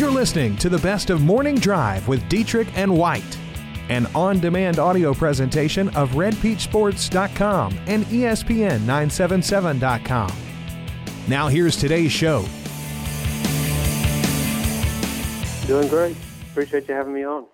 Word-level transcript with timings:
You're 0.00 0.10
listening 0.10 0.56
to 0.56 0.68
the 0.70 0.78
best 0.78 1.10
of 1.10 1.20
Morning 1.20 1.56
Drive 1.56 2.08
with 2.08 2.26
Dietrich 2.30 2.68
and 2.74 2.96
White, 2.96 3.36
an 3.90 4.06
on 4.14 4.40
demand 4.40 4.78
audio 4.78 5.12
presentation 5.12 5.90
of 5.90 6.12
RedPeachSports.com 6.12 7.78
and 7.86 8.10
E 8.10 8.20
ESPN977.com. 8.20 10.32
Now, 11.28 11.48
here's 11.48 11.76
today's 11.76 12.10
show. 12.10 12.46
Doing 15.66 15.88
great. 15.88 16.16
Appreciate 16.50 16.88
you 16.88 16.94
having 16.94 17.12
me 17.12 17.24
on. 17.24 17.44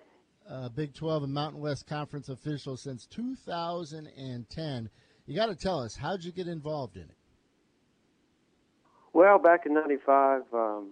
uh, 0.49 0.69
Big 0.69 0.93
12 0.93 1.23
and 1.23 1.33
Mountain 1.33 1.59
West 1.59 1.85
Conference 1.85 2.29
official 2.29 2.77
since 2.77 3.05
2010. 3.07 4.89
You 5.25 5.35
got 5.35 5.47
to 5.47 5.55
tell 5.55 5.81
us, 5.81 5.97
how'd 5.97 6.23
you 6.23 6.31
get 6.31 6.47
involved 6.47 6.95
in 6.95 7.03
it? 7.03 7.17
Well, 9.11 9.37
back 9.37 9.65
in 9.65 9.73
'95, 9.73 10.43
um, 10.53 10.91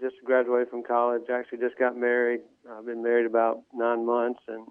just 0.00 0.16
graduated 0.24 0.70
from 0.70 0.82
college. 0.82 1.22
Actually, 1.32 1.58
just 1.58 1.78
got 1.78 1.96
married. 1.96 2.40
I've 2.70 2.86
been 2.86 3.02
married 3.02 3.26
about 3.26 3.62
nine 3.74 4.06
months, 4.06 4.40
and 4.48 4.66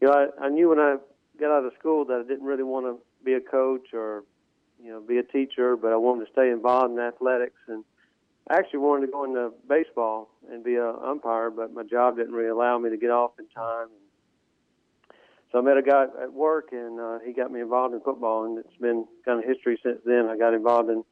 you 0.00 0.08
know, 0.08 0.12
I, 0.12 0.46
I 0.46 0.48
knew 0.48 0.68
when 0.68 0.78
I 0.78 0.96
got 1.40 1.50
out 1.50 1.64
of 1.64 1.72
school 1.78 2.04
that 2.06 2.22
I 2.24 2.28
didn't 2.28 2.44
really 2.46 2.62
want 2.62 2.86
to 2.86 2.98
be 3.24 3.34
a 3.34 3.40
coach 3.40 3.88
or 3.92 4.24
you 4.82 4.90
know 4.90 5.00
be 5.00 5.18
a 5.18 5.22
teacher, 5.22 5.76
but 5.76 5.92
I 5.92 5.96
wanted 5.96 6.26
to 6.26 6.32
stay 6.32 6.50
involved 6.50 6.92
in 6.92 6.98
athletics. 6.98 7.60
And 7.68 7.84
I 8.50 8.56
actually 8.56 8.80
wanted 8.80 9.06
to 9.06 9.12
go 9.12 9.24
into 9.24 9.52
baseball 9.68 10.30
and 10.50 10.64
be 10.64 10.76
an 10.76 10.94
umpire, 11.04 11.50
but 11.50 11.72
my 11.72 11.82
job 11.82 12.16
didn't 12.16 12.32
really 12.32 12.48
allow 12.48 12.78
me 12.78 12.90
to 12.90 12.96
get 12.96 13.10
off 13.10 13.32
in 13.38 13.46
time. 13.48 13.88
So 15.50 15.58
I 15.58 15.62
met 15.62 15.78
a 15.78 15.82
guy 15.82 16.04
at 16.22 16.32
work, 16.32 16.68
and 16.72 17.00
uh, 17.00 17.18
he 17.24 17.32
got 17.32 17.50
me 17.50 17.60
involved 17.60 17.94
in 17.94 18.00
football, 18.00 18.44
and 18.44 18.58
it's 18.58 18.76
been 18.80 19.06
kind 19.24 19.42
of 19.42 19.48
history 19.48 19.78
since 19.82 19.98
then. 20.04 20.28
I 20.30 20.36
got 20.36 20.52
involved 20.52 20.90
in 20.90 21.04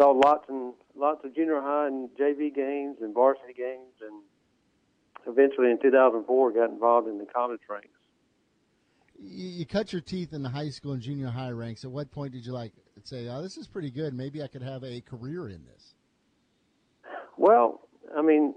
called 0.00 0.24
lots 0.24 0.46
and 0.48 0.72
lots 0.96 1.22
of 1.24 1.34
junior 1.34 1.60
high 1.60 1.86
and 1.86 2.08
JV 2.18 2.54
games 2.54 2.96
and 3.02 3.12
varsity 3.12 3.52
games, 3.52 3.92
and 4.00 4.22
eventually 5.26 5.70
in 5.70 5.78
2004 5.80 6.52
got 6.52 6.70
involved 6.70 7.06
in 7.06 7.18
the 7.18 7.26
college 7.26 7.60
ranks. 7.68 7.88
You, 9.18 9.48
you 9.48 9.66
cut 9.66 9.92
your 9.92 10.00
teeth 10.00 10.32
in 10.32 10.42
the 10.42 10.48
high 10.48 10.70
school 10.70 10.92
and 10.92 11.02
junior 11.02 11.28
high 11.28 11.50
ranks. 11.50 11.84
At 11.84 11.90
what 11.90 12.10
point 12.10 12.32
did 12.32 12.46
you 12.46 12.52
like 12.52 12.72
say, 13.04 13.28
"Oh, 13.28 13.42
this 13.42 13.58
is 13.58 13.66
pretty 13.66 13.90
good. 13.90 14.14
Maybe 14.14 14.42
I 14.42 14.46
could 14.46 14.62
have 14.62 14.82
a 14.84 15.02
career 15.02 15.48
in 15.48 15.64
this"? 15.66 15.94
Well, 17.36 17.86
I 18.16 18.22
mean, 18.22 18.54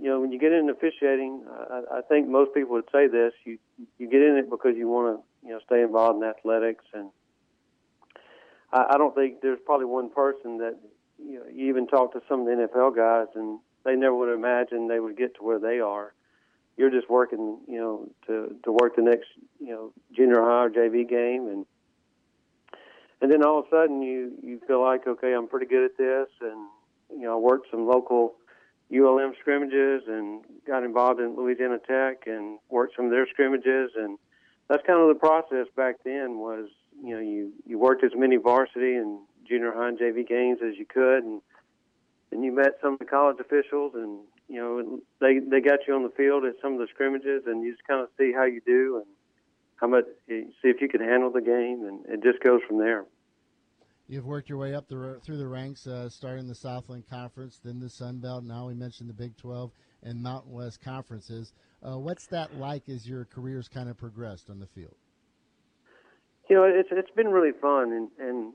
you 0.00 0.10
know, 0.10 0.20
when 0.20 0.30
you 0.30 0.38
get 0.38 0.52
into 0.52 0.72
officiating, 0.72 1.44
I, 1.48 1.98
I 1.98 2.00
think 2.02 2.28
most 2.28 2.54
people 2.54 2.74
would 2.74 2.88
say 2.92 3.08
this: 3.08 3.32
you 3.44 3.58
you 3.98 4.08
get 4.08 4.22
in 4.22 4.36
it 4.36 4.48
because 4.48 4.76
you 4.76 4.88
want 4.88 5.18
to, 5.18 5.46
you 5.48 5.52
know, 5.52 5.60
stay 5.66 5.82
involved 5.82 6.22
in 6.22 6.28
athletics, 6.28 6.84
and 6.94 7.10
I, 8.74 8.94
I 8.94 8.98
don't 8.98 9.14
think 9.14 9.40
there's 9.40 9.60
probably 9.64 9.86
one 9.86 10.10
person 10.10 10.58
that 10.58 10.76
you 11.18 11.38
know. 11.38 11.44
You 11.50 11.68
even 11.68 11.86
talk 11.86 12.12
to 12.12 12.20
some 12.28 12.40
of 12.40 12.46
the 12.46 12.68
NFL 12.68 12.96
guys, 12.96 13.28
and 13.34 13.60
they 13.84 13.94
never 13.94 14.14
would 14.14 14.34
imagine 14.34 14.88
they 14.88 15.00
would 15.00 15.16
get 15.16 15.36
to 15.36 15.42
where 15.42 15.60
they 15.60 15.78
are. 15.78 16.12
You're 16.76 16.90
just 16.90 17.08
working, 17.08 17.58
you 17.68 17.78
know, 17.78 18.10
to 18.26 18.56
to 18.64 18.72
work 18.72 18.96
the 18.96 19.02
next, 19.02 19.28
you 19.60 19.70
know, 19.70 19.92
junior 20.14 20.42
high 20.42 20.64
or 20.64 20.70
JV 20.70 21.08
game, 21.08 21.46
and 21.46 21.64
and 23.22 23.32
then 23.32 23.44
all 23.44 23.60
of 23.60 23.66
a 23.66 23.70
sudden 23.70 24.02
you 24.02 24.32
you 24.42 24.60
feel 24.66 24.82
like, 24.82 25.06
okay, 25.06 25.32
I'm 25.32 25.48
pretty 25.48 25.66
good 25.66 25.84
at 25.84 25.96
this, 25.96 26.28
and 26.40 26.68
you 27.10 27.22
know, 27.22 27.34
I 27.34 27.36
worked 27.36 27.70
some 27.70 27.86
local 27.86 28.34
ULM 28.92 29.34
scrimmages 29.40 30.02
and 30.08 30.42
got 30.66 30.82
involved 30.82 31.20
in 31.20 31.36
Louisiana 31.36 31.78
Tech 31.78 32.26
and 32.26 32.58
worked 32.68 32.96
some 32.96 33.06
of 33.06 33.10
their 33.12 33.26
scrimmages, 33.28 33.92
and 33.96 34.18
that's 34.68 34.82
kind 34.86 35.00
of 35.00 35.08
the 35.08 35.18
process 35.18 35.66
back 35.76 35.96
then. 36.04 36.38
Was 36.38 36.68
you 37.02 37.14
know, 37.14 37.20
you 37.20 37.52
you 37.66 37.78
worked 37.78 38.04
as 38.04 38.12
many 38.14 38.36
varsity 38.36 38.94
and 38.94 39.20
junior 39.48 39.72
high 39.72 39.88
and 39.88 39.98
JV 39.98 40.26
games 40.26 40.60
as 40.66 40.76
you 40.78 40.86
could, 40.86 41.24
and 41.24 41.40
and 42.32 42.44
you 42.44 42.52
met 42.52 42.78
some 42.82 42.94
of 42.94 42.98
the 42.98 43.04
college 43.04 43.38
officials, 43.40 43.92
and 43.94 44.20
you 44.48 44.60
know, 44.60 45.00
they 45.20 45.38
they 45.38 45.60
got 45.60 45.80
you 45.86 45.94
on 45.94 46.02
the 46.02 46.12
field 46.16 46.44
at 46.44 46.54
some 46.60 46.74
of 46.74 46.78
the 46.78 46.88
scrimmages, 46.92 47.44
and 47.46 47.62
you 47.62 47.72
just 47.72 47.86
kind 47.86 48.00
of 48.00 48.08
see 48.18 48.32
how 48.32 48.44
you 48.44 48.60
do 48.66 48.96
and 48.96 49.06
how 49.76 49.86
much 49.86 50.04
see 50.28 50.68
if 50.68 50.80
you 50.80 50.88
can 50.88 51.00
handle 51.00 51.30
the 51.30 51.40
game, 51.40 51.84
and 51.84 52.04
it 52.06 52.22
just 52.22 52.42
goes 52.42 52.60
from 52.66 52.78
there. 52.78 53.04
You've 54.06 54.26
worked 54.26 54.50
your 54.50 54.58
way 54.58 54.74
up 54.74 54.86
the, 54.86 55.18
through 55.22 55.38
the 55.38 55.48
ranks, 55.48 55.86
uh, 55.86 56.10
starting 56.10 56.46
the 56.46 56.54
Southland 56.54 57.08
Conference, 57.08 57.58
then 57.64 57.80
the 57.80 57.88
Sun 57.88 58.18
Belt. 58.18 58.44
Now 58.44 58.66
we 58.66 58.74
mentioned 58.74 59.08
the 59.08 59.14
Big 59.14 59.34
12 59.38 59.70
and 60.02 60.22
Mountain 60.22 60.52
West 60.52 60.82
conferences. 60.82 61.54
Uh, 61.82 61.98
what's 61.98 62.26
that 62.26 62.54
like 62.58 62.90
as 62.90 63.08
your 63.08 63.24
career's 63.24 63.66
kind 63.66 63.88
of 63.88 63.96
progressed 63.96 64.50
on 64.50 64.60
the 64.60 64.66
field? 64.66 64.94
You 66.48 66.56
know, 66.56 66.64
it's 66.64 66.90
it's 66.92 67.10
been 67.10 67.28
really 67.28 67.52
fun, 67.52 67.92
and 67.92 68.08
and 68.18 68.52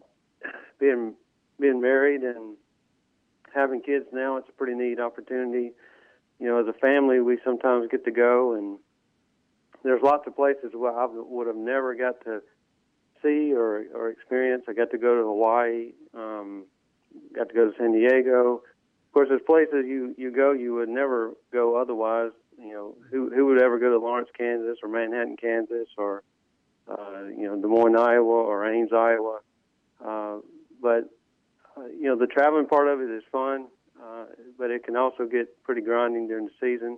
being 0.79 1.16
being 1.59 1.81
married 1.81 2.22
and 2.22 2.55
having 3.53 3.81
kids 3.81 4.05
now, 4.13 4.38
it's 4.38 4.50
a 4.50 4.53
pretty 4.53 4.75
neat 4.75 5.00
opportunity. 5.00 5.72
You 6.39 6.47
know, 6.47 6.59
as 6.59 6.67
a 6.67 6.73
family, 6.79 7.19
we 7.19 7.38
sometimes 7.44 7.88
get 7.91 8.05
to 8.05 8.11
go, 8.11 8.53
and 8.53 8.79
there's 9.83 10.01
lots 10.01 10.27
of 10.27 10.35
places 10.35 10.72
where 10.73 10.97
I 10.97 11.07
would 11.09 11.47
have 11.47 11.55
never 11.55 11.95
got 11.95 12.23
to 12.25 12.41
see 13.22 13.53
or, 13.53 13.83
or 13.94 14.09
experience. 14.09 14.63
I 14.67 14.73
got 14.73 14.91
to 14.91 14.97
go 14.97 15.16
to 15.16 15.23
Hawaii, 15.23 15.91
um, 16.13 16.66
got 17.35 17.50
to 17.50 17.53
go 17.53 17.69
to 17.69 17.77
San 17.77 17.91
Diego. 17.91 18.61
Of 19.07 19.13
course, 19.13 19.29
there's 19.29 19.41
places 19.45 19.85
you, 19.85 20.13
you 20.17 20.31
go 20.31 20.51
you 20.51 20.75
would 20.75 20.89
never 20.89 21.33
go 21.51 21.75
otherwise. 21.75 22.31
You 22.57 22.73
know, 22.73 22.95
who 23.09 23.29
who 23.33 23.47
would 23.47 23.61
ever 23.61 23.79
go 23.79 23.89
to 23.89 23.97
Lawrence, 23.97 24.29
Kansas, 24.38 24.77
or 24.83 24.89
Manhattan, 24.89 25.38
Kansas, 25.38 25.88
or 25.97 26.23
uh, 26.89 27.25
you 27.38 27.47
know 27.47 27.59
Des 27.61 27.67
Moines, 27.67 27.95
Iowa, 27.95 28.44
or 28.44 28.66
Ames, 28.66 28.91
Iowa. 28.94 29.39
Uh, 30.03 30.38
but 30.81 31.09
uh, 31.77 31.85
you 31.88 32.07
know, 32.07 32.17
the 32.17 32.27
traveling 32.27 32.67
part 32.67 32.88
of 32.88 33.01
it 33.01 33.09
is 33.11 33.23
fun, 33.31 33.67
uh, 34.01 34.25
but 34.57 34.72
it 34.72 34.83
can 34.83 34.95
also 34.95 35.25
get 35.25 35.61
pretty 35.63 35.81
grinding 35.81 36.27
during 36.27 36.45
the 36.45 36.51
season. 36.59 36.97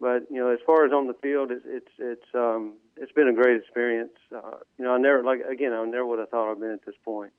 But 0.00 0.26
you 0.30 0.38
know, 0.38 0.50
as 0.50 0.58
far 0.66 0.84
as 0.84 0.92
on 0.92 1.06
the 1.06 1.14
field, 1.22 1.50
it's 1.50 1.64
it's 1.66 1.92
it's 1.98 2.34
um, 2.34 2.74
it's 2.96 3.12
been 3.12 3.28
a 3.28 3.32
great 3.32 3.56
experience. 3.56 4.12
Uh, 4.34 4.58
you 4.78 4.84
know, 4.84 4.94
I 4.94 4.98
never 4.98 5.22
like 5.22 5.40
again, 5.40 5.72
I 5.72 5.84
never 5.84 6.06
would 6.06 6.18
have 6.18 6.28
thought 6.28 6.50
I'd 6.50 6.60
been 6.60 6.72
at 6.72 6.84
this 6.84 6.96
point. 7.04 7.32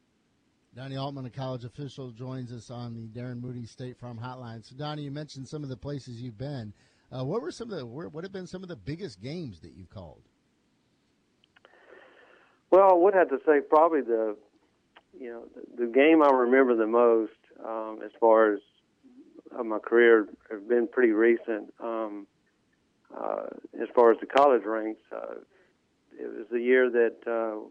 Donnie 0.76 0.98
Altman, 0.98 1.26
a 1.26 1.30
college 1.30 1.64
official, 1.64 2.12
joins 2.12 2.52
us 2.52 2.70
on 2.70 2.94
the 2.94 3.08
Darren 3.08 3.42
Moody 3.42 3.66
State 3.66 3.98
Farm 3.98 4.20
Hotline. 4.22 4.64
So, 4.64 4.76
Donnie, 4.76 5.04
you 5.04 5.12
mentioned 5.12 5.48
some 5.48 5.64
of 5.64 5.70
the 5.70 5.78
places 5.78 6.22
you've 6.22 6.38
been. 6.38 6.72
Uh, 7.12 7.24
what 7.24 7.42
were 7.42 7.52
some 7.52 7.72
of 7.72 7.78
the 7.78 7.86
what 7.86 8.24
have 8.24 8.34
been 8.34 8.48
some 8.48 8.64
of 8.64 8.70
the 8.70 8.76
biggest 8.76 9.22
games 9.22 9.60
that 9.62 9.74
you've 9.76 9.90
called? 9.90 10.24
Well, 12.78 12.92
I 12.92 12.94
would 12.94 13.16
have 13.16 13.30
to 13.30 13.40
say 13.44 13.60
probably 13.68 14.02
the 14.02 14.38
you 15.20 15.32
know 15.32 15.46
the, 15.56 15.86
the 15.86 15.92
game 15.92 16.22
I 16.22 16.30
remember 16.30 16.76
the 16.76 16.86
most 16.86 17.32
um, 17.66 18.02
as 18.06 18.12
far 18.20 18.54
as 18.54 18.60
uh, 19.58 19.64
my 19.64 19.80
career 19.80 20.28
have 20.52 20.70
been 20.70 20.88
pretty 20.88 21.12
recent. 21.12 21.74
Um, 21.80 22.28
uh, 23.12 23.48
as 23.82 23.88
far 23.96 24.12
as 24.12 24.20
the 24.20 24.28
college 24.28 24.62
ranks, 24.64 25.02
uh, 25.12 25.40
it 26.20 26.28
was 26.38 26.46
the 26.52 26.60
year 26.60 26.88
that 26.92 27.16
uh, 27.26 27.66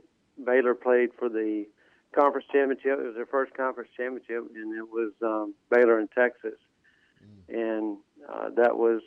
Baylor 0.44 0.74
played 0.74 1.10
for 1.16 1.28
the 1.28 1.66
conference 2.12 2.48
championship. 2.50 2.98
It 2.98 3.06
was 3.06 3.14
their 3.14 3.26
first 3.26 3.54
conference 3.54 3.90
championship, 3.96 4.42
and 4.56 4.76
it 4.76 4.90
was 4.90 5.12
um, 5.22 5.54
Baylor 5.70 6.00
in 6.00 6.08
Texas, 6.08 6.58
and 7.48 7.98
uh, 8.28 8.48
that 8.56 8.76
was 8.76 9.02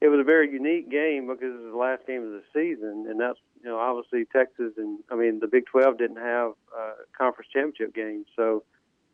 it 0.00 0.08
was 0.08 0.18
a 0.18 0.24
very 0.24 0.50
unique 0.50 0.90
game 0.90 1.28
because 1.28 1.54
it 1.54 1.62
was 1.62 1.70
the 1.70 1.78
last 1.78 2.04
game 2.04 2.24
of 2.24 2.30
the 2.30 2.42
season, 2.52 3.06
and 3.08 3.20
that's 3.20 3.38
you 3.64 3.70
know 3.70 3.78
obviously 3.78 4.26
Texas 4.26 4.74
and 4.76 4.98
I 5.10 5.16
mean 5.16 5.40
the 5.40 5.46
Big 5.46 5.64
12 5.66 5.96
didn't 5.96 6.18
have 6.18 6.52
a 6.76 6.92
conference 7.16 7.48
championship 7.52 7.94
game, 7.94 8.26
so 8.36 8.62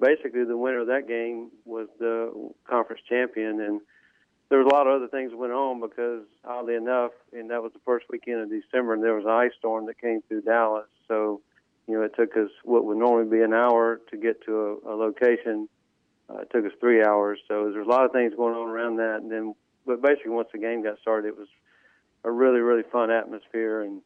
basically 0.01 0.45
the 0.45 0.57
winner 0.57 0.81
of 0.81 0.89
that 0.89 1.07
game 1.07 1.51
was 1.65 1.87
the 1.99 2.51
conference 2.69 3.03
champion, 3.09 3.61
and 3.61 3.81
there 4.49 4.59
was 4.59 4.67
a 4.71 4.75
lot 4.75 4.89
of 4.89 4.95
other 4.97 5.09
things 5.09 5.31
that 5.31 5.37
went 5.37 5.53
on 5.53 5.81
because 5.81 6.25
oddly 6.45 6.75
enough, 6.75 7.13
and 7.33 7.51
that 7.51 7.63
was 7.63 7.73
the 7.73 7.81
first 7.85 8.07
weekend 8.11 8.41
of 8.41 8.51
December, 8.51 8.95
and 8.95 9.05
there 9.05 9.15
was 9.15 9.25
an 9.25 9.31
ice 9.31 9.53
storm 9.57 9.87
that 9.87 10.01
came 10.01 10.21
through 10.27 10.43
Dallas, 10.43 10.89
so 11.07 11.41
you 11.87 11.95
know 11.95 12.03
it 12.03 12.13
took 12.17 12.37
us 12.37 12.51
what 12.65 12.85
would 12.85 12.99
normally 12.99 13.31
be 13.31 13.43
an 13.43 13.55
hour 13.55 14.01
to 14.11 14.17
get 14.17 14.45
to 14.47 14.81
a, 14.85 14.95
a 14.95 14.95
location. 14.97 15.69
Uh, 16.29 16.39
it 16.39 16.51
took 16.53 16.65
us 16.65 16.73
three 16.81 17.05
hours, 17.05 17.39
so 17.47 17.71
there's 17.73 17.87
a 17.87 17.91
lot 17.91 18.05
of 18.05 18.11
things 18.11 18.35
going 18.37 18.55
on 18.55 18.69
around 18.69 18.97
that, 18.97 19.21
and 19.23 19.31
then 19.31 19.55
but 19.87 20.03
basically 20.03 20.33
once 20.33 20.49
the 20.53 20.59
game 20.59 20.83
got 20.83 20.99
started, 21.01 21.29
it 21.29 21.39
was 21.39 21.49
a 22.25 22.31
really 22.33 22.61
really 22.61 22.85
fun 22.91 23.13
atmosphere, 23.13 23.83
and 23.83 24.03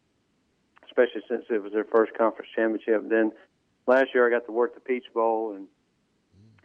especially 0.87 1.23
since 1.29 1.45
it 1.51 1.63
was 1.63 1.73
their 1.73 1.85
first 1.85 2.13
conference 2.17 2.51
championship. 2.55 3.09
Then 3.09 3.33
last 3.87 4.09
year 4.15 4.27
I 4.27 4.31
got 4.31 4.47
to 4.47 4.53
work 4.53 4.75
the 4.75 4.81
Peach 4.81 5.07
Bowl, 5.13 5.55
and 5.55 5.67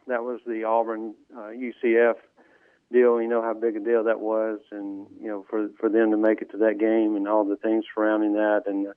that 0.07 0.23
was 0.23 0.39
the 0.45 0.63
Auburn 0.63 1.15
uh, 1.35 1.49
UCF 1.49 2.15
deal. 2.91 3.21
You 3.21 3.27
know 3.27 3.41
how 3.41 3.53
big 3.53 3.75
a 3.75 3.79
deal 3.79 4.03
that 4.05 4.19
was, 4.19 4.59
and 4.71 5.07
you 5.21 5.27
know 5.27 5.45
for 5.49 5.69
for 5.79 5.89
them 5.89 6.11
to 6.11 6.17
make 6.17 6.41
it 6.41 6.51
to 6.51 6.57
that 6.57 6.79
game 6.79 7.15
and 7.15 7.27
all 7.27 7.45
the 7.45 7.57
things 7.57 7.85
surrounding 7.93 8.33
that, 8.33 8.63
and 8.67 8.87
uh, 8.87 8.91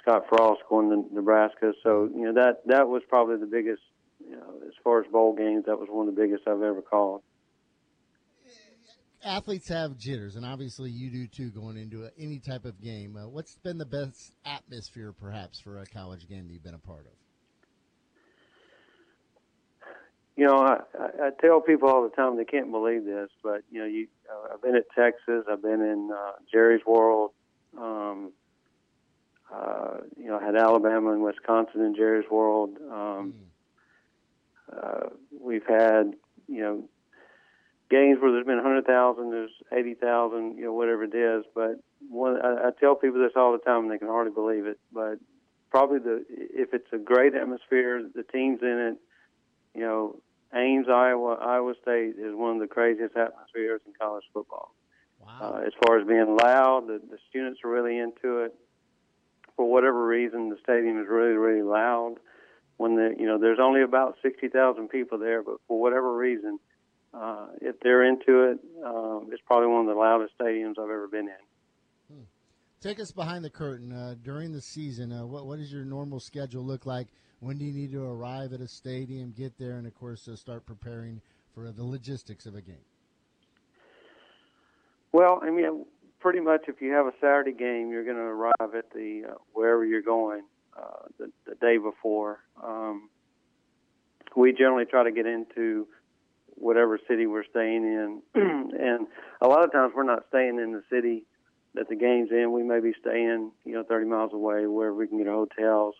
Scott 0.00 0.24
Frost 0.28 0.62
going 0.68 0.90
to 0.90 1.14
Nebraska. 1.14 1.72
So 1.82 2.08
you 2.14 2.24
know 2.24 2.34
that 2.34 2.66
that 2.66 2.88
was 2.88 3.02
probably 3.08 3.36
the 3.36 3.46
biggest. 3.46 3.82
You 4.24 4.36
know, 4.36 4.60
as 4.68 4.74
far 4.84 5.02
as 5.02 5.10
bowl 5.10 5.34
games, 5.34 5.64
that 5.66 5.80
was 5.80 5.88
one 5.90 6.08
of 6.08 6.14
the 6.14 6.20
biggest 6.20 6.46
I've 6.46 6.62
ever 6.62 6.80
called 6.80 7.22
athletes 9.24 9.68
have 9.68 9.96
jitters, 9.96 10.36
and 10.36 10.44
obviously 10.44 10.90
you 10.90 11.10
do 11.10 11.26
too 11.26 11.50
going 11.50 11.76
into 11.76 12.04
a, 12.04 12.10
any 12.18 12.38
type 12.38 12.64
of 12.64 12.80
game. 12.80 13.16
Uh, 13.16 13.28
what's 13.28 13.56
been 13.56 13.78
the 13.78 13.86
best 13.86 14.32
atmosphere, 14.44 15.12
perhaps, 15.12 15.60
for 15.60 15.78
a 15.78 15.86
college 15.86 16.28
game 16.28 16.46
that 16.46 16.52
you've 16.52 16.64
been 16.64 16.74
a 16.74 16.78
part 16.78 17.06
of? 17.06 17.12
you 20.36 20.46
know, 20.46 20.56
I, 20.56 20.78
I, 20.98 21.30
tell 21.40 21.60
people 21.60 21.88
all 21.88 22.02
the 22.02 22.16
time 22.16 22.36
they 22.36 22.44
can't 22.44 22.70
believe 22.70 23.04
this, 23.04 23.28
but 23.42 23.62
you 23.70 23.80
know, 23.80 23.86
you 23.86 24.08
uh, 24.30 24.54
I've 24.54 24.62
been 24.62 24.76
at 24.76 24.84
Texas, 24.94 25.44
I've 25.50 25.62
been 25.62 25.82
in 25.82 26.10
uh, 26.10 26.32
Jerry's 26.50 26.84
World, 26.86 27.32
um, 27.78 28.32
uh, 29.52 29.98
you 30.16 30.28
know, 30.28 30.38
I 30.38 30.44
had 30.44 30.56
Alabama 30.56 31.12
and 31.12 31.22
Wisconsin 31.22 31.82
in 31.82 31.94
Jerry's 31.94 32.30
World. 32.30 32.78
Um, 32.90 33.34
mm. 34.72 34.76
uh, 34.76 35.08
we've 35.38 35.66
had 35.66 36.14
you 36.48 36.62
know 36.62 36.84
games 37.92 38.18
where 38.20 38.32
there's 38.32 38.46
been 38.46 38.56
100,000, 38.56 39.30
there's 39.30 39.52
80,000, 39.70 40.56
you 40.56 40.64
know, 40.64 40.72
whatever 40.72 41.04
it 41.04 41.14
is. 41.14 41.44
But 41.54 41.76
one, 42.08 42.40
I, 42.40 42.68
I 42.68 42.70
tell 42.80 42.94
people 42.94 43.20
this 43.20 43.36
all 43.36 43.52
the 43.52 43.58
time, 43.58 43.84
and 43.84 43.90
they 43.90 43.98
can 43.98 44.08
hardly 44.08 44.32
believe 44.32 44.64
it. 44.64 44.80
But 44.90 45.20
probably 45.70 45.98
the 45.98 46.24
if 46.28 46.72
it's 46.72 46.90
a 46.92 46.98
great 46.98 47.34
atmosphere, 47.34 48.02
the 48.14 48.22
teams 48.22 48.60
in 48.62 48.96
it, 48.96 49.78
you 49.78 49.84
know, 49.84 50.16
Ames, 50.54 50.86
Iowa, 50.88 51.34
Iowa 51.34 51.74
State 51.82 52.14
is 52.18 52.34
one 52.34 52.54
of 52.56 52.60
the 52.60 52.66
craziest 52.66 53.14
atmospheres 53.14 53.82
in 53.86 53.92
college 54.00 54.24
football. 54.32 54.74
Wow. 55.20 55.54
Uh, 55.54 55.66
as 55.66 55.72
far 55.86 56.00
as 56.00 56.06
being 56.06 56.36
loud, 56.36 56.88
the, 56.88 57.00
the 57.10 57.18
students 57.28 57.60
are 57.64 57.70
really 57.70 57.98
into 57.98 58.40
it. 58.40 58.54
For 59.56 59.70
whatever 59.70 60.04
reason, 60.06 60.48
the 60.48 60.56
stadium 60.62 60.98
is 60.98 61.06
really, 61.08 61.36
really 61.36 61.62
loud. 61.62 62.16
When 62.78 62.96
the 62.96 63.14
you 63.18 63.26
know, 63.26 63.38
there's 63.38 63.60
only 63.60 63.82
about 63.82 64.16
sixty 64.22 64.48
thousand 64.48 64.88
people 64.88 65.18
there, 65.18 65.42
but 65.42 65.56
for 65.68 65.78
whatever 65.78 66.16
reason, 66.16 66.58
uh, 67.14 67.46
if 67.60 67.78
they're 67.80 68.04
into 68.04 68.50
it, 68.50 68.58
um, 68.84 69.28
it's 69.30 69.42
probably 69.46 69.68
one 69.68 69.82
of 69.82 69.86
the 69.86 70.00
loudest 70.00 70.32
stadiums 70.38 70.78
I've 70.78 70.90
ever 70.90 71.08
been 71.08 71.28
in. 71.28 72.14
Hmm. 72.14 72.22
Take 72.80 73.00
us 73.00 73.12
behind 73.12 73.44
the 73.44 73.50
curtain 73.50 73.92
uh, 73.92 74.14
during 74.22 74.52
the 74.52 74.60
season. 74.60 75.12
Uh, 75.12 75.26
what 75.26 75.46
what 75.46 75.58
does 75.58 75.72
your 75.72 75.84
normal 75.84 76.20
schedule 76.20 76.64
look 76.64 76.86
like? 76.86 77.08
When 77.40 77.58
do 77.58 77.64
you 77.64 77.72
need 77.72 77.92
to 77.92 78.04
arrive 78.04 78.52
at 78.52 78.60
a 78.60 78.68
stadium, 78.68 79.32
get 79.36 79.58
there, 79.58 79.76
and 79.76 79.86
of 79.86 79.94
course 79.94 80.28
uh, 80.28 80.36
start 80.36 80.64
preparing 80.64 81.20
for 81.54 81.70
the 81.70 81.84
logistics 81.84 82.46
of 82.46 82.54
a 82.54 82.62
game? 82.62 82.84
Well, 85.12 85.40
I 85.42 85.50
mean, 85.50 85.84
pretty 86.20 86.40
much 86.40 86.62
if 86.68 86.80
you 86.80 86.92
have 86.92 87.06
a 87.06 87.12
Saturday 87.20 87.52
game, 87.52 87.90
you're 87.90 88.04
going 88.04 88.16
to 88.16 88.22
arrive 88.22 88.74
at 88.76 88.90
the 88.94 89.24
uh, 89.28 89.34
wherever 89.52 89.84
you're 89.84 90.02
going 90.02 90.42
uh, 90.76 91.08
the, 91.18 91.30
the 91.46 91.54
day 91.56 91.76
before. 91.76 92.38
Um, 92.62 93.10
we 94.34 94.52
generally 94.52 94.86
try 94.86 95.04
to 95.04 95.12
get 95.12 95.26
into 95.26 95.86
whatever 96.54 96.98
city 97.08 97.26
we're 97.26 97.44
staying 97.44 97.84
in. 97.84 98.22
and 98.34 99.06
a 99.40 99.48
lot 99.48 99.64
of 99.64 99.72
times 99.72 99.92
we're 99.94 100.02
not 100.02 100.24
staying 100.28 100.58
in 100.58 100.72
the 100.72 100.82
city 100.90 101.24
that 101.74 101.88
the 101.88 101.96
game's 101.96 102.30
in. 102.30 102.52
We 102.52 102.62
may 102.62 102.80
be 102.80 102.92
staying, 103.00 103.52
you 103.64 103.74
know, 103.74 103.82
30 103.82 104.06
miles 104.06 104.32
away 104.32 104.66
where 104.66 104.92
we 104.92 105.06
can 105.06 105.18
get 105.18 105.26
hotels. 105.26 105.94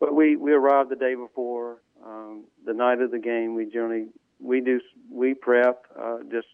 But 0.00 0.14
we 0.14 0.34
we 0.34 0.52
arrive 0.52 0.88
the 0.88 0.96
day 0.96 1.14
before, 1.14 1.80
um, 2.04 2.44
the 2.66 2.74
night 2.74 3.00
of 3.00 3.12
the 3.12 3.20
game. 3.20 3.54
We 3.54 3.66
generally 3.66 4.06
we 4.40 4.60
do 4.60 4.80
we 5.10 5.34
prep. 5.34 5.84
Uh, 5.96 6.18
just 6.30 6.48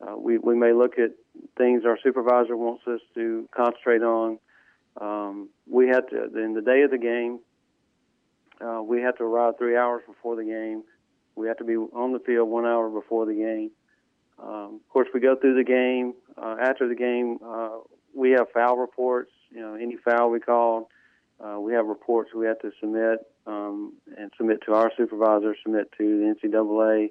uh, 0.00 0.16
we 0.16 0.38
we 0.38 0.56
may 0.56 0.72
look 0.72 0.98
at 0.98 1.10
things 1.56 1.84
our 1.84 1.98
supervisor 2.02 2.56
wants 2.56 2.82
us 2.88 3.00
to 3.14 3.48
concentrate 3.54 4.02
on. 4.02 4.38
Um, 5.00 5.48
we 5.70 5.86
had 5.86 6.08
to 6.10 6.24
in 6.36 6.54
the 6.54 6.62
day 6.62 6.82
of 6.82 6.90
the 6.90 6.98
game. 6.98 7.38
Uh, 8.60 8.82
we 8.82 9.00
had 9.00 9.16
to 9.18 9.22
arrive 9.22 9.54
three 9.58 9.76
hours 9.76 10.02
before 10.06 10.34
the 10.34 10.44
game 10.44 10.82
we 11.36 11.48
have 11.48 11.58
to 11.58 11.64
be 11.64 11.76
on 11.76 12.12
the 12.12 12.18
field 12.18 12.48
one 12.48 12.64
hour 12.64 12.88
before 12.88 13.26
the 13.26 13.34
game. 13.34 13.70
Um, 14.42 14.80
of 14.84 14.88
course, 14.88 15.08
we 15.14 15.20
go 15.20 15.36
through 15.36 15.56
the 15.56 15.64
game. 15.64 16.14
Uh, 16.36 16.56
after 16.60 16.88
the 16.88 16.94
game, 16.94 17.38
uh, 17.44 17.78
we 18.14 18.32
have 18.32 18.50
foul 18.52 18.76
reports. 18.76 19.30
You 19.50 19.60
know, 19.60 19.74
any 19.74 19.96
foul 19.96 20.30
we 20.30 20.40
call, 20.40 20.90
uh, 21.40 21.60
we 21.60 21.74
have 21.74 21.86
reports 21.86 22.30
we 22.34 22.46
have 22.46 22.58
to 22.60 22.72
submit 22.80 23.20
um, 23.46 23.94
and 24.18 24.30
submit 24.36 24.62
to 24.66 24.74
our 24.74 24.90
supervisor, 24.96 25.54
submit 25.62 25.90
to 25.98 26.34
the 26.42 26.48
NCAA. 26.48 27.10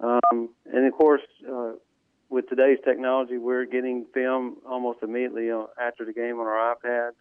Um, 0.00 0.50
and 0.72 0.86
of 0.86 0.92
course, 0.92 1.22
uh, 1.50 1.72
with 2.30 2.48
today's 2.48 2.78
technology, 2.84 3.38
we're 3.38 3.64
getting 3.64 4.06
film 4.14 4.58
almost 4.68 5.02
immediately 5.02 5.50
after 5.50 6.04
the 6.04 6.12
game 6.12 6.38
on 6.38 6.46
our 6.46 6.76
iPads. 6.76 7.12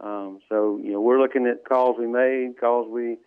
Um, 0.00 0.40
so, 0.48 0.80
you 0.82 0.92
know, 0.92 1.00
we're 1.00 1.20
looking 1.20 1.46
at 1.46 1.64
calls 1.64 1.96
we 1.98 2.06
made, 2.06 2.54
calls 2.58 2.88
we 2.90 3.18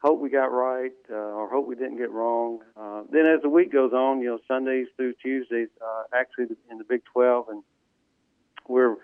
hope 0.00 0.20
we 0.20 0.30
got 0.30 0.46
right 0.46 0.92
uh, 1.10 1.14
or 1.14 1.48
hope 1.48 1.66
we 1.66 1.74
didn't 1.74 1.98
get 1.98 2.10
wrong. 2.10 2.60
Uh, 2.76 3.02
then 3.10 3.26
as 3.26 3.42
the 3.42 3.48
week 3.48 3.72
goes 3.72 3.92
on, 3.92 4.20
you 4.20 4.28
know, 4.28 4.38
Sundays 4.46 4.86
through 4.96 5.14
Tuesdays, 5.22 5.68
uh, 5.80 6.02
actually 6.14 6.56
in 6.70 6.78
the 6.78 6.84
Big 6.84 7.02
12, 7.12 7.48
and 7.48 7.62
we're 8.68 8.96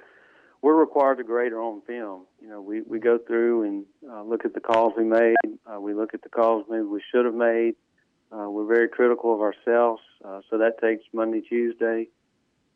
we're 0.62 0.75
required 0.75 1.19
to 1.19 1.25
grade 1.25 1.52
our 1.52 1.61
own 1.61 1.82
film. 1.82 2.23
You 2.41 2.49
know, 2.49 2.61
we 2.62 2.81
we 2.82 2.99
go 2.99 3.19
through 3.19 3.64
and 3.64 3.85
uh, 4.11 4.23
look 4.23 4.44
at 4.44 4.55
the 4.55 4.61
calls 4.61 4.94
we 4.96 5.05
made. 5.05 5.37
Uh, 5.67 5.79
we 5.81 5.93
look 5.93 6.14
at 6.14 6.23
the 6.23 6.31
calls 6.31 6.64
maybe 6.70 6.85
we 6.85 7.02
should 7.12 7.26
have 7.26 7.35
made. 7.35 7.75
Uh, 8.32 8.49
we're 8.49 8.67
very 8.67 8.88
critical 8.88 9.35
of 9.35 9.40
ourselves, 9.40 10.02
uh, 10.25 10.40
so 10.50 10.58
that 10.58 10.81
takes 10.81 11.05
Monday, 11.12 11.40
Tuesday. 11.40 12.08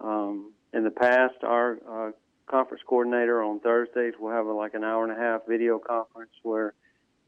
Um, 0.00 0.52
in 0.72 0.84
the 0.84 0.90
past, 0.90 1.34
our 1.42 1.78
uh, 1.88 2.10
conference 2.46 2.82
coordinator 2.86 3.42
on 3.42 3.58
Thursdays 3.60 4.14
will 4.20 4.30
have 4.30 4.46
a, 4.46 4.52
like 4.52 4.74
an 4.74 4.84
hour 4.84 5.02
and 5.02 5.12
a 5.12 5.20
half 5.20 5.46
video 5.48 5.78
conference 5.78 6.30
where 6.42 6.74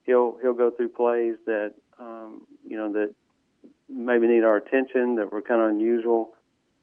he'll 0.04 0.36
he'll 0.42 0.54
go 0.54 0.70
through 0.70 0.90
plays 0.90 1.36
that 1.46 1.74
um, 1.98 2.46
you 2.66 2.76
know 2.76 2.92
that 2.92 3.14
maybe 3.88 4.26
need 4.26 4.44
our 4.44 4.56
attention 4.56 5.16
that 5.16 5.32
were 5.32 5.42
kind 5.42 5.60
of 5.60 5.70
unusual, 5.70 6.34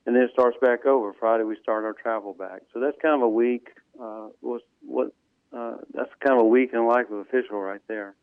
and 0.06 0.16
then 0.16 0.24
it 0.24 0.32
starts 0.34 0.58
back 0.62 0.86
over. 0.86 1.14
Friday 1.14 1.44
we 1.44 1.58
start 1.62 1.86
our 1.86 1.94
travel 1.94 2.34
back. 2.34 2.62
So 2.74 2.80
that's 2.80 2.98
kind 3.02 3.16
of 3.16 3.22
a 3.22 3.30
week. 3.30 3.70
Uh, 4.00 4.28
was 4.42 4.62
what 4.82 5.14
uh, 5.56 5.78
that's 5.94 6.12
kind 6.20 6.40
of 6.40 6.46
a 6.46 6.48
week 6.48 6.72
in 6.74 6.86
life 6.88 7.10
of 7.12 7.20
official 7.20 7.60
right 7.60 7.82
there. 7.88 8.16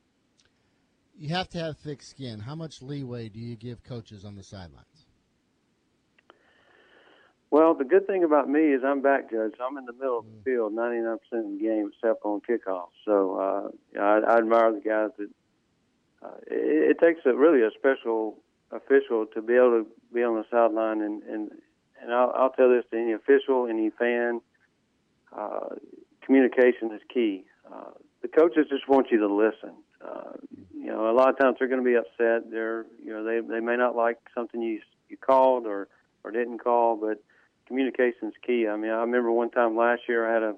You 1.17 1.29
have 1.31 1.49
to 1.51 1.59
have 1.59 1.79
thick 1.79 2.03
skin. 2.03 2.41
How 2.41 2.55
much 2.55 2.83
leeway 2.83 3.29
do 3.29 3.39
you 3.39 3.57
give 3.57 3.85
coaches 3.85 4.25
on 4.25 4.35
the 4.35 4.43
sidelines? 4.43 4.94
Well, 7.55 7.75
the 7.75 7.85
good 7.85 8.09
thing 8.09 8.25
about 8.25 8.49
me 8.49 8.73
is 8.73 8.83
I'm 8.85 9.01
back 9.01 9.31
judge. 9.31 9.53
I'm 9.65 9.79
in 9.79 9.85
the 9.85 9.93
middle 9.93 10.19
of 10.19 10.25
the 10.25 10.41
mm. 10.41 10.45
field 10.45 10.73
99% 10.75 11.15
of 11.15 11.21
the 11.31 11.59
game 11.63 11.93
except 11.95 12.25
on 12.25 12.41
kickoff. 12.41 12.89
So 13.05 13.37
uh, 13.39 14.01
I, 14.01 14.23
I 14.29 14.39
admire 14.39 14.73
the 14.73 14.81
guys 14.81 15.11
that 15.19 15.29
uh, 16.21 16.35
it, 16.49 16.91
it 16.91 16.99
takes 16.99 17.21
a 17.25 17.33
really 17.33 17.63
a 17.63 17.71
special 17.79 18.39
official 18.73 19.27
to 19.35 19.41
be 19.41 19.55
able 19.55 19.85
to 19.85 19.87
be 20.13 20.25
on 20.25 20.35
the 20.35 20.45
sideline 20.51 21.01
and 21.01 21.23
and 21.23 21.53
and 22.03 22.13
I'll, 22.13 22.33
I'll 22.37 22.51
tell 22.51 22.71
this 22.71 22.87
to 22.91 22.99
any 22.99 23.13
official, 23.13 23.69
any 23.71 23.91
fan. 23.91 24.41
Uh, 25.33 25.77
communication 26.27 26.91
is 26.93 27.03
key. 27.09 27.45
Uh, 27.73 27.93
the 28.23 28.27
coaches 28.27 28.67
just 28.69 28.89
want 28.89 29.13
you 29.13 29.21
to 29.21 29.33
listen. 29.33 29.77
Uh, 30.05 30.33
you 30.77 30.89
know, 30.89 31.09
a 31.09 31.15
lot 31.15 31.29
of 31.29 31.39
times 31.39 31.59
they're 31.61 31.69
going 31.69 31.85
to 31.85 31.89
be 31.89 31.95
upset. 31.95 32.51
They're, 32.51 32.85
you 33.01 33.13
know, 33.13 33.23
they 33.23 33.47
they 33.47 33.61
may 33.61 33.77
not 33.77 33.95
like 33.95 34.19
something 34.35 34.61
you 34.61 34.81
you 35.09 35.17
called 35.17 35.67
or 35.67 35.87
or 36.25 36.33
didn't 36.33 36.59
call, 36.59 36.97
but 36.97 37.23
communication 37.67 38.29
is 38.29 38.35
key. 38.47 38.67
I 38.69 38.77
mean, 38.77 38.91
I 38.91 39.01
remember 39.01 39.31
one 39.33 39.51
time 39.51 39.77
last 39.77 40.03
year 40.09 40.29
I 40.29 40.35
had 40.35 40.43
a 40.43 40.55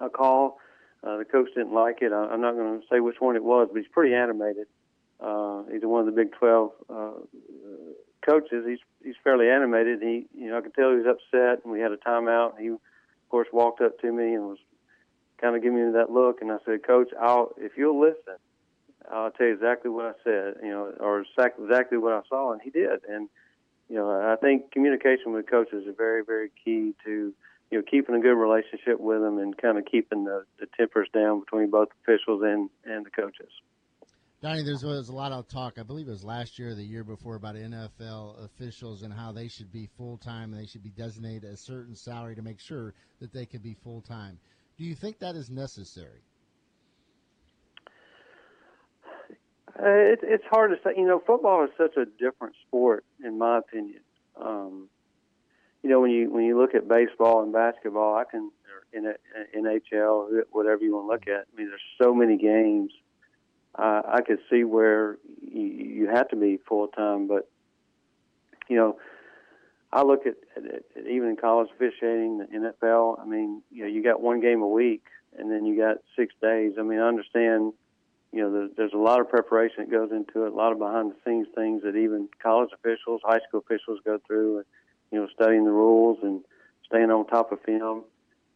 a 0.00 0.08
call. 0.08 0.58
Uh, 1.02 1.18
the 1.18 1.24
coach 1.24 1.48
didn't 1.54 1.72
like 1.72 1.98
it. 2.02 2.12
I, 2.12 2.26
I'm 2.26 2.40
not 2.40 2.54
going 2.54 2.80
to 2.80 2.86
say 2.90 3.00
which 3.00 3.20
one 3.20 3.36
it 3.36 3.44
was, 3.44 3.68
but 3.72 3.78
he's 3.78 3.90
pretty 3.90 4.14
animated. 4.14 4.66
Uh, 5.20 5.62
he's 5.70 5.82
one 5.82 6.00
of 6.00 6.06
the 6.06 6.12
Big 6.12 6.32
12 6.32 6.70
uh, 6.88 7.10
coaches. 8.26 8.64
He's 8.66 8.78
he's 9.02 9.14
fairly 9.22 9.48
animated. 9.48 10.00
He, 10.02 10.26
you 10.34 10.50
know, 10.50 10.58
I 10.58 10.60
could 10.60 10.74
tell 10.74 10.90
he 10.90 10.96
was 10.96 11.06
upset, 11.06 11.64
and 11.64 11.72
we 11.72 11.80
had 11.80 11.92
a 11.92 11.96
timeout. 11.96 12.58
He, 12.58 12.68
of 12.68 12.78
course, 13.28 13.48
walked 13.52 13.80
up 13.80 13.98
to 14.00 14.12
me 14.12 14.34
and 14.34 14.44
was 14.44 14.58
kind 15.40 15.56
of 15.56 15.62
giving 15.62 15.86
me 15.86 15.92
that 15.92 16.10
look, 16.10 16.40
and 16.40 16.50
I 16.50 16.56
said, 16.64 16.86
Coach, 16.86 17.10
I'll 17.20 17.52
if 17.58 17.72
you'll 17.76 18.00
listen, 18.00 18.36
I'll 19.10 19.30
tell 19.30 19.46
you 19.46 19.54
exactly 19.54 19.90
what 19.90 20.04
I 20.06 20.12
said, 20.24 20.54
you 20.62 20.70
know, 20.70 20.92
or 21.00 21.20
exactly 21.20 21.98
what 21.98 22.12
I 22.12 22.20
saw, 22.28 22.52
and 22.52 22.60
he 22.62 22.70
did, 22.70 23.00
and 23.08 23.28
you 23.90 23.96
know, 23.96 24.08
I 24.08 24.36
think 24.36 24.70
communication 24.70 25.32
with 25.32 25.50
coaches 25.50 25.84
is 25.86 25.94
very, 25.98 26.22
very 26.24 26.50
key 26.64 26.94
to, 27.04 27.34
you 27.70 27.78
know, 27.78 27.82
keeping 27.82 28.14
a 28.14 28.20
good 28.20 28.36
relationship 28.36 29.00
with 29.00 29.20
them 29.20 29.38
and 29.38 29.56
kind 29.58 29.78
of 29.78 29.84
keeping 29.84 30.24
the, 30.24 30.44
the 30.60 30.66
tempers 30.78 31.08
down 31.12 31.40
between 31.40 31.70
both 31.70 31.88
officials 32.02 32.40
and, 32.44 32.70
and 32.84 33.04
the 33.04 33.10
coaches. 33.10 33.50
Donnie, 34.40 34.62
there 34.62 34.74
was 34.74 35.08
a 35.08 35.14
lot 35.14 35.32
of 35.32 35.48
talk, 35.48 35.74
I 35.76 35.82
believe 35.82 36.06
it 36.06 36.12
was 36.12 36.24
last 36.24 36.58
year 36.58 36.70
or 36.70 36.74
the 36.74 36.84
year 36.84 37.02
before, 37.02 37.34
about 37.34 37.56
NFL 37.56 38.42
officials 38.44 39.02
and 39.02 39.12
how 39.12 39.32
they 39.32 39.48
should 39.48 39.72
be 39.72 39.88
full 39.98 40.16
time 40.16 40.52
and 40.52 40.62
they 40.62 40.66
should 40.66 40.84
be 40.84 40.90
designated 40.90 41.44
a 41.44 41.56
certain 41.56 41.96
salary 41.96 42.36
to 42.36 42.42
make 42.42 42.60
sure 42.60 42.94
that 43.20 43.32
they 43.32 43.44
can 43.44 43.60
be 43.60 43.74
full 43.74 44.00
time. 44.02 44.38
Do 44.78 44.84
you 44.84 44.94
think 44.94 45.18
that 45.18 45.34
is 45.34 45.50
necessary? 45.50 46.22
Uh, 49.80 50.12
it, 50.12 50.20
it's 50.22 50.44
hard 50.50 50.70
to 50.70 50.76
say. 50.84 50.94
You 50.96 51.06
know, 51.06 51.22
football 51.26 51.64
is 51.64 51.70
such 51.78 51.96
a 51.96 52.04
different 52.04 52.54
sport, 52.66 53.04
in 53.24 53.38
my 53.38 53.58
opinion. 53.58 54.00
Um, 54.40 54.88
you 55.82 55.88
know, 55.88 56.00
when 56.00 56.10
you 56.10 56.30
when 56.30 56.44
you 56.44 56.58
look 56.58 56.74
at 56.74 56.86
baseball 56.86 57.42
and 57.42 57.52
basketball, 57.52 58.14
I 58.14 58.24
can 58.30 58.50
in 58.92 59.06
a, 59.06 59.14
NHL, 59.56 60.42
whatever 60.50 60.82
you 60.82 60.94
want 60.94 61.06
to 61.06 61.12
look 61.12 61.38
at. 61.38 61.46
I 61.52 61.56
mean, 61.56 61.68
there's 61.68 61.80
so 62.00 62.14
many 62.14 62.36
games. 62.36 62.92
Uh, 63.74 64.02
I 64.06 64.20
could 64.22 64.38
see 64.50 64.64
where 64.64 65.18
you, 65.40 65.62
you 65.62 66.08
have 66.08 66.28
to 66.30 66.36
be 66.36 66.58
full 66.68 66.88
time, 66.88 67.28
but 67.28 67.48
you 68.68 68.76
know, 68.76 68.98
I 69.92 70.02
look 70.02 70.26
at, 70.26 70.34
at, 70.56 70.64
at 70.64 71.06
even 71.08 71.30
in 71.30 71.36
college 71.36 71.68
officiating, 71.74 72.38
the 72.38 72.72
NFL. 72.82 73.20
I 73.20 73.24
mean, 73.24 73.62
you 73.70 73.82
know, 73.82 73.88
you 73.88 74.02
got 74.02 74.20
one 74.20 74.40
game 74.40 74.62
a 74.62 74.68
week, 74.68 75.04
and 75.36 75.50
then 75.50 75.64
you 75.64 75.76
got 75.76 75.98
six 76.16 76.34
days. 76.42 76.72
I 76.78 76.82
mean, 76.82 76.98
I 76.98 77.08
understand 77.08 77.72
you 78.32 78.42
know, 78.42 78.52
there's, 78.52 78.70
there's 78.76 78.92
a 78.92 78.98
lot 78.98 79.20
of 79.20 79.28
preparation 79.28 79.76
that 79.78 79.90
goes 79.90 80.10
into 80.12 80.46
it, 80.46 80.52
a 80.52 80.56
lot 80.56 80.72
of 80.72 80.78
behind 80.78 81.10
the 81.10 81.16
scenes 81.24 81.48
things 81.54 81.82
that 81.82 81.96
even 81.96 82.28
college 82.42 82.70
officials, 82.72 83.20
high 83.24 83.40
school 83.48 83.60
officials 83.60 83.98
go 84.04 84.18
through, 84.26 84.58
and 84.58 84.66
you 85.10 85.18
know, 85.18 85.28
studying 85.34 85.64
the 85.64 85.70
rules 85.70 86.18
and 86.22 86.42
staying 86.86 87.10
on 87.10 87.26
top 87.26 87.50
of 87.52 87.60
film. 87.62 88.04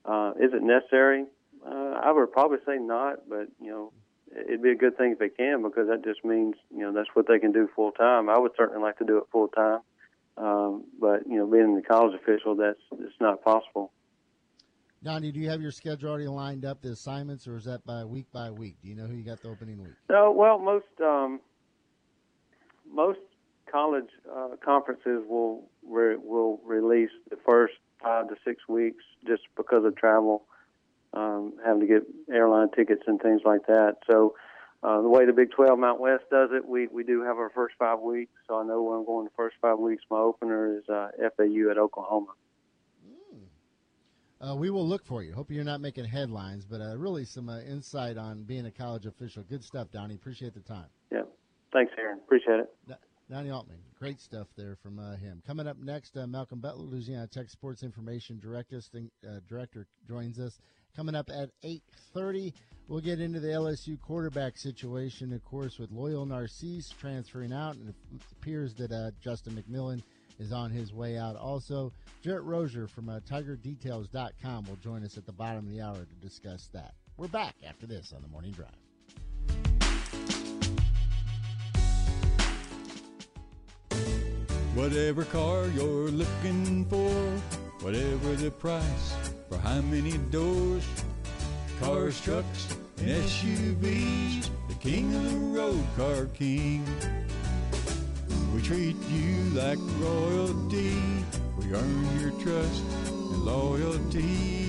Uh, 0.05 0.33
is 0.41 0.53
it 0.53 0.63
necessary? 0.63 1.25
Uh, 1.67 1.95
I 2.03 2.13
would 2.13 2.31
probably 2.33 2.59
say 2.67 2.77
not, 2.79 3.29
but 3.29 3.49
you 3.61 3.71
know, 3.71 3.93
it'd 4.31 4.63
be 4.63 4.71
a 4.71 4.77
good 4.77 4.97
thing 4.97 5.13
if 5.13 5.19
they 5.19 5.29
can 5.29 5.63
because 5.63 5.89
that 5.89 6.05
just 6.05 6.25
means 6.25 6.55
you 6.71 6.81
know 6.81 6.93
that's 6.93 7.09
what 7.15 7.27
they 7.27 7.39
can 7.39 7.53
do 7.53 7.69
full 7.75 7.93
time. 7.93 8.29
I 8.29 8.39
would 8.39 8.53
certainly 8.57 8.83
like 8.83 8.99
to 8.99 9.05
do 9.05 9.19
it 9.19 9.25
full 9.33 9.49
time, 9.49 9.81
um, 10.37 10.85
but 11.01 11.27
you 11.27 11.37
know, 11.37 11.47
being 11.47 11.75
the 11.75 11.83
college 11.83 12.15
official, 12.15 12.55
that's 12.57 12.81
it's 12.93 13.21
not 13.21 13.43
possible. 13.43 13.93
Donnie, 15.05 15.31
do 15.31 15.39
you 15.39 15.51
have 15.51 15.61
your 15.61 15.71
schedule 15.71 16.09
already 16.09 16.27
lined 16.27 16.65
up, 16.65 16.81
the 16.81 16.89
assignments, 16.89 17.47
or 17.47 17.59
is 17.59 17.65
that 17.67 17.85
by 17.85 18.03
week 18.05 18.25
by 18.33 18.51
week? 18.51 18.77
Do 18.83 18.89
you 18.89 18.95
know 18.95 19.05
who 19.05 19.15
you 19.15 19.23
got 19.23 19.43
the 19.43 19.51
opening 19.51 19.79
week? 19.79 19.93
No, 20.09 20.33
well, 20.33 20.59
most 20.59 20.87
um, 21.03 21.41
most 22.91 23.19
college 23.71 24.09
uh, 24.35 24.57
conferences 24.65 25.23
will 25.29 25.69
re- 25.87 26.17
will 26.17 26.59
release 26.65 27.11
the 27.29 27.37
first 27.47 27.75
five 28.03 28.29
to 28.31 28.37
six 28.47 28.67
weeks 28.67 29.05
just 29.27 29.43
because 29.59 29.85
of 29.85 29.95
travel, 29.95 30.47
um, 31.13 31.53
having 31.63 31.81
to 31.81 31.87
get 31.87 32.03
airline 32.35 32.71
tickets 32.75 33.03
and 33.07 33.21
things 33.21 33.43
like 33.45 33.67
that. 33.67 33.99
So. 34.11 34.35
Uh, 34.83 35.01
the 35.01 35.09
way 35.09 35.25
the 35.25 35.33
Big 35.33 35.51
12 35.51 35.79
Mount 35.79 35.99
West 35.99 36.25
does 36.31 36.51
it, 36.53 36.69
we, 36.69 36.89
we 36.89 37.03
do 37.05 37.23
have 37.23 37.39
our 37.39 37.49
first 37.55 37.75
five 37.79 38.01
weeks. 38.01 38.33
So 38.47 38.61
I 38.61 38.65
know 38.65 38.83
when 38.83 38.99
I'm 38.99 39.07
going 39.07 39.25
the 39.25 39.31
first 39.35 39.57
five 39.63 39.79
weeks, 39.79 40.03
my 40.11 40.19
opener 40.19 40.77
is 40.77 40.87
uh, 40.91 41.09
FAU 41.39 41.71
at 41.71 41.79
Oklahoma. 41.79 42.35
Uh, 44.45 44.55
we 44.55 44.69
will 44.69 44.87
look 44.87 45.07
for 45.07 45.23
you. 45.23 45.33
Hope 45.33 45.51
you're 45.51 45.65
not 45.65 45.81
making 45.81 46.05
headlines, 46.05 46.67
but 46.67 46.81
uh, 46.81 46.97
really 46.97 47.25
some 47.25 47.49
uh, 47.49 47.61
insight 47.61 48.19
on 48.19 48.43
being 48.43 48.67
a 48.67 48.71
college 48.71 49.07
official. 49.07 49.43
Good 49.43 49.65
stuff, 49.65 49.91
Donnie. 49.91 50.15
Appreciate 50.15 50.53
the 50.53 50.61
time. 50.61 50.87
Yeah. 51.11 51.23
Thanks, 51.73 51.93
Aaron. 51.99 52.19
Appreciate 52.19 52.61
it. 52.61 52.99
Donnie 53.31 53.51
Altman, 53.51 53.79
great 53.99 54.21
stuff 54.21 54.49
there 54.55 54.77
from 54.83 54.99
uh, 54.99 55.17
him. 55.17 55.43
Coming 55.47 55.67
up 55.67 55.79
next, 55.79 56.15
uh, 56.19 56.27
Malcolm 56.27 56.61
Butler, 56.61 56.85
Louisiana 56.85 57.27
Tech 57.27 57.49
Sports 57.49 57.83
Information 57.83 58.39
Director, 58.39 58.83
uh, 59.27 59.41
Director 59.49 59.87
joins 60.07 60.39
us. 60.39 60.59
Coming 60.95 61.15
up 61.15 61.31
at 61.31 61.49
8.30, 61.65 62.53
we'll 62.87 63.01
get 63.01 63.21
into 63.21 63.41
the 63.41 63.49
LSU 63.49 63.99
quarterback 63.99 64.59
situation, 64.59 65.33
of 65.33 65.43
course, 65.43 65.79
with 65.79 65.91
Lowell 65.91 66.27
Narcisse 66.27 66.91
transferring 66.91 67.53
out, 67.53 67.77
and 67.77 67.89
it 67.89 67.95
appears 68.33 68.75
that 68.75 69.15
Justin 69.23 69.55
McMillan– 69.55 70.03
is 70.39 70.53
on 70.53 70.71
his 70.71 70.93
way 70.93 71.17
out. 71.19 71.37
Also, 71.37 71.93
Jarrett 72.23 72.45
Rozier 72.45 72.87
from 72.87 73.09
uh, 73.09 73.21
TigerDetails.com 73.21 74.65
will 74.65 74.77
join 74.77 75.05
us 75.05 75.17
at 75.17 75.27
the 75.27 75.33
bottom 75.33 75.67
of 75.67 75.71
the 75.71 75.81
hour 75.81 75.95
to 75.97 76.27
discuss 76.27 76.69
that. 76.73 76.95
We're 77.17 77.29
back 77.29 77.55
after 77.67 77.87
this 77.87 78.13
on 78.13 78.23
the 78.23 78.29
Morning 78.29 78.53
Drive. 78.53 78.71
Whatever 84.75 85.25
car 85.25 85.69
you're 85.69 86.09
looking 86.09 86.85
for, 86.87 87.13
whatever 87.85 88.35
the 88.35 88.51
price, 88.51 89.15
for 89.49 89.57
how 89.59 89.81
many 89.83 90.19
doors, 90.33 90.85
cars, 91.81 92.21
trucks, 92.21 92.77
and 92.99 93.09
SUVs, 93.09 94.49
the 94.69 94.75
king 94.75 95.15
of 95.15 95.31
the 95.31 95.39
road, 95.39 95.85
Car 95.97 96.27
King. 96.27 96.85
We 98.55 98.63
treat 98.63 98.97
you 99.11 99.51
like 99.51 99.81
royalty. 99.99 100.97
We 101.59 101.75
earn 101.75 102.21
your 102.21 102.31
trust 102.41 102.85
and 103.09 103.45
loyalty. 103.45 104.23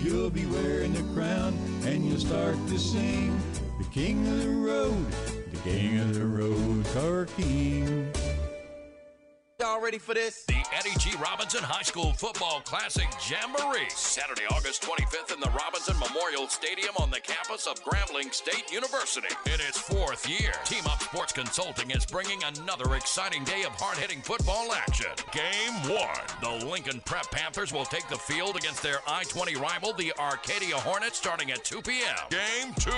You'll 0.04 0.32
be 0.32 0.48
wearing 0.48 0.94
the 0.94 1.04
crown 1.14 1.54
and 1.86 2.04
you'll 2.04 2.20
start 2.20 2.56
to 2.70 2.80
sing. 2.80 3.40
The 3.78 3.84
king 3.92 4.28
of 4.28 4.40
the 4.40 4.50
road, 4.50 5.06
the 5.52 5.60
king 5.60 6.00
of 6.00 6.16
the 6.16 6.26
road, 6.26 6.84
Car 6.96 7.28
King. 7.38 8.12
Y'all 9.66 9.82
ready 9.82 9.98
for 9.98 10.14
this? 10.14 10.44
The 10.44 10.64
Eddie 10.78 10.96
G. 11.00 11.18
Robinson 11.18 11.64
High 11.64 11.82
School 11.82 12.14
Football 12.14 12.62
Classic 12.66 13.08
Jamboree. 13.28 13.90
Saturday, 13.90 14.44
August 14.52 14.84
25th 14.84 15.34
in 15.34 15.40
the 15.40 15.50
Robinson 15.58 15.98
Memorial 15.98 16.48
Stadium 16.48 16.94
on 17.00 17.10
the 17.10 17.20
campus 17.20 17.66
of 17.66 17.84
Grambling 17.84 18.32
State 18.32 18.72
University. 18.72 19.34
In 19.48 19.54
its 19.54 19.80
fourth 19.80 20.30
year, 20.30 20.52
Team 20.66 20.86
Up 20.86 21.02
Sports 21.02 21.34
Consulting 21.34 21.90
is 21.90 22.06
bringing 22.06 22.44
another 22.44 22.94
exciting 22.94 23.44
day 23.44 23.64
of 23.64 23.72
hard 23.72 23.98
hitting 23.98 24.22
football 24.22 24.72
action. 24.72 25.10
Game 25.32 25.74
one. 25.98 26.26
The 26.42 26.64
Lincoln 26.68 27.02
Prep 27.04 27.32
Panthers 27.32 27.74
will 27.74 27.86
take 27.86 28.08
the 28.08 28.20
field 28.20 28.58
against 28.58 28.84
their 28.84 29.00
I 29.08 29.24
20 29.24 29.56
rival, 29.56 29.94
the 29.94 30.14
Arcadia 30.20 30.76
Hornets, 30.76 31.18
starting 31.18 31.50
at 31.50 31.64
2 31.64 31.82
p.m. 31.82 32.30
Game 32.30 32.72
two. 32.76 32.92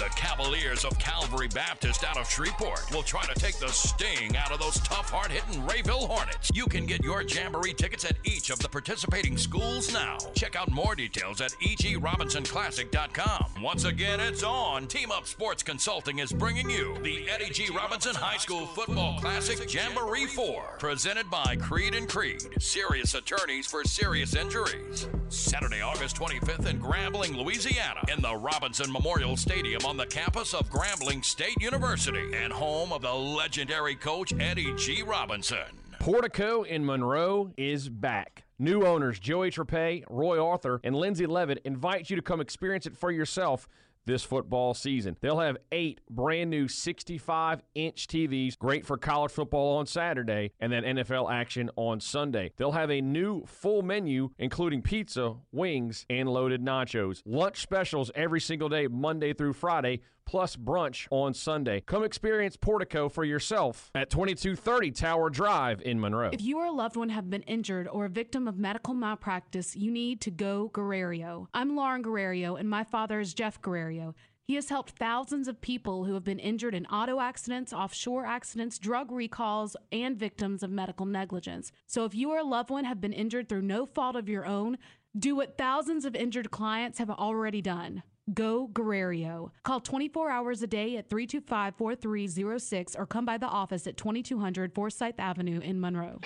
The 0.00 0.08
Cavaliers 0.16 0.86
of 0.86 0.98
Calvary 0.98 1.48
Baptist 1.48 2.02
out 2.02 2.16
of 2.16 2.30
Shreveport 2.30 2.90
will 2.92 3.02
try 3.02 3.26
to 3.26 3.34
take 3.34 3.58
the 3.58 3.68
sting 3.68 4.34
out 4.38 4.52
of 4.52 4.58
those 4.58 4.80
tough, 4.80 5.10
hard 5.10 5.30
hitting 5.30 5.60
Rayville 5.66 6.06
Hornets. 6.06 6.13
You 6.52 6.66
can 6.66 6.86
get 6.86 7.02
your 7.02 7.22
Jamboree 7.22 7.74
tickets 7.74 8.04
at 8.04 8.16
each 8.24 8.50
of 8.50 8.58
the 8.58 8.68
participating 8.68 9.36
schools 9.36 9.92
now. 9.92 10.18
Check 10.34 10.56
out 10.56 10.70
more 10.70 10.94
details 10.94 11.40
at 11.40 11.52
egrobinsonclassic.com. 11.62 13.62
Once 13.62 13.84
again, 13.84 14.20
it's 14.20 14.42
on. 14.42 14.86
Team 14.86 15.10
Up 15.10 15.26
Sports 15.26 15.62
Consulting 15.62 16.20
is 16.20 16.32
bringing 16.32 16.70
you 16.70 16.96
the 17.02 17.28
Eddie 17.28 17.50
G. 17.50 17.68
Robinson 17.74 18.14
High 18.14 18.36
School 18.36 18.66
Football 18.66 19.18
Classic 19.18 19.72
Jamboree 19.72 20.26
4, 20.26 20.76
presented 20.78 21.30
by 21.30 21.56
Creed 21.56 21.94
and 21.94 22.08
Creed, 22.08 22.42
serious 22.60 23.14
attorneys 23.14 23.66
for 23.66 23.84
serious 23.84 24.34
injuries. 24.34 25.08
Saturday, 25.28 25.80
August 25.80 26.16
25th 26.16 26.66
in 26.66 26.80
Grambling, 26.80 27.36
Louisiana, 27.36 28.00
in 28.14 28.22
the 28.22 28.36
Robinson 28.36 28.92
Memorial 28.92 29.36
Stadium 29.36 29.84
on 29.84 29.96
the 29.96 30.06
campus 30.06 30.54
of 30.54 30.70
Grambling 30.70 31.24
State 31.24 31.60
University 31.60 32.34
and 32.34 32.52
home 32.52 32.92
of 32.92 33.02
the 33.02 33.12
legendary 33.12 33.96
coach 33.96 34.32
Eddie 34.38 34.72
G. 34.76 35.02
Robinson. 35.02 35.83
Portico 36.04 36.64
in 36.64 36.84
Monroe 36.84 37.50
is 37.56 37.88
back. 37.88 38.44
New 38.58 38.84
owners 38.84 39.18
Joey 39.18 39.50
Trepay, 39.50 40.04
Roy 40.10 40.38
Arthur, 40.38 40.78
and 40.84 40.94
Lindsay 40.94 41.24
Levitt 41.24 41.62
invite 41.64 42.10
you 42.10 42.16
to 42.16 42.20
come 42.20 42.42
experience 42.42 42.84
it 42.84 42.94
for 42.94 43.10
yourself 43.10 43.66
this 44.04 44.22
football 44.22 44.74
season. 44.74 45.16
They'll 45.22 45.40
have 45.40 45.56
eight 45.72 46.02
brand 46.10 46.50
new 46.50 46.68
65 46.68 47.62
inch 47.74 48.06
TVs, 48.06 48.58
great 48.58 48.84
for 48.84 48.98
college 48.98 49.32
football 49.32 49.78
on 49.78 49.86
Saturday 49.86 50.52
and 50.60 50.70
then 50.70 50.82
NFL 50.82 51.32
action 51.32 51.70
on 51.76 52.00
Sunday. 52.00 52.52
They'll 52.58 52.72
have 52.72 52.90
a 52.90 53.00
new 53.00 53.46
full 53.46 53.80
menu, 53.80 54.28
including 54.38 54.82
pizza, 54.82 55.36
wings, 55.52 56.04
and 56.10 56.28
loaded 56.28 56.62
nachos. 56.62 57.22
Lunch 57.24 57.62
specials 57.62 58.10
every 58.14 58.42
single 58.42 58.68
day, 58.68 58.88
Monday 58.88 59.32
through 59.32 59.54
Friday 59.54 60.02
plus 60.26 60.56
brunch 60.56 61.06
on 61.10 61.34
Sunday. 61.34 61.80
Come 61.80 62.04
experience 62.04 62.56
Portico 62.56 63.08
for 63.08 63.24
yourself 63.24 63.90
at 63.94 64.10
2230 64.10 64.90
Tower 64.90 65.30
Drive 65.30 65.80
in 65.82 66.00
Monroe. 66.00 66.30
If 66.32 66.42
you 66.42 66.58
or 66.58 66.66
a 66.66 66.72
loved 66.72 66.96
one 66.96 67.10
have 67.10 67.30
been 67.30 67.42
injured 67.42 67.88
or 67.88 68.04
a 68.06 68.08
victim 68.10 68.48
of 68.48 68.58
medical 68.58 68.94
malpractice, 68.94 69.76
you 69.76 69.90
need 69.90 70.20
to 70.22 70.30
go 70.30 70.68
Guerrero. 70.72 71.48
I'm 71.54 71.76
Lauren 71.76 72.02
Guerrero, 72.02 72.56
and 72.56 72.68
my 72.68 72.84
father 72.84 73.20
is 73.20 73.34
Jeff 73.34 73.60
Guerrero. 73.60 74.14
He 74.46 74.56
has 74.56 74.68
helped 74.68 74.98
thousands 74.98 75.48
of 75.48 75.62
people 75.62 76.04
who 76.04 76.12
have 76.12 76.24
been 76.24 76.38
injured 76.38 76.74
in 76.74 76.84
auto 76.86 77.18
accidents, 77.18 77.72
offshore 77.72 78.26
accidents, 78.26 78.78
drug 78.78 79.10
recalls, 79.10 79.74
and 79.90 80.18
victims 80.18 80.62
of 80.62 80.70
medical 80.70 81.06
negligence. 81.06 81.72
So 81.86 82.04
if 82.04 82.14
you 82.14 82.30
or 82.30 82.40
a 82.40 82.44
loved 82.44 82.68
one 82.68 82.84
have 82.84 83.00
been 83.00 83.14
injured 83.14 83.48
through 83.48 83.62
no 83.62 83.86
fault 83.86 84.16
of 84.16 84.28
your 84.28 84.44
own, 84.44 84.76
do 85.18 85.36
what 85.36 85.56
thousands 85.56 86.04
of 86.04 86.14
injured 86.14 86.50
clients 86.50 86.98
have 86.98 87.08
already 87.08 87.62
done. 87.62 88.02
Go 88.32 88.68
Guerrero. 88.68 89.52
Call 89.64 89.80
24 89.80 90.30
hours 90.30 90.62
a 90.62 90.66
day 90.66 90.96
at 90.96 91.10
325 91.10 91.74
4306 91.76 92.96
or 92.96 93.04
come 93.04 93.26
by 93.26 93.36
the 93.36 93.46
office 93.46 93.86
at 93.86 93.98
2200 93.98 94.74
Forsyth 94.74 95.18
Avenue 95.18 95.60
in 95.60 95.78
Monroe. 95.78 96.20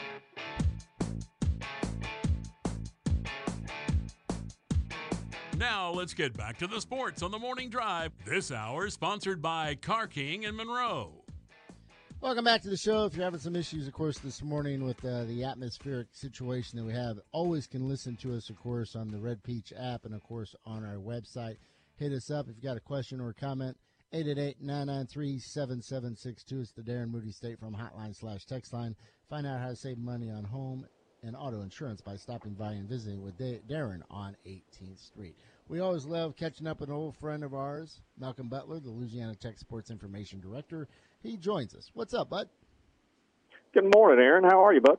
Now 5.57 5.91
let's 5.91 6.15
get 6.15 6.37
back 6.37 6.57
to 6.59 6.69
the 6.69 6.81
sports 6.81 7.21
on 7.21 7.33
the 7.33 7.39
morning 7.39 7.69
drive. 7.69 8.13
This 8.25 8.53
hour 8.53 8.89
sponsored 8.91 9.43
by 9.43 9.75
Car 9.75 10.07
King 10.07 10.45
in 10.45 10.55
Monroe. 10.55 11.25
Welcome 12.21 12.45
back 12.45 12.63
to 12.63 12.69
the 12.69 12.77
show. 12.77 13.07
If 13.07 13.17
you're 13.17 13.25
having 13.25 13.41
some 13.41 13.57
issues, 13.57 13.89
of 13.89 13.93
course, 13.93 14.19
this 14.19 14.41
morning 14.43 14.85
with 14.85 15.05
uh, 15.05 15.25
the 15.25 15.43
atmospheric 15.43 16.09
situation 16.13 16.79
that 16.79 16.85
we 16.85 16.93
have, 16.93 17.19
always 17.33 17.67
can 17.67 17.89
listen 17.89 18.17
to 18.17 18.37
us, 18.37 18.51
of 18.51 18.57
course, 18.59 18.95
on 18.95 19.09
the 19.09 19.19
Red 19.19 19.43
Peach 19.43 19.73
app 19.77 20.05
and, 20.05 20.15
of 20.15 20.23
course, 20.23 20.55
on 20.65 20.85
our 20.85 20.97
website 20.97 21.57
hit 21.99 22.13
us 22.13 22.31
up 22.31 22.47
if 22.49 22.55
you've 22.57 22.65
got 22.65 22.77
a 22.77 22.81
question 22.81 23.21
or 23.21 23.31
a 23.31 23.35
comment. 23.35 23.77
888-993-7762. 24.15 26.63
It's 26.63 26.73
the 26.73 26.83
Darren 26.83 27.11
Moody 27.11 27.33
State 27.33 27.59
Farm 27.61 27.77
Hotline 27.77 28.17
slash 28.17 28.47
text 28.47 28.73
line. 28.73 28.97
Find 29.29 29.47
out 29.47 29.61
how 29.61 29.69
to 29.69 29.77
save 29.77 29.99
money 29.99 30.31
on 30.31 30.45
home 30.45 30.87
and 31.23 31.37
auto 31.37 31.61
insurance 31.61 32.01
by 32.01 32.17
stopping 32.17 32.55
by 32.55 32.73
and 32.73 32.89
visiting 32.89 33.23
with 33.23 33.37
Darren 33.39 34.01
on 34.11 34.35
18th 34.47 35.05
Street. 35.05 35.37
We 35.69 35.81
always 35.81 36.07
love 36.07 36.37
catching 36.37 36.67
up 36.67 36.81
with 36.81 36.89
an 36.89 36.95
old 36.95 37.17
friend 37.17 37.45
of 37.45 37.53
ours, 37.53 38.01
Malcolm 38.19 38.49
Butler, 38.49 38.81
the 38.81 38.89
Louisiana 38.89 39.35
Tech 39.35 39.59
Sports 39.59 39.91
Information 39.91 40.41
Director. 40.41 40.89
He 41.23 41.37
joins 41.37 41.75
us. 41.75 41.91
What's 41.93 42.15
up, 42.15 42.31
bud? 42.31 42.49
Good 43.75 43.93
morning, 43.95 44.25
Aaron. 44.25 44.45
How 44.45 44.65
are 44.65 44.73
you, 44.73 44.81
bud? 44.81 44.97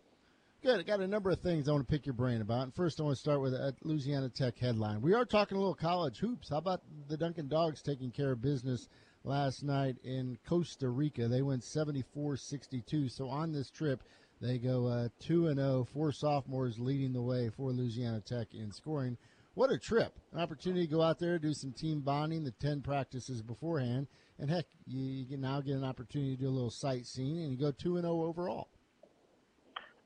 Good. 0.62 0.78
I 0.78 0.84
got 0.84 1.00
a 1.00 1.08
number 1.08 1.30
of 1.30 1.40
things 1.40 1.70
I 1.70 1.72
want 1.72 1.88
to 1.88 1.92
pick 1.92 2.06
your 2.06 2.12
brain 2.12 2.42
about. 2.42 2.64
And 2.64 2.76
first, 2.76 3.00
I 3.00 3.04
want 3.04 3.16
to 3.16 3.20
start 3.20 3.40
with 3.40 3.54
a 3.54 3.74
Louisiana 3.84 4.28
Tech 4.28 4.60
headline. 4.60 5.00
We 5.00 5.14
are 5.14 5.24
talking 5.24 5.56
a 5.56 5.60
little 5.60 5.74
college 5.74 6.20
hoops. 6.20 6.50
How 6.50 6.58
about 6.58 6.82
the 7.08 7.16
Duncan 7.16 7.48
Dogs 7.48 7.82
taking 7.82 8.12
care 8.12 8.34
of 8.34 8.42
business 8.42 8.90
last 9.24 9.64
night 9.64 9.96
in 10.04 10.38
Costa 10.46 10.90
Rica. 10.90 11.30
They 11.30 11.44
went 11.44 11.62
74-62. 11.62 13.10
So 13.10 13.30
on 13.30 13.54
this 13.54 13.70
trip, 13.70 14.04
they 14.42 14.58
go 14.58 14.86
uh, 14.86 15.08
2 15.22 15.48
and 15.48 15.60
0, 15.60 15.88
four 15.94 16.12
sophomores 16.12 16.78
leading 16.78 17.14
the 17.14 17.22
way 17.22 17.50
for 17.50 17.72
Louisiana 17.72 18.20
Tech 18.20 18.54
in 18.54 18.70
scoring. 18.74 19.18
What 19.54 19.72
a 19.72 19.78
trip! 19.78 20.20
An 20.34 20.42
opportunity 20.42 20.88
to 20.88 20.92
go 20.92 21.02
out 21.02 21.20
there, 21.20 21.40
do 21.40 21.54
some 21.54 21.72
team 21.72 22.02
bonding, 22.02 22.44
the 22.44 22.52
10 22.52 22.82
practices 22.82 23.42
beforehand, 23.42 24.08
and 24.38 24.50
heck, 24.50 24.66
you, 24.86 25.02
you 25.02 25.26
can 25.26 25.40
now 25.40 25.62
get 25.62 25.76
an 25.76 25.86
opportunity 25.86 26.36
to 26.36 26.42
do 26.42 26.50
a 26.50 26.52
little 26.52 26.70
sightseeing, 26.70 27.44
and 27.44 27.52
you 27.52 27.58
go 27.58 27.72
2 27.72 27.96
and 27.96 28.04
0 28.04 28.24
overall. 28.24 28.68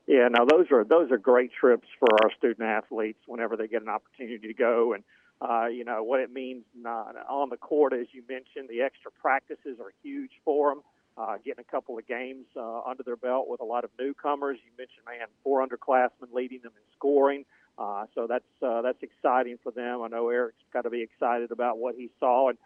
Yeah, 0.06 0.28
now 0.30 0.44
those 0.44 0.66
are 0.70 0.84
those 0.84 1.10
are 1.10 1.18
great 1.18 1.50
trips 1.58 1.88
for 1.98 2.08
our 2.22 2.30
student 2.36 2.68
athletes 2.68 3.20
whenever 3.26 3.56
they 3.56 3.68
get 3.68 3.82
an 3.82 3.88
opportunity 3.88 4.48
to 4.48 4.54
go 4.54 4.92
and 4.92 5.02
uh, 5.40 5.66
you 5.66 5.84
know 5.84 6.02
what 6.02 6.20
it 6.20 6.32
means 6.32 6.64
not, 6.76 7.16
on 7.28 7.50
the 7.50 7.56
court, 7.56 7.92
as 7.92 8.06
you 8.12 8.22
mentioned. 8.28 8.68
The 8.68 8.82
extra 8.82 9.10
practices 9.10 9.78
are 9.80 9.92
huge 10.02 10.30
for 10.44 10.70
them. 10.70 10.82
Uh, 11.16 11.36
getting 11.44 11.60
a 11.60 11.70
couple 11.70 11.96
of 11.96 12.06
games 12.08 12.44
uh, 12.56 12.80
under 12.80 13.04
their 13.04 13.16
belt 13.16 13.46
with 13.48 13.60
a 13.60 13.64
lot 13.64 13.84
of 13.84 13.90
newcomers. 14.00 14.58
You 14.64 14.72
mentioned, 14.76 15.06
man, 15.06 15.28
four 15.44 15.64
underclassmen 15.64 16.32
leading 16.32 16.60
them 16.62 16.72
in 16.74 16.82
scoring. 16.96 17.44
Uh, 17.78 18.06
so 18.14 18.26
that's 18.28 18.44
uh, 18.62 18.82
that's 18.82 19.02
exciting 19.02 19.58
for 19.62 19.72
them. 19.72 20.02
I 20.02 20.08
know 20.08 20.28
Eric's 20.28 20.58
got 20.72 20.82
to 20.82 20.90
be 20.90 21.02
excited 21.02 21.50
about 21.50 21.78
what 21.78 21.94
he 21.94 22.10
saw, 22.20 22.48
and 22.48 22.58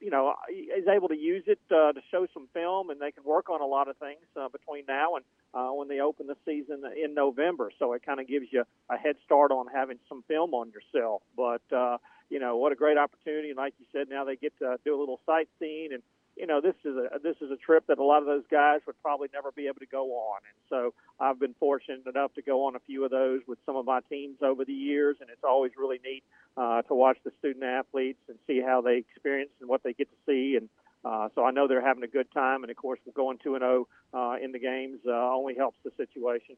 you 0.00 0.10
know, 0.10 0.34
is 0.50 0.86
able 0.88 1.08
to 1.08 1.16
use 1.16 1.44
it 1.46 1.58
uh, 1.70 1.92
to 1.92 2.00
show 2.10 2.26
some 2.32 2.48
film, 2.54 2.90
and 2.90 3.00
they 3.00 3.10
can 3.10 3.24
work 3.24 3.50
on 3.50 3.60
a 3.60 3.66
lot 3.66 3.88
of 3.88 3.96
things 3.96 4.24
uh, 4.36 4.48
between 4.48 4.84
now 4.86 5.16
and 5.16 5.24
uh, 5.54 5.70
when 5.72 5.88
they 5.88 6.00
open 6.00 6.26
the 6.26 6.36
season 6.44 6.82
in 7.02 7.14
November. 7.14 7.70
So 7.78 7.92
it 7.94 8.04
kind 8.04 8.20
of 8.20 8.28
gives 8.28 8.46
you 8.50 8.64
a 8.90 8.96
head 8.96 9.16
start 9.24 9.50
on 9.50 9.66
having 9.72 9.98
some 10.08 10.22
film 10.28 10.54
on 10.54 10.70
yourself. 10.70 11.22
But 11.36 11.62
uh, 11.74 11.98
you 12.30 12.38
know, 12.38 12.56
what 12.56 12.72
a 12.72 12.76
great 12.76 12.98
opportunity! 12.98 13.48
And 13.48 13.56
like 13.56 13.74
you 13.78 13.86
said, 13.92 14.08
now 14.08 14.24
they 14.24 14.36
get 14.36 14.56
to 14.58 14.76
do 14.84 14.96
a 14.96 14.98
little 14.98 15.20
sightseeing 15.26 15.92
and 15.92 16.02
you 16.38 16.46
know, 16.46 16.60
this 16.60 16.76
is 16.84 16.96
a 16.96 17.18
this 17.18 17.36
is 17.40 17.50
a 17.50 17.56
trip 17.56 17.84
that 17.88 17.98
a 17.98 18.04
lot 18.04 18.20
of 18.20 18.26
those 18.26 18.44
guys 18.50 18.80
would 18.86 19.00
probably 19.02 19.28
never 19.34 19.50
be 19.50 19.66
able 19.66 19.80
to 19.80 19.86
go 19.86 20.04
on. 20.12 20.40
And 20.44 20.58
so 20.70 20.94
I've 21.18 21.40
been 21.40 21.54
fortunate 21.58 22.06
enough 22.06 22.32
to 22.34 22.42
go 22.42 22.66
on 22.66 22.76
a 22.76 22.80
few 22.80 23.04
of 23.04 23.10
those 23.10 23.40
with 23.48 23.58
some 23.66 23.76
of 23.76 23.84
my 23.84 24.00
teams 24.08 24.36
over 24.40 24.64
the 24.64 24.72
years, 24.72 25.16
and 25.20 25.30
it's 25.30 25.42
always 25.42 25.72
really 25.76 25.98
neat 26.04 26.22
uh, 26.56 26.82
to 26.82 26.94
watch 26.94 27.18
the 27.24 27.32
student 27.40 27.64
athletes 27.64 28.20
and 28.28 28.38
see 28.46 28.60
how 28.60 28.80
they 28.80 28.98
experience 28.98 29.50
and 29.60 29.68
what 29.68 29.82
they 29.82 29.92
get 29.92 30.08
to 30.10 30.16
see. 30.26 30.56
And 30.56 30.68
uh, 31.04 31.28
so 31.34 31.44
I 31.44 31.50
know 31.50 31.66
they're 31.66 31.84
having 31.84 32.04
a 32.04 32.08
good 32.08 32.30
time, 32.32 32.62
and 32.62 32.70
of 32.70 32.76
course, 32.76 33.00
going 33.14 33.38
two 33.38 33.54
and 33.54 33.62
zero 33.62 33.88
oh, 34.14 34.18
uh, 34.18 34.36
in 34.36 34.52
the 34.52 34.58
games 34.60 35.00
uh, 35.06 35.12
only 35.12 35.56
helps 35.56 35.78
the 35.84 35.90
situation. 35.96 36.56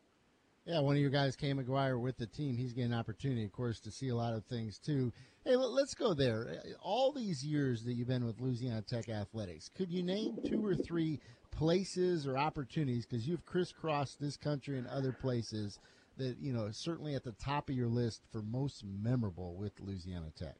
Yeah, 0.66 0.80
one 0.80 0.94
of 0.94 1.00
your 1.00 1.10
guys, 1.10 1.36
Kay 1.36 1.54
McGuire, 1.54 2.00
with 2.00 2.18
the 2.18 2.26
team. 2.26 2.56
He's 2.56 2.72
getting 2.72 2.92
an 2.92 2.98
opportunity, 2.98 3.44
of 3.44 3.52
course, 3.52 3.80
to 3.80 3.90
see 3.90 4.08
a 4.08 4.14
lot 4.14 4.34
of 4.34 4.44
things 4.44 4.78
too. 4.78 5.12
Hey, 5.44 5.56
let's 5.56 5.94
go 5.94 6.12
there. 6.12 6.62
All 6.82 7.12
these 7.12 7.44
years 7.44 7.82
that 7.84 7.94
you've 7.94 8.08
been 8.08 8.26
with 8.26 8.40
Louisiana 8.40 8.82
Tech 8.82 9.08
Athletics, 9.08 9.70
could 9.74 9.90
you 9.90 10.02
name 10.02 10.38
two 10.46 10.64
or 10.64 10.74
three 10.74 11.18
places 11.50 12.26
or 12.26 12.36
opportunities 12.36 13.06
because 13.06 13.26
you've 13.26 13.44
crisscrossed 13.46 14.20
this 14.20 14.36
country 14.36 14.78
and 14.78 14.86
other 14.86 15.12
places 15.12 15.78
that 16.18 16.36
you 16.38 16.52
know 16.52 16.70
certainly 16.70 17.14
at 17.14 17.24
the 17.24 17.32
top 17.32 17.68
of 17.70 17.74
your 17.74 17.88
list 17.88 18.22
for 18.30 18.42
most 18.42 18.84
memorable 18.84 19.54
with 19.54 19.72
Louisiana 19.80 20.30
Tech? 20.38 20.56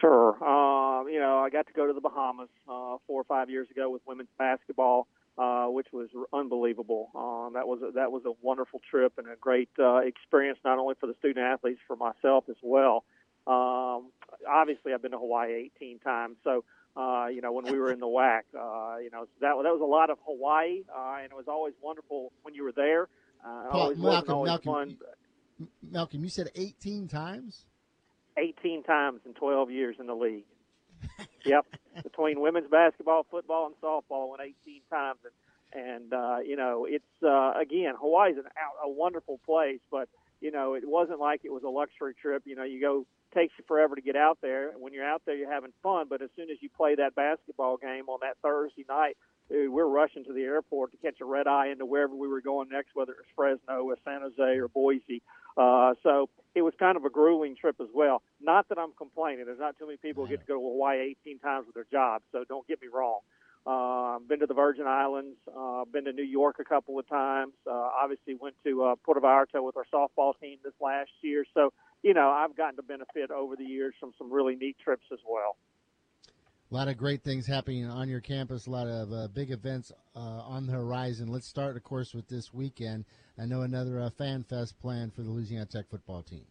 Sure. 0.00 0.34
Um, 0.44 1.08
you 1.08 1.18
know, 1.18 1.38
I 1.38 1.48
got 1.50 1.66
to 1.68 1.72
go 1.72 1.86
to 1.86 1.92
the 1.94 2.00
Bahamas 2.00 2.50
uh, 2.68 2.96
four 3.06 3.20
or 3.20 3.24
five 3.24 3.48
years 3.48 3.70
ago 3.70 3.88
with 3.90 4.02
women's 4.06 4.28
basketball 4.38 5.08
uh, 5.38 5.66
which 5.66 5.86
was 5.92 6.08
unbelievable. 6.32 7.10
Um, 7.14 7.52
that 7.54 7.66
was 7.68 7.80
a, 7.82 7.92
that 7.92 8.10
was 8.10 8.24
a 8.26 8.32
wonderful 8.42 8.80
trip 8.90 9.12
and 9.18 9.28
a 9.28 9.36
great 9.36 9.70
uh, 9.78 9.98
experience, 9.98 10.58
not 10.64 10.78
only 10.78 10.96
for 10.98 11.06
the 11.06 11.14
student 11.18 11.46
athletes, 11.46 11.80
for 11.86 11.96
myself 11.96 12.44
as 12.48 12.56
well. 12.60 13.04
Um, 13.46 14.10
obviously, 14.48 14.92
I've 14.92 15.00
been 15.00 15.12
to 15.12 15.18
Hawaii 15.18 15.70
18 15.76 16.00
times, 16.00 16.36
so 16.42 16.64
uh, 16.96 17.28
you 17.28 17.40
know 17.40 17.52
when 17.52 17.66
we 17.66 17.78
were 17.78 17.92
in 17.92 18.00
the 18.00 18.06
WAC, 18.06 18.40
uh, 18.54 18.98
you 18.98 19.10
know 19.10 19.26
that 19.40 19.54
that 19.62 19.72
was 19.72 19.80
a 19.80 19.86
lot 19.86 20.10
of 20.10 20.18
Hawaii, 20.26 20.82
uh, 20.94 21.18
and 21.22 21.30
it 21.30 21.36
was 21.36 21.46
always 21.46 21.74
wonderful 21.80 22.32
when 22.42 22.54
you 22.54 22.64
were 22.64 22.72
there. 22.72 23.08
Uh, 23.44 23.70
Paul, 23.70 23.80
always 23.80 23.98
Malcolm, 23.98 24.34
always 24.34 24.48
Malcolm, 24.48 24.72
fun. 24.72 25.68
Malcolm, 25.88 26.24
you 26.24 26.30
said 26.30 26.50
18 26.56 27.06
times. 27.06 27.64
18 28.36 28.84
times 28.84 29.20
in 29.26 29.34
12 29.34 29.70
years 29.70 29.96
in 29.98 30.06
the 30.06 30.14
league 30.14 30.44
yep, 31.44 31.66
between 32.02 32.40
women's 32.40 32.70
basketball, 32.70 33.26
football, 33.30 33.66
and 33.66 33.74
softball, 33.82 34.30
went 34.30 34.42
18 34.42 34.82
times, 34.90 35.18
and 35.24 35.32
and 35.70 36.12
uh, 36.12 36.38
you 36.44 36.56
know 36.56 36.86
it's 36.88 37.04
uh, 37.22 37.52
again 37.60 37.94
Hawaii's 37.98 38.36
an, 38.38 38.44
a 38.84 38.88
wonderful 38.88 39.38
place, 39.44 39.80
but 39.90 40.08
you 40.40 40.50
know 40.50 40.74
it 40.74 40.88
wasn't 40.88 41.20
like 41.20 41.42
it 41.44 41.52
was 41.52 41.62
a 41.62 41.68
luxury 41.68 42.14
trip. 42.20 42.42
You 42.46 42.56
know, 42.56 42.64
you 42.64 42.80
go 42.80 43.06
takes 43.34 43.52
you 43.58 43.64
forever 43.66 43.94
to 43.94 44.00
get 44.00 44.16
out 44.16 44.38
there. 44.40 44.70
And 44.70 44.80
when 44.80 44.92
you're 44.92 45.04
out 45.04 45.22
there, 45.26 45.34
you're 45.34 45.52
having 45.52 45.72
fun, 45.82 46.06
but 46.08 46.22
as 46.22 46.30
soon 46.36 46.50
as 46.50 46.58
you 46.60 46.68
play 46.74 46.94
that 46.94 47.14
basketball 47.14 47.76
game 47.76 48.08
on 48.08 48.20
that 48.22 48.36
Thursday 48.42 48.84
night, 48.88 49.16
dude, 49.50 49.70
we're 49.70 49.86
rushing 49.86 50.24
to 50.24 50.32
the 50.32 50.42
airport 50.42 50.92
to 50.92 50.96
catch 50.98 51.20
a 51.20 51.24
red 51.24 51.46
eye 51.46 51.68
into 51.68 51.84
wherever 51.84 52.14
we 52.14 52.28
were 52.28 52.40
going 52.40 52.68
next, 52.70 52.94
whether 52.94 53.12
it 53.12 53.18
was 53.18 53.26
Fresno 53.36 53.84
or 53.84 53.96
San 54.04 54.20
Jose 54.22 54.58
or 54.58 54.68
Boise. 54.68 55.22
Uh, 55.58 55.94
so 56.04 56.28
it 56.54 56.62
was 56.62 56.72
kind 56.78 56.96
of 56.96 57.04
a 57.04 57.10
grueling 57.10 57.56
trip 57.56 57.76
as 57.80 57.88
well. 57.92 58.22
Not 58.40 58.68
that 58.68 58.78
I'm 58.78 58.92
complaining. 58.96 59.44
There's 59.44 59.58
not 59.58 59.76
too 59.78 59.86
many 59.86 59.98
people 59.98 60.24
who 60.24 60.30
get 60.30 60.40
to 60.40 60.46
go 60.46 60.54
to 60.54 60.60
Hawaii 60.60 61.14
18 61.26 61.40
times 61.40 61.66
with 61.66 61.74
their 61.74 61.86
jobs, 61.90 62.24
so 62.32 62.44
don't 62.48 62.66
get 62.68 62.80
me 62.80 62.88
wrong. 62.92 63.20
I've 63.66 64.26
been 64.26 64.40
to 64.40 64.46
the 64.46 64.54
Virgin 64.54 64.86
Islands, 64.86 65.36
uh, 65.54 65.84
been 65.84 66.04
to 66.04 66.12
New 66.12 66.24
York 66.24 66.56
a 66.58 66.64
couple 66.64 66.98
of 66.98 67.08
times. 67.08 67.52
Uh, 67.66 67.72
obviously, 67.72 68.34
went 68.34 68.54
to 68.64 68.84
uh, 68.84 68.94
Puerto 69.04 69.20
Vallarta 69.20 69.62
with 69.62 69.76
our 69.76 69.84
softball 69.92 70.32
team 70.40 70.58
this 70.64 70.72
last 70.80 71.10
year. 71.22 71.44
So, 71.54 71.72
you 72.02 72.14
know, 72.14 72.30
I've 72.30 72.56
gotten 72.56 72.76
to 72.76 72.82
benefit 72.82 73.30
over 73.30 73.56
the 73.56 73.64
years 73.64 73.94
from 74.00 74.12
some 74.16 74.32
really 74.32 74.56
neat 74.56 74.76
trips 74.82 75.04
as 75.12 75.18
well. 75.28 75.56
A 76.70 76.74
lot 76.74 76.88
of 76.88 76.98
great 76.98 77.22
things 77.24 77.46
happening 77.46 77.86
on 77.86 78.10
your 78.10 78.20
campus. 78.20 78.66
A 78.66 78.70
lot 78.70 78.86
of 78.86 79.10
uh, 79.10 79.28
big 79.28 79.50
events 79.50 79.90
uh, 80.14 80.18
on 80.18 80.66
the 80.66 80.72
horizon. 80.72 81.28
Let's 81.28 81.48
start, 81.48 81.76
of 81.76 81.82
course, 81.82 82.12
with 82.12 82.28
this 82.28 82.52
weekend. 82.52 83.06
I 83.40 83.46
know 83.46 83.62
another 83.62 83.98
uh, 84.02 84.10
fan 84.10 84.44
fest 84.44 84.78
planned 84.78 85.14
for 85.14 85.22
the 85.22 85.30
Louisiana 85.30 85.64
Tech 85.64 85.88
football 85.90 86.22
team. 86.22 86.44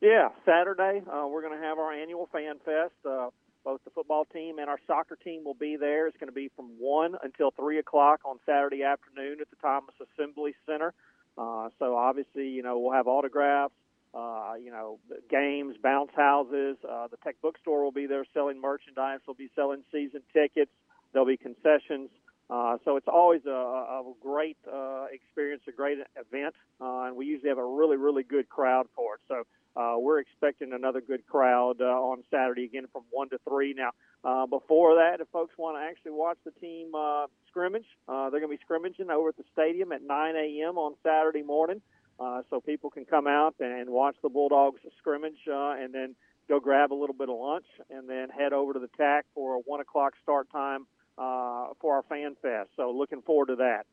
Yeah, 0.00 0.30
Saturday 0.46 1.02
uh, 1.12 1.26
we're 1.28 1.42
going 1.42 1.60
to 1.60 1.62
have 1.62 1.78
our 1.78 1.92
annual 1.92 2.26
fan 2.32 2.54
fest. 2.64 2.94
Uh, 3.04 3.28
both 3.64 3.84
the 3.84 3.90
football 3.90 4.24
team 4.24 4.58
and 4.58 4.70
our 4.70 4.78
soccer 4.86 5.16
team 5.16 5.44
will 5.44 5.54
be 5.54 5.76
there. 5.76 6.06
It's 6.08 6.16
going 6.16 6.28
to 6.28 6.34
be 6.34 6.50
from 6.56 6.70
one 6.78 7.14
until 7.22 7.50
three 7.50 7.78
o'clock 7.78 8.20
on 8.24 8.38
Saturday 8.46 8.82
afternoon 8.82 9.38
at 9.42 9.50
the 9.50 9.56
Thomas 9.56 9.94
Assembly 10.00 10.54
Center. 10.64 10.94
Uh, 11.36 11.68
so 11.78 11.96
obviously, 11.96 12.48
you 12.48 12.62
know, 12.62 12.78
we'll 12.78 12.92
have 12.92 13.06
autographs, 13.06 13.74
uh, 14.14 14.54
you 14.62 14.70
know, 14.70 14.98
games, 15.30 15.76
bounce 15.82 16.10
houses. 16.14 16.76
Uh, 16.88 17.08
the 17.08 17.16
Tech 17.24 17.36
Bookstore 17.42 17.82
will 17.82 17.92
be 17.92 18.06
there 18.06 18.24
selling 18.34 18.60
merchandise. 18.60 19.20
They'll 19.26 19.34
be 19.34 19.50
selling 19.54 19.82
season 19.90 20.22
tickets. 20.32 20.70
There'll 21.12 21.26
be 21.26 21.36
concessions. 21.36 22.10
Uh, 22.50 22.76
so 22.84 22.96
it's 22.96 23.08
always 23.08 23.40
a, 23.46 23.50
a 23.50 24.02
great 24.20 24.58
uh, 24.70 25.06
experience, 25.10 25.62
a 25.68 25.72
great 25.72 25.98
event, 26.16 26.54
uh, 26.80 27.04
and 27.04 27.16
we 27.16 27.24
usually 27.24 27.48
have 27.48 27.58
a 27.58 27.64
really, 27.64 27.96
really 27.96 28.22
good 28.22 28.48
crowd 28.48 28.86
for 28.94 29.14
it. 29.14 29.20
So 29.26 29.46
uh, 29.74 29.94
we're 29.98 30.18
expecting 30.18 30.72
another 30.72 31.00
good 31.00 31.26
crowd 31.26 31.80
uh, 31.80 31.84
on 31.84 32.22
Saturday 32.30 32.64
again 32.64 32.84
from 32.92 33.04
one 33.10 33.30
to 33.30 33.38
three. 33.48 33.74
Now, 33.74 33.90
uh, 34.22 34.46
before 34.46 34.96
that, 34.96 35.20
if 35.20 35.28
folks 35.32 35.54
want 35.56 35.78
to 35.78 35.82
actually 35.82 36.12
watch 36.12 36.36
the 36.44 36.50
team 36.60 36.94
uh, 36.94 37.26
scrimmage, 37.48 37.86
uh, 38.06 38.28
they're 38.28 38.40
going 38.40 38.52
to 38.52 38.58
be 38.58 38.62
scrimmaging 38.62 39.10
over 39.10 39.30
at 39.30 39.36
the 39.36 39.44
stadium 39.52 39.92
at 39.92 40.02
9 40.02 40.36
a.m. 40.36 40.76
on 40.76 40.94
Saturday 41.02 41.42
morning, 41.42 41.80
uh, 42.20 42.42
so 42.50 42.60
people 42.60 42.90
can 42.90 43.04
come 43.04 43.26
out 43.26 43.54
and 43.60 43.90
watch 43.90 44.16
the 44.22 44.28
Bulldogs 44.28 44.80
scrimmage, 44.98 45.38
uh, 45.48 45.72
and 45.72 45.94
then 45.94 46.14
go 46.48 46.60
grab 46.60 46.92
a 46.92 46.94
little 46.94 47.14
bit 47.14 47.28
of 47.28 47.36
lunch, 47.38 47.66
and 47.90 48.08
then 48.08 48.28
head 48.28 48.52
over 48.52 48.72
to 48.72 48.78
the 48.78 48.90
TAC 48.96 49.24
for 49.34 49.54
a 49.54 49.58
one 49.58 49.80
o'clock 49.80 50.14
start 50.22 50.50
time 50.50 50.86
uh, 51.18 51.68
for 51.80 51.94
our 51.96 52.02
fan 52.08 52.36
fest. 52.42 52.70
So 52.76 52.90
looking 52.90 53.22
forward 53.22 53.46
to 53.46 53.56
that. 53.56 53.84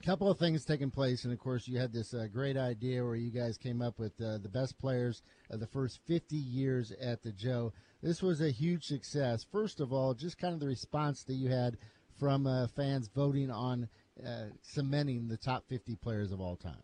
A 0.00 0.06
couple 0.06 0.30
of 0.30 0.38
things 0.38 0.66
taking 0.66 0.90
place, 0.90 1.24
and 1.24 1.32
of 1.32 1.38
course, 1.38 1.66
you 1.66 1.78
had 1.78 1.92
this 1.92 2.12
uh, 2.12 2.26
great 2.30 2.58
idea 2.58 3.02
where 3.02 3.14
you 3.14 3.30
guys 3.30 3.56
came 3.56 3.80
up 3.80 3.98
with 3.98 4.12
uh, 4.20 4.36
the 4.38 4.50
best 4.50 4.78
players 4.78 5.22
of 5.50 5.60
the 5.60 5.66
first 5.66 6.00
50 6.06 6.36
years 6.36 6.92
at 7.00 7.22
the 7.22 7.32
Joe. 7.32 7.72
This 8.02 8.22
was 8.22 8.42
a 8.42 8.50
huge 8.50 8.84
success. 8.84 9.46
First 9.50 9.80
of 9.80 9.94
all, 9.94 10.12
just 10.12 10.36
kind 10.36 10.52
of 10.52 10.60
the 10.60 10.66
response 10.66 11.22
that 11.24 11.34
you 11.34 11.48
had 11.48 11.78
from 12.18 12.46
uh, 12.46 12.66
fans 12.68 13.08
voting 13.14 13.50
on 13.50 13.88
uh, 14.24 14.44
cementing 14.62 15.28
the 15.28 15.36
top 15.36 15.64
50 15.68 15.96
players 15.96 16.32
of 16.32 16.40
all 16.40 16.56
time. 16.56 16.82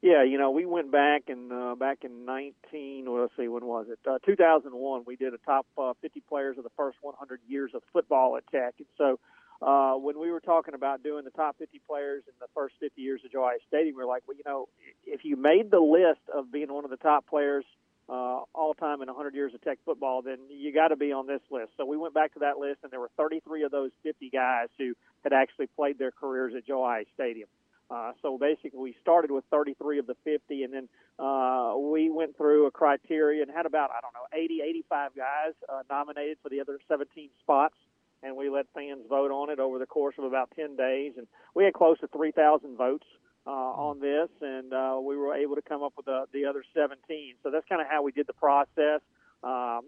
Yeah, 0.00 0.24
you 0.24 0.36
know, 0.36 0.50
we 0.50 0.66
went 0.66 0.90
back 0.90 1.28
and 1.28 1.52
uh, 1.52 1.76
back 1.76 1.98
in 2.02 2.24
19. 2.24 3.04
Well, 3.06 3.22
let's 3.22 3.32
see, 3.36 3.46
when 3.46 3.64
was 3.64 3.86
it? 3.88 4.00
Uh, 4.04 4.18
2001. 4.26 5.04
We 5.06 5.14
did 5.14 5.32
a 5.32 5.38
top 5.38 5.64
uh, 5.78 5.92
50 6.02 6.20
players 6.28 6.58
of 6.58 6.64
the 6.64 6.72
first 6.76 6.98
100 7.02 7.40
years 7.46 7.70
of 7.72 7.82
football 7.92 8.36
at 8.36 8.44
Tech, 8.50 8.74
and 8.78 8.88
so 8.98 9.20
uh, 9.62 9.94
when 9.94 10.18
we 10.18 10.32
were 10.32 10.40
talking 10.40 10.74
about 10.74 11.04
doing 11.04 11.24
the 11.24 11.30
top 11.30 11.56
50 11.58 11.80
players 11.86 12.24
in 12.26 12.34
the 12.40 12.48
first 12.52 12.74
50 12.80 13.00
years 13.00 13.20
of 13.24 13.30
Joe 13.30 13.48
Stadium, 13.68 13.94
we 13.94 14.02
were 14.02 14.08
like, 14.08 14.24
well, 14.26 14.36
you 14.36 14.42
know, 14.44 14.68
if 15.04 15.24
you 15.24 15.36
made 15.36 15.70
the 15.70 15.78
list 15.78 16.20
of 16.34 16.50
being 16.50 16.72
one 16.72 16.84
of 16.84 16.90
the 16.90 16.96
top 16.96 17.28
players 17.28 17.64
uh, 18.12 18.44
all 18.54 18.74
time 18.74 19.00
in 19.00 19.08
100 19.08 19.34
years 19.34 19.54
of 19.54 19.62
Tech 19.62 19.78
football, 19.86 20.20
then 20.20 20.36
you 20.50 20.72
got 20.72 20.88
to 20.88 20.96
be 20.96 21.12
on 21.12 21.26
this 21.26 21.40
list. 21.50 21.70
So 21.78 21.86
we 21.86 21.96
went 21.96 22.12
back 22.12 22.34
to 22.34 22.40
that 22.40 22.58
list, 22.58 22.80
and 22.82 22.92
there 22.92 23.00
were 23.00 23.10
33 23.16 23.64
of 23.64 23.70
those 23.70 23.90
50 24.02 24.28
guys 24.28 24.68
who 24.76 24.92
had 25.24 25.32
actually 25.32 25.68
played 25.68 25.98
their 25.98 26.10
careers 26.10 26.52
at 26.54 26.66
Joe 26.66 26.80
Aillet 26.80 27.06
Stadium. 27.14 27.48
Uh, 27.90 28.12
so 28.20 28.38
basically, 28.38 28.78
we 28.78 28.94
started 29.00 29.30
with 29.30 29.44
33 29.50 29.98
of 29.98 30.06
the 30.06 30.16
50, 30.24 30.62
and 30.62 30.72
then 30.74 30.88
uh, 31.18 31.74
we 31.76 32.10
went 32.10 32.36
through 32.36 32.66
a 32.66 32.70
criteria 32.70 33.42
and 33.42 33.50
had 33.50 33.66
about 33.66 33.90
I 33.90 34.00
don't 34.00 34.14
know 34.14 34.26
80, 34.32 34.60
85 34.62 35.10
guys 35.16 35.52
uh, 35.68 35.82
nominated 35.90 36.38
for 36.42 36.50
the 36.50 36.60
other 36.60 36.78
17 36.88 37.30
spots, 37.40 37.74
and 38.22 38.36
we 38.36 38.50
let 38.50 38.66
fans 38.74 39.04
vote 39.08 39.30
on 39.30 39.50
it 39.50 39.58
over 39.58 39.78
the 39.78 39.86
course 39.86 40.14
of 40.18 40.24
about 40.24 40.50
10 40.54 40.76
days, 40.76 41.12
and 41.16 41.26
we 41.54 41.64
had 41.64 41.72
close 41.74 41.98
to 42.00 42.08
3,000 42.08 42.76
votes. 42.76 43.06
Uh, 43.14 43.31
on 43.50 44.00
this, 44.00 44.28
and 44.40 44.72
uh, 44.72 44.98
we 45.02 45.16
were 45.16 45.34
able 45.34 45.56
to 45.56 45.62
come 45.62 45.82
up 45.82 45.94
with 45.96 46.06
the, 46.06 46.24
the 46.32 46.44
other 46.44 46.64
17. 46.74 47.34
So 47.42 47.50
that's 47.50 47.66
kind 47.68 47.80
of 47.80 47.88
how 47.88 48.02
we 48.02 48.12
did 48.12 48.26
the 48.26 48.32
process. 48.34 49.00
Um, 49.42 49.82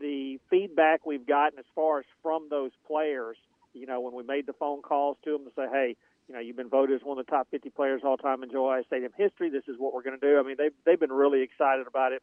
the 0.00 0.38
feedback 0.50 1.06
we've 1.06 1.26
gotten 1.26 1.58
as 1.58 1.64
far 1.74 2.00
as 2.00 2.04
from 2.22 2.48
those 2.50 2.72
players, 2.86 3.38
you 3.72 3.86
know, 3.86 4.00
when 4.00 4.14
we 4.14 4.22
made 4.22 4.46
the 4.46 4.52
phone 4.52 4.82
calls 4.82 5.16
to 5.24 5.32
them 5.32 5.44
to 5.44 5.50
say, 5.56 5.66
hey, 5.72 5.96
you 6.28 6.34
know, 6.34 6.40
you've 6.40 6.56
been 6.56 6.68
voted 6.68 7.00
as 7.00 7.02
one 7.02 7.18
of 7.18 7.24
the 7.24 7.30
top 7.30 7.48
50 7.50 7.70
players 7.70 8.02
all 8.04 8.18
time 8.18 8.42
in 8.42 8.50
Joe 8.50 8.80
Stadium 8.86 9.12
history. 9.16 9.48
This 9.48 9.64
is 9.66 9.76
what 9.78 9.94
we're 9.94 10.02
going 10.02 10.18
to 10.18 10.26
do. 10.26 10.38
I 10.38 10.42
mean, 10.42 10.56
they've, 10.58 10.74
they've 10.84 11.00
been 11.00 11.12
really 11.12 11.42
excited 11.42 11.86
about 11.86 12.12
it. 12.12 12.22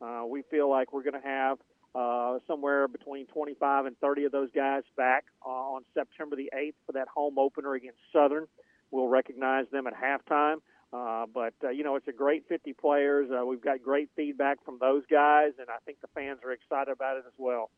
Uh, 0.00 0.24
we 0.28 0.42
feel 0.50 0.68
like 0.68 0.92
we're 0.92 1.02
going 1.02 1.20
to 1.20 1.26
have 1.26 1.58
uh, 1.94 2.38
somewhere 2.46 2.86
between 2.86 3.26
25 3.28 3.86
and 3.86 3.98
30 3.98 4.24
of 4.24 4.32
those 4.32 4.50
guys 4.54 4.82
back 4.98 5.24
uh, 5.44 5.48
on 5.48 5.82
September 5.94 6.36
the 6.36 6.50
8th 6.54 6.74
for 6.84 6.92
that 6.92 7.08
home 7.08 7.38
opener 7.38 7.72
against 7.72 7.98
Southern. 8.12 8.46
We'll 8.90 9.08
recognize 9.08 9.66
them 9.70 9.86
at 9.86 9.94
halftime. 9.94 10.56
Uh, 10.92 11.26
but 11.32 11.54
uh, 11.64 11.70
you 11.70 11.84
know, 11.84 11.96
it's 11.96 12.08
a 12.08 12.12
great 12.12 12.46
50 12.48 12.72
players. 12.74 13.28
Uh, 13.30 13.44
we've 13.44 13.60
got 13.60 13.82
great 13.82 14.08
feedback 14.16 14.64
from 14.64 14.78
those 14.80 15.02
guys, 15.10 15.52
and 15.58 15.68
I 15.68 15.78
think 15.84 16.00
the 16.00 16.08
fans 16.14 16.38
are 16.44 16.52
excited 16.52 16.92
about 16.92 17.16
it 17.16 17.24
as 17.26 17.34
well. 17.36 17.70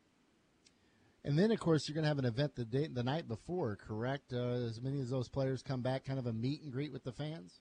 And 1.25 1.37
then, 1.37 1.51
of 1.51 1.59
course, 1.59 1.87
you're 1.87 1.95
going 1.95 2.03
to 2.03 2.07
have 2.07 2.19
an 2.19 2.25
event 2.25 2.55
the 2.55 2.65
day, 2.65 2.87
the 2.87 3.03
night 3.03 3.27
before, 3.27 3.75
correct? 3.75 4.31
Uh, 4.31 4.65
as 4.67 4.81
many 4.81 5.01
of 5.01 5.09
those 5.09 5.27
players 5.27 5.61
come 5.61 5.81
back, 5.81 6.05
kind 6.05 6.17
of 6.17 6.27
a 6.27 6.33
meet 6.33 6.61
and 6.63 6.71
greet 6.71 6.93
with 6.93 7.03
the 7.03 7.11
fans. 7.11 7.59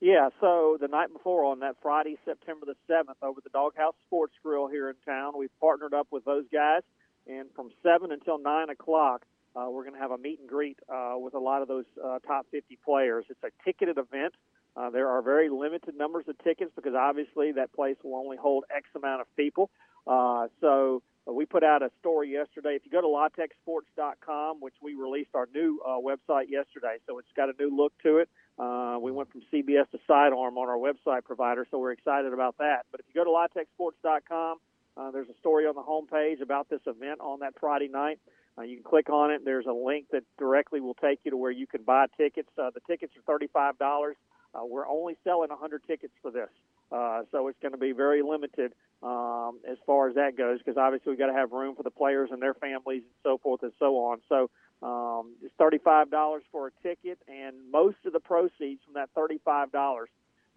Yeah, 0.00 0.28
so 0.40 0.76
the 0.80 0.86
night 0.86 1.12
before 1.12 1.44
on 1.46 1.60
that 1.60 1.76
Friday, 1.82 2.18
September 2.24 2.66
the 2.66 2.76
7th, 2.92 3.20
over 3.22 3.40
the 3.42 3.50
Doghouse 3.50 3.94
Sports 4.06 4.34
Grill 4.44 4.68
here 4.68 4.88
in 4.88 4.94
town, 5.04 5.32
we've 5.36 5.56
partnered 5.60 5.92
up 5.92 6.06
with 6.10 6.24
those 6.24 6.44
guys, 6.52 6.82
and 7.26 7.48
from 7.56 7.70
7 7.82 8.12
until 8.12 8.38
9 8.38 8.70
o'clock, 8.70 9.24
uh, 9.58 9.70
we're 9.70 9.82
going 9.82 9.94
to 9.94 10.00
have 10.00 10.10
a 10.10 10.18
meet 10.18 10.38
and 10.38 10.48
greet 10.48 10.78
uh, 10.88 11.14
with 11.16 11.34
a 11.34 11.38
lot 11.38 11.62
of 11.62 11.68
those 11.68 11.84
uh, 12.04 12.18
top 12.20 12.46
50 12.50 12.78
players. 12.84 13.24
It's 13.28 13.42
a 13.42 13.50
ticketed 13.64 13.98
event. 13.98 14.34
Uh, 14.76 14.90
there 14.90 15.08
are 15.08 15.22
very 15.22 15.48
limited 15.48 15.96
numbers 15.96 16.26
of 16.28 16.38
tickets 16.44 16.70
because 16.76 16.94
obviously 16.94 17.52
that 17.52 17.72
place 17.72 17.96
will 18.04 18.16
only 18.16 18.36
hold 18.36 18.64
X 18.74 18.86
amount 18.94 19.20
of 19.20 19.26
people. 19.36 19.70
Uh, 20.06 20.46
so 20.60 21.02
uh, 21.28 21.32
we 21.32 21.44
put 21.44 21.64
out 21.64 21.82
a 21.82 21.90
story 21.98 22.32
yesterday. 22.32 22.76
If 22.76 22.82
you 22.84 22.90
go 22.90 23.00
to 23.00 23.06
latechsports.com, 23.08 24.60
which 24.60 24.74
we 24.80 24.94
released 24.94 25.30
our 25.34 25.48
new 25.52 25.80
uh, 25.84 25.98
website 25.98 26.48
yesterday, 26.48 26.98
so 27.06 27.18
it's 27.18 27.28
got 27.36 27.48
a 27.48 27.54
new 27.58 27.74
look 27.74 27.92
to 28.04 28.18
it. 28.18 28.28
Uh, 28.58 28.98
we 29.00 29.12
went 29.12 29.30
from 29.30 29.42
CBS 29.52 29.90
to 29.90 29.98
Sidearm 30.06 30.56
on 30.58 30.68
our 30.68 30.78
website 30.78 31.24
provider, 31.24 31.66
so 31.70 31.78
we're 31.78 31.92
excited 31.92 32.32
about 32.32 32.58
that. 32.58 32.86
But 32.90 33.00
if 33.00 33.06
you 33.12 33.14
go 33.14 33.24
to 33.24 33.30
latechsports.com, 33.30 34.58
uh, 34.96 35.10
there's 35.10 35.28
a 35.28 35.38
story 35.38 35.66
on 35.66 35.74
the 35.74 35.82
homepage 35.82 36.40
about 36.42 36.68
this 36.68 36.80
event 36.86 37.20
on 37.20 37.40
that 37.40 37.54
Friday 37.60 37.88
night. 37.88 38.18
Uh, 38.58 38.62
you 38.62 38.76
can 38.76 38.84
click 38.84 39.08
on 39.08 39.30
it. 39.30 39.42
There's 39.44 39.66
a 39.66 39.72
link 39.72 40.06
that 40.12 40.24
directly 40.38 40.80
will 40.80 40.94
take 40.94 41.20
you 41.24 41.30
to 41.30 41.36
where 41.36 41.50
you 41.50 41.66
can 41.66 41.82
buy 41.82 42.06
tickets. 42.16 42.48
Uh, 42.58 42.70
the 42.74 42.80
tickets 42.88 43.12
are 43.16 43.38
$35. 43.38 44.12
Uh, 44.54 44.64
we're 44.64 44.88
only 44.88 45.16
selling 45.24 45.50
100 45.50 45.82
tickets 45.86 46.12
for 46.22 46.30
this, 46.30 46.48
uh, 46.90 47.22
so 47.30 47.48
it's 47.48 47.58
going 47.60 47.72
to 47.72 47.78
be 47.78 47.92
very 47.92 48.22
limited 48.22 48.72
um, 49.02 49.60
as 49.70 49.76
far 49.86 50.08
as 50.08 50.14
that 50.14 50.36
goes 50.36 50.58
because 50.58 50.78
obviously 50.78 51.10
we've 51.10 51.18
got 51.18 51.26
to 51.26 51.34
have 51.34 51.52
room 51.52 51.76
for 51.76 51.82
the 51.82 51.90
players 51.90 52.30
and 52.32 52.40
their 52.40 52.54
families 52.54 53.02
and 53.02 53.14
so 53.22 53.36
forth 53.38 53.62
and 53.62 53.72
so 53.78 53.98
on. 53.98 54.20
So 54.28 54.50
um, 54.82 55.34
it's 55.42 55.54
$35 55.60 56.40
for 56.50 56.68
a 56.68 56.70
ticket, 56.82 57.18
and 57.28 57.56
most 57.70 57.98
of 58.06 58.14
the 58.14 58.20
proceeds 58.20 58.80
from 58.84 58.94
that 58.94 59.10
$35 59.14 60.06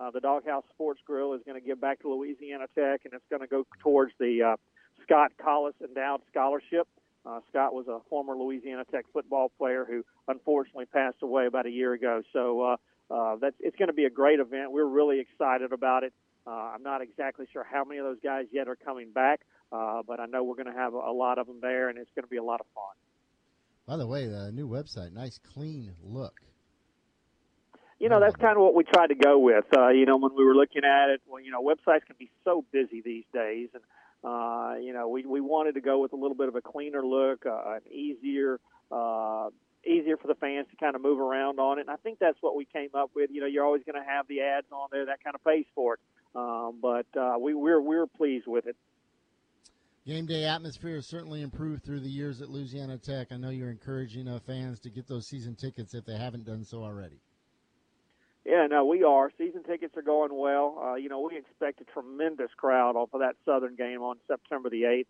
uh, 0.02 0.10
the 0.10 0.20
Doghouse 0.20 0.64
Sports 0.74 1.00
Grill 1.06 1.34
is 1.34 1.42
going 1.46 1.60
to 1.60 1.66
give 1.66 1.80
back 1.80 2.02
to 2.02 2.12
Louisiana 2.12 2.66
Tech, 2.74 3.02
and 3.06 3.14
it's 3.14 3.26
going 3.30 3.42
to 3.42 3.48
go 3.48 3.68
towards 3.82 4.12
the 4.20 4.42
uh, 4.42 4.56
Scott 5.04 5.32
Collis 5.38 5.76
Endowed 5.80 6.22
Scholarship. 6.32 6.88
Uh, 7.26 7.40
Scott 7.50 7.74
was 7.74 7.88
a 7.88 8.00
former 8.10 8.36
Louisiana 8.36 8.84
Tech 8.92 9.06
football 9.14 9.52
player 9.58 9.86
who 9.88 10.04
unfortunately 10.28 10.86
passed 10.86 11.18
away 11.22 11.46
about 11.46 11.66
a 11.66 11.70
year 11.70 11.94
ago. 11.94 12.24
So 12.34 12.62
uh, 12.62 12.78
uh, 13.12 13.36
that's 13.40 13.56
it's 13.60 13.76
going 13.76 13.90
to 13.90 13.94
be 13.94 14.06
a 14.06 14.10
great 14.10 14.40
event. 14.40 14.72
We're 14.72 14.86
really 14.86 15.20
excited 15.20 15.72
about 15.72 16.04
it. 16.04 16.14
Uh, 16.48 16.50
I'm 16.50 16.82
not 16.82 17.02
exactly 17.02 17.46
sure 17.54 17.64
how 17.64 17.84
many 17.84 18.00
of 18.00 18.06
those 18.06 18.18
guys 18.24 18.46
yet 18.52 18.68
are 18.68 18.76
coming 18.76 19.12
back, 19.12 19.42
uh, 19.72 20.02
but 20.08 20.20
I 20.20 20.26
know 20.26 20.44
we're 20.44 20.56
going 20.56 20.74
to 20.74 20.80
have 20.80 20.96
a, 20.96 20.98
a 20.98 21.14
lot 21.14 21.38
of 21.38 21.46
them 21.46 21.60
there, 21.62 21.90
and 21.90 22.00
it's 22.00 22.10
going 22.16 22.24
to 22.24 22.30
be 22.30 22.38
a 22.38 22.44
lot 22.44 22.60
of 22.60 22.66
fun. 22.74 22.96
By 23.86 23.98
the 23.98 24.08
way, 24.08 24.28
the 24.28 24.52
new 24.52 24.68
website, 24.68 25.14
nice 25.14 25.40
clean 25.54 25.94
look. 26.04 26.42
You 28.00 28.10
know, 28.10 28.20
that's 28.20 28.36
kind 28.36 28.58
of 28.58 28.64
what 28.64 28.74
we 28.74 28.84
tried 28.84 29.08
to 29.08 29.16
go 29.16 29.38
with. 29.38 29.66
Uh, 29.78 29.90
you 29.90 30.08
know, 30.08 30.18
when 30.18 30.34
we 30.36 30.44
were 30.44 30.56
looking 30.56 30.84
at 30.84 31.10
it, 31.10 31.22
well, 31.28 31.40
you 31.40 31.52
know, 31.52 31.62
websites 31.62 32.06
can 32.08 32.16
be 32.18 32.32
so 32.44 32.66
busy 32.72 33.02
these 33.02 33.26
days, 33.32 33.70
and 33.76 33.84
uh, 34.24 34.76
you 34.82 34.94
know, 34.94 35.08
we 35.08 35.26
we 35.26 35.42
wanted 35.42 35.76
to 35.76 35.82
go 35.82 36.00
with 36.00 36.14
a 36.14 36.16
little 36.16 36.36
bit 36.36 36.48
of 36.48 36.56
a 36.56 36.62
cleaner 36.62 37.06
look, 37.06 37.46
uh, 37.46 37.76
an 37.76 37.92
easier. 37.92 38.60
Uh, 38.92 39.50
easier 39.84 40.16
for 40.16 40.28
the 40.28 40.36
fans 40.36 40.68
to 40.70 40.76
kind 40.76 40.96
of 40.96 41.02
move 41.02 41.20
around 41.20 41.60
on 41.60 41.80
it. 41.80 41.82
And 41.82 41.90
I 41.90 41.96
think 41.96 42.20
that's 42.20 42.38
what 42.42 42.56
we 42.56 42.66
came 42.66 42.90
up 42.94 43.10
with. 43.16 43.32
You 43.32 43.42
know, 43.42 43.48
you're 43.48 43.66
always 43.66 43.82
going 43.84 44.00
to 44.00 44.08
have 44.08 44.28
the 44.28 44.42
ads 44.42 44.68
on 44.72 44.90
there 44.92 45.08
that 45.08 45.24
kind 45.24 45.36
of 45.36 45.44
pays 45.44 45.66
for 45.74 45.96
it. 45.96 46.00
Um, 46.36 46.78
but 46.82 47.08
uh, 47.20 47.38
we 47.40 47.54
we're 47.54 47.82
we're 47.82 48.06
pleased 48.06 48.48
with 48.48 48.68
it. 48.68 48.76
Game 50.06 50.26
day 50.26 50.46
atmosphere 50.46 50.96
has 50.96 51.06
certainly 51.06 51.42
improved 51.42 51.84
through 51.84 52.00
the 52.00 52.10
years 52.10 52.42
at 52.42 52.50
Louisiana 52.50 52.98
Tech. 52.98 53.28
I 53.32 53.38
know 53.38 53.50
you're 53.50 53.70
encouraging 53.70 54.28
uh, 54.28 54.40
fans 54.40 54.80
to 54.82 54.90
get 54.90 55.08
those 55.08 55.28
season 55.28 55.56
tickets 55.56 55.94
if 55.94 56.06
they 56.06 56.18
haven't 56.18 56.46
done 56.46 56.64
so 56.64 56.84
already. 56.84 57.20
Yeah, 58.46 58.66
no, 58.68 58.86
we 58.86 59.04
are. 59.04 59.32
Season 59.38 59.64
tickets 59.64 59.96
are 59.98 60.02
going 60.02 60.36
well. 60.36 60.82
Uh, 60.84 60.96
you 60.96 61.10
know, 61.10 61.22
we 61.22 61.38
expect 61.38 61.80
a 61.82 61.84
tremendous 61.86 62.50
crowd 62.58 62.96
off 62.96 63.10
of 63.14 63.20
that 63.20 63.36
Southern 63.46 63.76
game 63.76 64.02
on 64.02 64.18
September 64.28 64.70
the 64.70 64.84
8th. 64.84 65.06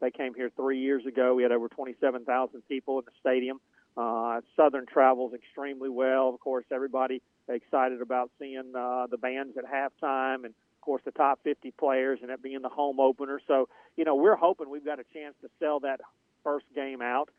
They 0.00 0.10
came 0.10 0.34
here 0.34 0.50
three 0.54 0.80
years 0.80 1.06
ago. 1.06 1.34
We 1.34 1.42
had 1.42 1.52
over 1.52 1.68
27,000 1.68 2.62
people 2.68 2.98
in 2.98 3.04
the 3.06 3.12
stadium. 3.20 3.60
Uh, 3.96 4.40
Southern 4.56 4.86
travels 4.86 5.32
extremely 5.32 5.88
well. 5.88 6.28
Of 6.28 6.40
course, 6.40 6.64
everybody 6.70 7.22
excited 7.48 8.02
about 8.02 8.30
seeing 8.38 8.72
uh, 8.76 9.06
the 9.10 9.16
bands 9.16 9.56
at 9.56 9.64
halftime, 9.64 10.44
and 10.44 10.46
of 10.46 10.80
course 10.82 11.00
the 11.04 11.12
top 11.12 11.38
50 11.44 11.70
players, 11.78 12.18
and 12.20 12.30
it 12.30 12.42
being 12.42 12.60
the 12.60 12.68
home 12.68 13.00
opener. 13.00 13.40
So, 13.46 13.68
you 13.96 14.04
know, 14.04 14.16
we're 14.16 14.36
hoping 14.36 14.68
we've 14.68 14.84
got 14.84 14.98
a 14.98 15.04
chance 15.14 15.36
to 15.42 15.48
sell 15.58 15.80
that 15.80 16.00
first 16.42 16.66
game 16.74 17.00
out. 17.00 17.30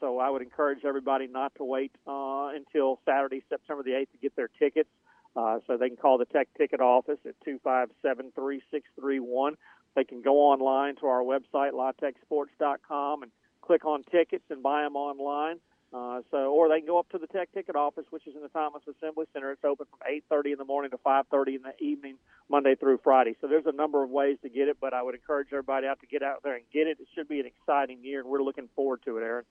So 0.00 0.18
I 0.18 0.30
would 0.30 0.42
encourage 0.42 0.84
everybody 0.84 1.26
not 1.26 1.52
to 1.56 1.64
wait 1.64 1.90
uh, 2.06 2.50
until 2.54 3.00
Saturday, 3.04 3.42
September 3.48 3.82
the 3.82 3.90
8th, 3.90 4.12
to 4.12 4.18
get 4.22 4.36
their 4.36 4.48
tickets. 4.58 4.88
Uh, 5.36 5.58
so 5.66 5.76
they 5.76 5.88
can 5.88 5.96
call 5.96 6.16
the 6.18 6.24
Tech 6.24 6.48
Ticket 6.56 6.80
Office 6.80 7.18
at 7.26 7.34
257-3631. 7.46 9.52
They 9.94 10.04
can 10.04 10.22
go 10.22 10.36
online 10.36 10.96
to 10.96 11.06
our 11.06 11.22
website, 11.22 11.72
latechsports.com, 11.72 13.22
and 13.22 13.30
click 13.60 13.84
on 13.84 14.04
tickets 14.04 14.44
and 14.50 14.62
buy 14.62 14.82
them 14.82 14.96
online. 14.96 15.60
Uh, 15.92 16.20
so, 16.30 16.52
or 16.52 16.68
they 16.68 16.80
can 16.80 16.86
go 16.86 16.98
up 16.98 17.08
to 17.08 17.18
the 17.18 17.26
Tech 17.26 17.50
Ticket 17.52 17.74
Office, 17.74 18.04
which 18.10 18.26
is 18.26 18.36
in 18.36 18.42
the 18.42 18.48
Thomas 18.48 18.82
Assembly 18.86 19.24
Center. 19.32 19.52
It's 19.52 19.64
open 19.64 19.86
from 19.88 20.00
8:30 20.06 20.52
in 20.52 20.58
the 20.58 20.64
morning 20.64 20.90
to 20.90 20.98
5:30 20.98 21.54
in 21.54 21.62
the 21.62 21.72
evening, 21.82 22.18
Monday 22.50 22.74
through 22.74 22.98
Friday. 22.98 23.36
So 23.40 23.46
there's 23.46 23.64
a 23.64 23.72
number 23.72 24.04
of 24.04 24.10
ways 24.10 24.36
to 24.42 24.50
get 24.50 24.68
it, 24.68 24.76
but 24.80 24.92
I 24.92 25.02
would 25.02 25.14
encourage 25.14 25.48
everybody 25.50 25.86
out 25.86 26.00
to 26.00 26.06
get 26.06 26.22
out 26.22 26.42
there 26.42 26.56
and 26.56 26.64
get 26.70 26.86
it. 26.86 27.00
It 27.00 27.08
should 27.14 27.26
be 27.26 27.40
an 27.40 27.46
exciting 27.46 28.04
year, 28.04 28.20
and 28.20 28.28
we're 28.28 28.42
looking 28.42 28.68
forward 28.76 29.00
to 29.06 29.16
it, 29.16 29.22
Aaron. 29.22 29.44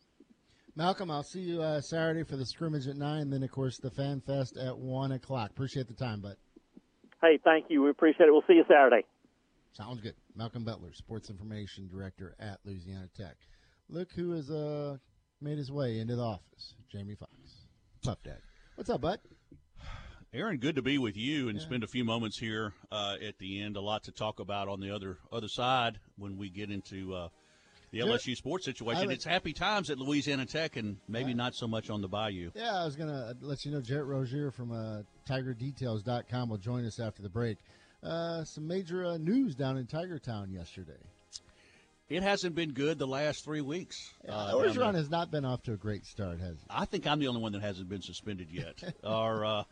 Malcolm, 0.75 1.09
I'll 1.09 1.23
see 1.23 1.39
you 1.39 1.63
uh, 1.63 1.81
Saturday 1.81 2.21
for 2.21 2.35
the 2.35 2.45
scrimmage 2.45 2.87
at 2.87 2.97
nine. 2.97 3.31
Then, 3.31 3.41
of 3.41 3.49
course, 3.49 3.79
the 3.79 3.89
Fan 3.89 4.21
Fest 4.21 4.57
at 4.57 4.77
one 4.77 5.13
o'clock. 5.13 5.49
Appreciate 5.49 5.87
the 5.87 5.95
time, 5.95 6.21
bud. 6.21 6.35
Hey, 7.19 7.39
thank 7.43 7.65
you. 7.69 7.81
We 7.81 7.89
appreciate 7.89 8.27
it. 8.27 8.31
We'll 8.31 8.43
see 8.47 8.53
you 8.53 8.65
Saturday. 8.67 9.03
Sounds 9.73 10.01
good. 10.01 10.13
Malcolm 10.35 10.63
Butler, 10.63 10.93
Sports 10.93 11.31
Information 11.31 11.87
Director 11.87 12.35
at 12.39 12.59
Louisiana 12.63 13.09
Tech. 13.17 13.37
Look 13.89 14.11
who 14.11 14.33
is 14.33 14.49
has 14.49 14.55
uh, 14.55 14.97
made 15.41 15.57
his 15.57 15.71
way 15.71 15.99
into 15.99 16.15
the 16.15 16.23
office. 16.23 16.73
Jamie 16.91 17.15
Fox. 17.15 17.31
Puff 18.03 18.21
Dad. 18.23 18.39
What's 18.75 18.89
up, 18.89 19.01
bud? 19.01 19.19
Aaron, 20.33 20.57
good 20.57 20.75
to 20.75 20.81
be 20.81 20.97
with 20.97 21.15
you 21.15 21.49
and 21.49 21.57
yeah. 21.57 21.65
spend 21.65 21.83
a 21.83 21.87
few 21.87 22.03
moments 22.03 22.37
here 22.37 22.73
uh, 22.91 23.15
at 23.25 23.39
the 23.39 23.61
end. 23.61 23.77
A 23.77 23.81
lot 23.81 24.03
to 24.03 24.11
talk 24.11 24.39
about 24.39 24.67
on 24.67 24.79
the 24.79 24.93
other 24.93 25.17
other 25.31 25.47
side 25.47 25.99
when 26.17 26.37
we 26.37 26.49
get 26.49 26.69
into 26.69 27.13
uh, 27.13 27.29
the 27.91 27.99
LSU 27.99 28.35
sports 28.35 28.65
situation. 28.65 29.07
Would, 29.07 29.15
it's 29.15 29.25
happy 29.25 29.53
times 29.53 29.89
at 29.89 29.97
Louisiana 29.97 30.45
Tech 30.45 30.75
and 30.75 30.97
maybe 31.07 31.33
not 31.33 31.55
so 31.55 31.67
much 31.67 31.89
on 31.89 32.01
the 32.01 32.07
Bayou. 32.07 32.51
Yeah, 32.53 32.75
I 32.75 32.85
was 32.85 32.95
going 32.95 33.09
to 33.09 33.35
let 33.41 33.65
you 33.65 33.71
know 33.71 33.81
Jarrett 33.81 34.07
Rozier 34.07 34.51
from 34.51 34.71
uh, 34.71 35.03
TigerDetails.com 35.29 36.49
will 36.49 36.57
join 36.57 36.85
us 36.85 36.99
after 36.99 37.21
the 37.21 37.29
break. 37.29 37.57
Uh, 38.03 38.43
some 38.43 38.67
major 38.67 39.05
uh, 39.05 39.17
news 39.17 39.55
down 39.55 39.77
in 39.77 39.87
Tiger 39.87 40.19
Town 40.19 40.51
yesterday. 40.51 40.99
It 42.09 42.23
hasn't 42.23 42.55
been 42.55 42.71
good 42.71 42.99
the 42.99 43.07
last 43.07 43.43
three 43.43 43.61
weeks. 43.61 44.13
Yeah, 44.23 44.31
uh, 44.31 44.53
Orgeron 44.53 44.95
has 44.95 45.09
not 45.09 45.29
been 45.29 45.43
off 45.43 45.63
to 45.63 45.73
a 45.73 45.77
great 45.77 46.05
start, 46.05 46.39
has 46.39 46.55
he? 46.55 46.65
I 46.69 46.85
think 46.85 47.05
I'm 47.05 47.19
the 47.19 47.27
only 47.27 47.41
one 47.41 47.51
that 47.51 47.61
hasn't 47.61 47.89
been 47.89 48.01
suspended 48.01 48.47
yet. 48.49 48.81
or 49.03 49.43
uh, 49.43 49.63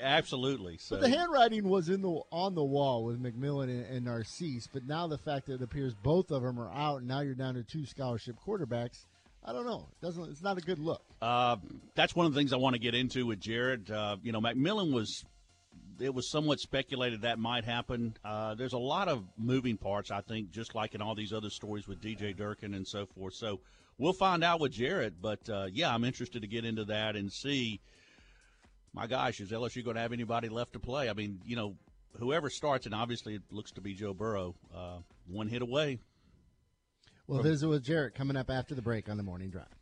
absolutely. 0.00 0.78
So. 0.78 0.96
But 0.96 1.02
the 1.02 1.10
handwriting 1.10 1.68
was 1.68 1.90
in 1.90 2.00
the 2.00 2.20
on 2.32 2.54
the 2.54 2.64
wall 2.64 3.04
with 3.04 3.22
McMillan 3.22 3.64
and, 3.64 3.84
and 3.84 4.04
Narcisse. 4.06 4.68
But 4.72 4.86
now 4.86 5.06
the 5.06 5.18
fact 5.18 5.46
that 5.46 5.54
it 5.54 5.62
appears 5.62 5.94
both 5.94 6.30
of 6.30 6.42
them 6.42 6.58
are 6.58 6.70
out, 6.72 7.00
and 7.00 7.08
now 7.08 7.20
you're 7.20 7.34
down 7.34 7.54
to 7.54 7.62
two 7.62 7.84
scholarship 7.84 8.36
quarterbacks. 8.46 9.04
I 9.44 9.52
don't 9.52 9.66
know. 9.66 9.86
It 10.00 10.04
doesn't 10.04 10.30
it's 10.30 10.42
not 10.42 10.56
a 10.56 10.62
good 10.62 10.78
look. 10.78 11.02
Uh, 11.20 11.56
that's 11.94 12.16
one 12.16 12.24
of 12.24 12.32
the 12.32 12.40
things 12.40 12.54
I 12.54 12.56
want 12.56 12.74
to 12.74 12.80
get 12.80 12.94
into 12.94 13.26
with 13.26 13.40
Jared. 13.40 13.90
Uh, 13.90 14.16
you 14.22 14.32
know, 14.32 14.40
McMillan 14.40 14.92
was 14.92 15.24
it 16.00 16.14
was 16.14 16.30
somewhat 16.30 16.60
speculated 16.60 17.22
that 17.22 17.38
might 17.38 17.64
happen. 17.64 18.16
Uh, 18.24 18.54
there's 18.54 18.72
a 18.72 18.78
lot 18.78 19.08
of 19.08 19.24
moving 19.36 19.76
parts, 19.76 20.10
I 20.10 20.20
think, 20.20 20.50
just 20.50 20.74
like 20.74 20.94
in 20.94 21.02
all 21.02 21.14
these 21.14 21.32
other 21.32 21.50
stories 21.50 21.86
with 21.86 22.00
DJ 22.00 22.36
Durkin 22.36 22.74
and 22.74 22.86
so 22.86 23.06
forth. 23.06 23.34
So 23.34 23.60
we'll 23.98 24.12
find 24.12 24.42
out 24.42 24.60
with 24.60 24.72
Jared. 24.72 25.20
But 25.20 25.48
uh, 25.48 25.66
yeah, 25.72 25.94
I'm 25.94 26.04
interested 26.04 26.42
to 26.42 26.48
get 26.48 26.64
into 26.64 26.84
that 26.86 27.16
and 27.16 27.32
see. 27.32 27.80
My 28.92 29.06
gosh, 29.06 29.40
is 29.40 29.52
LSU 29.52 29.84
going 29.84 29.94
to 29.94 30.02
have 30.02 30.12
anybody 30.12 30.48
left 30.48 30.72
to 30.72 30.80
play? 30.80 31.08
I 31.08 31.12
mean, 31.12 31.40
you 31.44 31.54
know, 31.54 31.76
whoever 32.18 32.50
starts, 32.50 32.86
and 32.86 32.94
obviously 32.94 33.34
it 33.36 33.42
looks 33.50 33.70
to 33.72 33.80
be 33.80 33.94
Joe 33.94 34.12
Burrow, 34.12 34.56
uh, 34.74 34.98
one 35.28 35.46
hit 35.46 35.62
away. 35.62 36.00
We'll 37.28 37.42
visit 37.42 37.68
with 37.68 37.84
Jarrett 37.84 38.16
coming 38.16 38.36
up 38.36 38.50
after 38.50 38.74
the 38.74 38.82
break 38.82 39.08
on 39.08 39.16
the 39.16 39.22
morning 39.22 39.50
drive. 39.50 39.79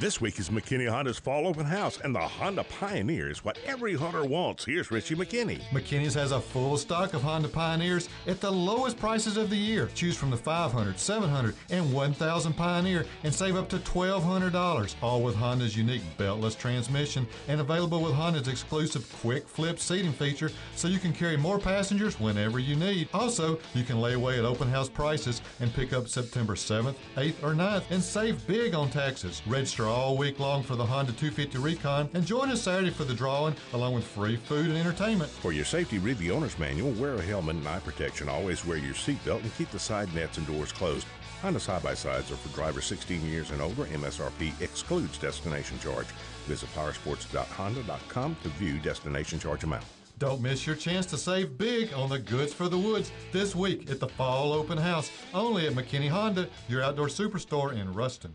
This 0.00 0.20
week 0.20 0.38
is 0.38 0.48
McKinney 0.48 0.88
Honda's 0.88 1.18
Fall 1.18 1.48
Open 1.48 1.66
House, 1.66 1.98
and 2.04 2.14
the 2.14 2.20
Honda 2.20 2.62
Pioneer 2.62 3.28
is 3.28 3.44
what 3.44 3.58
every 3.66 3.96
hunter 3.96 4.24
wants. 4.24 4.64
Here's 4.64 4.92
Richie 4.92 5.16
McKinney. 5.16 5.60
McKinney's 5.70 6.14
has 6.14 6.30
a 6.30 6.40
full 6.40 6.76
stock 6.76 7.14
of 7.14 7.22
Honda 7.22 7.48
Pioneers 7.48 8.08
at 8.28 8.40
the 8.40 8.48
lowest 8.48 8.96
prices 8.96 9.36
of 9.36 9.50
the 9.50 9.56
year. 9.56 9.90
Choose 9.96 10.16
from 10.16 10.30
the 10.30 10.36
500, 10.36 11.00
700, 11.00 11.52
and 11.70 11.92
1000 11.92 12.52
Pioneer 12.52 13.06
and 13.24 13.34
save 13.34 13.56
up 13.56 13.68
to 13.70 13.78
$1,200. 13.78 14.94
All 15.02 15.20
with 15.20 15.34
Honda's 15.34 15.76
unique 15.76 16.02
beltless 16.16 16.56
transmission 16.56 17.26
and 17.48 17.60
available 17.60 18.00
with 18.00 18.12
Honda's 18.12 18.46
exclusive 18.46 19.12
quick 19.20 19.48
flip 19.48 19.80
seating 19.80 20.12
feature 20.12 20.52
so 20.76 20.86
you 20.86 21.00
can 21.00 21.12
carry 21.12 21.36
more 21.36 21.58
passengers 21.58 22.20
whenever 22.20 22.60
you 22.60 22.76
need. 22.76 23.08
Also, 23.12 23.58
you 23.74 23.82
can 23.82 24.00
lay 24.00 24.14
away 24.14 24.38
at 24.38 24.44
open 24.44 24.68
house 24.68 24.88
prices 24.88 25.42
and 25.58 25.74
pick 25.74 25.92
up 25.92 26.06
September 26.06 26.54
7th, 26.54 26.94
8th, 27.16 27.42
or 27.42 27.52
9th 27.52 27.90
and 27.90 28.00
save 28.00 28.46
big 28.46 28.76
on 28.76 28.90
taxes. 28.90 29.42
Register 29.44 29.87
all 29.88 30.16
week 30.16 30.38
long 30.38 30.62
for 30.62 30.76
the 30.76 30.84
Honda 30.84 31.12
250 31.12 31.58
Recon 31.58 32.08
and 32.14 32.24
join 32.26 32.50
us 32.50 32.62
Saturday 32.62 32.90
for 32.90 33.04
the 33.04 33.14
drawing 33.14 33.54
along 33.72 33.94
with 33.94 34.04
free 34.04 34.36
food 34.36 34.66
and 34.66 34.76
entertainment. 34.76 35.30
For 35.30 35.52
your 35.52 35.64
safety, 35.64 35.98
read 35.98 36.18
the 36.18 36.30
owner's 36.30 36.58
manual, 36.58 36.92
wear 36.92 37.14
a 37.14 37.22
helmet 37.22 37.56
and 37.56 37.68
eye 37.68 37.80
protection, 37.80 38.28
always 38.28 38.64
wear 38.64 38.78
your 38.78 38.94
seatbelt, 38.94 39.42
and 39.42 39.54
keep 39.56 39.70
the 39.70 39.78
side 39.78 40.12
nets 40.14 40.38
and 40.38 40.46
doors 40.46 40.72
closed. 40.72 41.06
Honda 41.42 41.60
side 41.60 41.82
by 41.82 41.94
sides 41.94 42.30
are 42.32 42.36
for 42.36 42.54
drivers 42.54 42.84
16 42.86 43.24
years 43.26 43.50
and 43.50 43.62
older. 43.62 43.84
MSRP 43.84 44.60
excludes 44.60 45.18
destination 45.18 45.78
charge. 45.78 46.06
Visit 46.46 46.68
powersports.honda.com 46.74 48.36
to 48.42 48.48
view 48.50 48.78
destination 48.78 49.38
charge 49.38 49.64
amount. 49.64 49.84
Don't 50.18 50.40
miss 50.40 50.66
your 50.66 50.74
chance 50.74 51.06
to 51.06 51.16
save 51.16 51.56
big 51.56 51.92
on 51.94 52.08
the 52.08 52.18
goods 52.18 52.52
for 52.52 52.68
the 52.68 52.78
woods 52.78 53.12
this 53.30 53.54
week 53.54 53.88
at 53.88 54.00
the 54.00 54.08
Fall 54.08 54.52
Open 54.52 54.76
House, 54.76 55.12
only 55.32 55.68
at 55.68 55.74
McKinney 55.74 56.08
Honda, 56.08 56.48
your 56.68 56.82
outdoor 56.82 57.06
superstore 57.06 57.72
in 57.72 57.94
Ruston. 57.94 58.34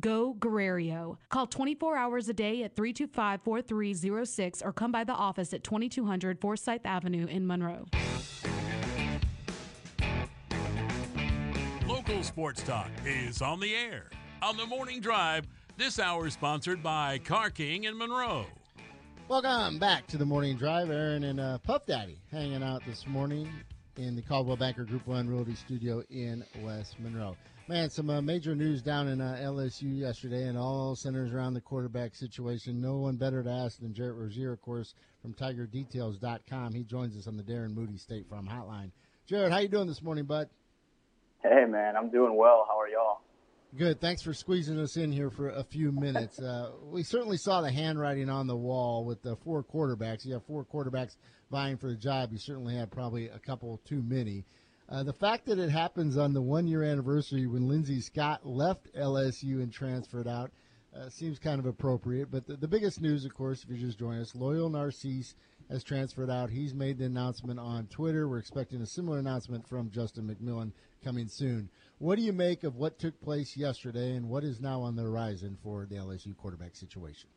Go 0.00 0.34
Guerrero. 0.34 1.18
Call 1.28 1.46
24 1.46 1.96
hours 1.96 2.28
a 2.28 2.34
day 2.34 2.62
at 2.62 2.76
325 2.76 3.42
4306 3.42 4.62
or 4.62 4.72
come 4.72 4.92
by 4.92 5.04
the 5.04 5.12
office 5.12 5.52
at 5.54 5.64
2200 5.64 6.40
Forsyth 6.40 6.84
Avenue 6.84 7.26
in 7.26 7.46
Monroe. 7.46 7.86
Local 11.86 12.22
sports 12.22 12.62
talk 12.62 12.90
is 13.04 13.40
on 13.40 13.60
the 13.60 13.74
air. 13.74 14.10
On 14.42 14.56
the 14.56 14.66
morning 14.66 15.00
drive, 15.00 15.46
this 15.76 15.98
hour 15.98 16.26
is 16.26 16.34
sponsored 16.34 16.82
by 16.82 17.18
Car 17.18 17.50
King 17.50 17.84
in 17.84 17.96
Monroe. 17.96 18.46
Welcome 19.28 19.78
back 19.78 20.06
to 20.08 20.16
the 20.16 20.26
morning 20.26 20.56
drive. 20.56 20.90
Aaron 20.90 21.24
and 21.24 21.40
uh, 21.40 21.58
Puff 21.58 21.86
Daddy 21.86 22.18
hanging 22.30 22.62
out 22.62 22.82
this 22.86 23.06
morning 23.06 23.48
in 23.96 24.14
the 24.14 24.22
Coldwell 24.22 24.56
Banker 24.56 24.84
Group 24.84 25.06
One 25.06 25.28
Realty 25.28 25.54
Studio 25.54 26.02
in 26.10 26.44
West 26.62 26.96
Monroe. 27.00 27.36
Man, 27.68 27.90
some 27.90 28.10
uh, 28.10 28.22
major 28.22 28.54
news 28.54 28.80
down 28.80 29.08
in 29.08 29.20
uh, 29.20 29.38
LSU 29.40 29.98
yesterday, 29.98 30.44
and 30.44 30.56
all 30.56 30.94
centers 30.94 31.32
around 31.32 31.54
the 31.54 31.60
quarterback 31.60 32.14
situation. 32.14 32.80
No 32.80 32.98
one 32.98 33.16
better 33.16 33.42
to 33.42 33.50
ask 33.50 33.80
than 33.80 33.92
Jarrett 33.92 34.14
Rozier, 34.14 34.52
of 34.52 34.62
course, 34.62 34.94
from 35.20 35.34
TigerDetails.com. 35.34 36.74
He 36.74 36.84
joins 36.84 37.16
us 37.16 37.26
on 37.26 37.36
the 37.36 37.42
Darren 37.42 37.74
Moody 37.74 37.96
State 37.96 38.28
Farm 38.30 38.46
Hotline. 38.46 38.92
Jared, 39.26 39.50
how 39.50 39.58
you 39.58 39.66
doing 39.66 39.88
this 39.88 40.00
morning, 40.00 40.26
bud? 40.26 40.48
Hey, 41.42 41.64
man, 41.64 41.96
I'm 41.96 42.08
doing 42.08 42.36
well. 42.36 42.66
How 42.68 42.78
are 42.78 42.88
y'all? 42.88 43.22
Good. 43.76 44.00
Thanks 44.00 44.22
for 44.22 44.32
squeezing 44.32 44.78
us 44.78 44.96
in 44.96 45.10
here 45.10 45.30
for 45.30 45.48
a 45.48 45.64
few 45.64 45.90
minutes. 45.90 46.38
Uh, 46.40 46.70
we 46.84 47.02
certainly 47.02 47.36
saw 47.36 47.62
the 47.62 47.72
handwriting 47.72 48.30
on 48.30 48.46
the 48.46 48.56
wall 48.56 49.04
with 49.04 49.22
the 49.22 49.34
four 49.44 49.64
quarterbacks. 49.64 50.24
You 50.24 50.34
have 50.34 50.46
four 50.46 50.64
quarterbacks 50.64 51.16
vying 51.50 51.78
for 51.78 51.88
the 51.88 51.96
job. 51.96 52.30
You 52.30 52.38
certainly 52.38 52.76
have 52.76 52.92
probably 52.92 53.28
a 53.28 53.40
couple 53.40 53.80
too 53.84 54.04
many. 54.06 54.44
Uh, 54.88 55.02
the 55.02 55.12
fact 55.12 55.46
that 55.46 55.58
it 55.58 55.70
happens 55.70 56.16
on 56.16 56.32
the 56.32 56.40
one 56.40 56.68
year 56.68 56.84
anniversary 56.84 57.46
when 57.46 57.66
Lindsey 57.66 58.00
Scott 58.00 58.46
left 58.46 58.92
LSU 58.94 59.62
and 59.62 59.72
transferred 59.72 60.28
out 60.28 60.52
uh, 60.96 61.08
seems 61.08 61.38
kind 61.40 61.58
of 61.58 61.66
appropriate. 61.66 62.30
But 62.30 62.46
the, 62.46 62.56
the, 62.56 62.68
biggest 62.68 63.00
news, 63.00 63.24
of 63.24 63.34
course, 63.34 63.64
if 63.64 63.68
you're 63.68 63.78
just 63.78 63.98
joining 63.98 64.20
us, 64.20 64.34
Lowell 64.34 64.70
Narcisse 64.70 65.34
has 65.68 65.82
transferred 65.82 66.30
out. 66.30 66.50
He's 66.50 66.72
made 66.72 66.98
the 66.98 67.04
announcement 67.04 67.58
on 67.58 67.88
Twitter. 67.88 68.28
We're 68.28 68.38
expecting 68.38 68.80
a 68.80 68.86
similar 68.86 69.18
announcement 69.18 69.68
from 69.68 69.90
Justin 69.90 70.28
McMillan 70.28 70.70
coming 71.04 71.26
soon. 71.26 71.68
What 71.98 72.16
do 72.16 72.22
you 72.22 72.32
make 72.32 72.62
of 72.62 72.76
what 72.76 72.98
took 72.98 73.20
place 73.20 73.56
yesterday 73.56 74.14
and 74.14 74.28
what 74.28 74.44
is 74.44 74.60
now 74.60 74.80
on 74.82 74.94
the 74.94 75.02
horizon 75.02 75.58
for 75.62 75.86
the 75.86 75.96
LSU 75.96 76.36
quarterback 76.36 76.76
situation? 76.76 77.28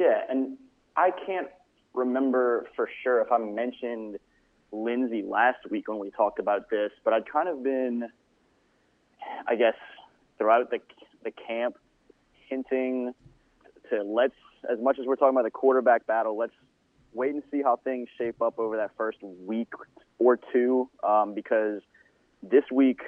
Yeah, 0.00 0.22
and 0.30 0.56
I 0.96 1.10
can't 1.26 1.48
remember 1.92 2.68
for 2.74 2.88
sure 3.02 3.20
if 3.20 3.30
I 3.30 3.38
mentioned 3.38 4.18
Lindsey 4.72 5.22
last 5.22 5.58
week 5.70 5.88
when 5.88 5.98
we 5.98 6.10
talked 6.10 6.38
about 6.38 6.70
this, 6.70 6.90
but 7.04 7.12
I'd 7.14 7.30
kind 7.30 7.48
of 7.48 7.62
been, 7.62 8.08
I 9.46 9.54
guess, 9.56 9.74
throughout 10.36 10.70
the 10.70 10.80
the 11.24 11.30
camp, 11.30 11.76
hinting 12.48 13.14
to 13.90 14.02
let's 14.02 14.34
as 14.70 14.78
much 14.80 14.98
as 14.98 15.06
we're 15.06 15.16
talking 15.16 15.34
about 15.34 15.44
the 15.44 15.50
quarterback 15.50 16.06
battle, 16.06 16.36
let's 16.36 16.52
wait 17.12 17.34
and 17.34 17.42
see 17.50 17.62
how 17.62 17.76
things 17.76 18.08
shape 18.18 18.42
up 18.42 18.58
over 18.58 18.76
that 18.76 18.90
first 18.96 19.18
week 19.22 19.72
or 20.18 20.38
two, 20.52 20.88
um, 21.02 21.34
because 21.34 21.80
this 22.42 22.64
week 22.70 23.00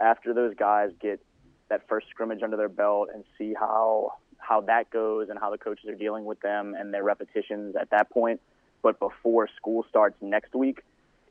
after 0.00 0.34
those 0.34 0.54
guys 0.54 0.90
get 1.00 1.20
that 1.68 1.86
first 1.88 2.08
scrimmage 2.10 2.42
under 2.42 2.56
their 2.56 2.68
belt 2.68 3.08
and 3.12 3.24
see 3.38 3.54
how 3.54 4.12
how 4.38 4.60
that 4.60 4.90
goes 4.90 5.28
and 5.30 5.38
how 5.38 5.50
the 5.50 5.58
coaches 5.58 5.88
are 5.88 5.94
dealing 5.94 6.24
with 6.24 6.38
them 6.40 6.74
and 6.78 6.92
their 6.92 7.02
repetitions 7.02 7.76
at 7.76 7.88
that 7.90 8.10
point. 8.10 8.40
But 8.82 8.98
before 8.98 9.48
school 9.56 9.86
starts 9.88 10.16
next 10.20 10.54
week, 10.54 10.82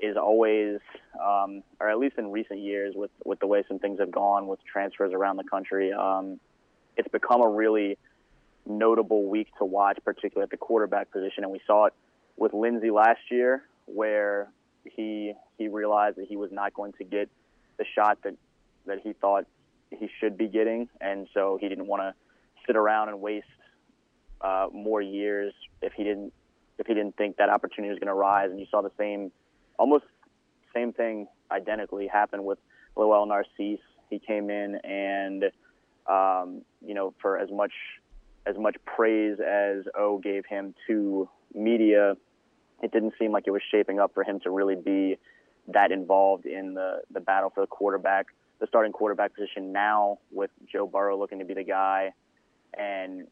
is 0.03 0.17
always, 0.17 0.79
um, 1.19 1.63
or 1.79 1.89
at 1.89 1.97
least 1.97 2.17
in 2.17 2.31
recent 2.31 2.59
years, 2.59 2.93
with 2.95 3.11
with 3.25 3.39
the 3.39 3.47
way 3.47 3.63
some 3.67 3.79
things 3.79 3.99
have 3.99 4.11
gone 4.11 4.47
with 4.47 4.59
transfers 4.65 5.13
around 5.13 5.37
the 5.37 5.43
country, 5.43 5.93
um, 5.93 6.39
it's 6.97 7.07
become 7.07 7.41
a 7.41 7.47
really 7.47 7.97
notable 8.65 9.29
week 9.29 9.47
to 9.57 9.65
watch, 9.65 9.97
particularly 10.03 10.43
at 10.43 10.51
the 10.51 10.57
quarterback 10.57 11.11
position. 11.11 11.43
And 11.43 11.51
we 11.51 11.61
saw 11.65 11.85
it 11.85 11.93
with 12.37 12.53
Lindsey 12.53 12.91
last 12.91 13.21
year, 13.31 13.63
where 13.85 14.49
he 14.83 15.33
he 15.57 15.67
realized 15.69 16.17
that 16.17 16.27
he 16.27 16.35
was 16.35 16.51
not 16.51 16.73
going 16.73 16.93
to 16.93 17.03
get 17.03 17.29
the 17.77 17.85
shot 17.95 18.19
that 18.23 18.35
that 18.85 18.99
he 19.03 19.13
thought 19.13 19.45
he 19.89 20.09
should 20.19 20.37
be 20.37 20.47
getting, 20.47 20.89
and 20.99 21.27
so 21.33 21.57
he 21.59 21.69
didn't 21.69 21.87
want 21.87 22.01
to 22.01 22.13
sit 22.67 22.75
around 22.75 23.09
and 23.09 23.21
waste 23.21 23.47
uh, 24.41 24.67
more 24.71 25.01
years 25.01 25.53
if 25.81 25.93
he 25.93 26.03
didn't 26.03 26.33
if 26.79 26.87
he 26.87 26.93
didn't 26.93 27.15
think 27.15 27.37
that 27.37 27.49
opportunity 27.49 27.91
was 27.91 27.99
going 27.99 28.07
to 28.07 28.13
rise. 28.13 28.49
And 28.49 28.59
you 28.59 28.65
saw 28.69 28.81
the 28.81 28.91
same, 28.97 29.31
almost 29.77 30.05
same 30.73 30.93
thing 30.93 31.27
identically 31.51 32.07
happened 32.07 32.43
with 32.45 32.59
Lowell 32.95 33.25
Narcisse. 33.25 33.79
He 34.09 34.19
came 34.19 34.49
in 34.49 34.75
and 34.83 35.45
um, 36.07 36.61
you 36.85 36.93
know 36.93 37.13
for 37.21 37.37
as 37.37 37.49
much 37.51 37.73
as 38.45 38.57
much 38.57 38.75
praise 38.85 39.37
as 39.39 39.85
O 39.97 40.17
gave 40.17 40.45
him 40.45 40.75
to 40.87 41.29
media, 41.53 42.15
it 42.81 42.91
didn't 42.91 43.13
seem 43.17 43.31
like 43.31 43.45
it 43.47 43.51
was 43.51 43.61
shaping 43.71 43.99
up 43.99 44.13
for 44.13 44.23
him 44.23 44.39
to 44.41 44.49
really 44.49 44.75
be 44.75 45.17
that 45.67 45.91
involved 45.91 46.45
in 46.45 46.73
the 46.73 47.01
the 47.11 47.21
battle 47.21 47.49
for 47.53 47.61
the 47.61 47.67
quarterback, 47.67 48.27
the 48.59 48.67
starting 48.67 48.91
quarterback 48.91 49.33
position. 49.33 49.71
Now 49.71 50.19
with 50.31 50.51
Joe 50.71 50.87
Burrow 50.87 51.17
looking 51.17 51.39
to 51.39 51.45
be 51.45 51.53
the 51.53 51.63
guy, 51.63 52.11
and 52.77 53.27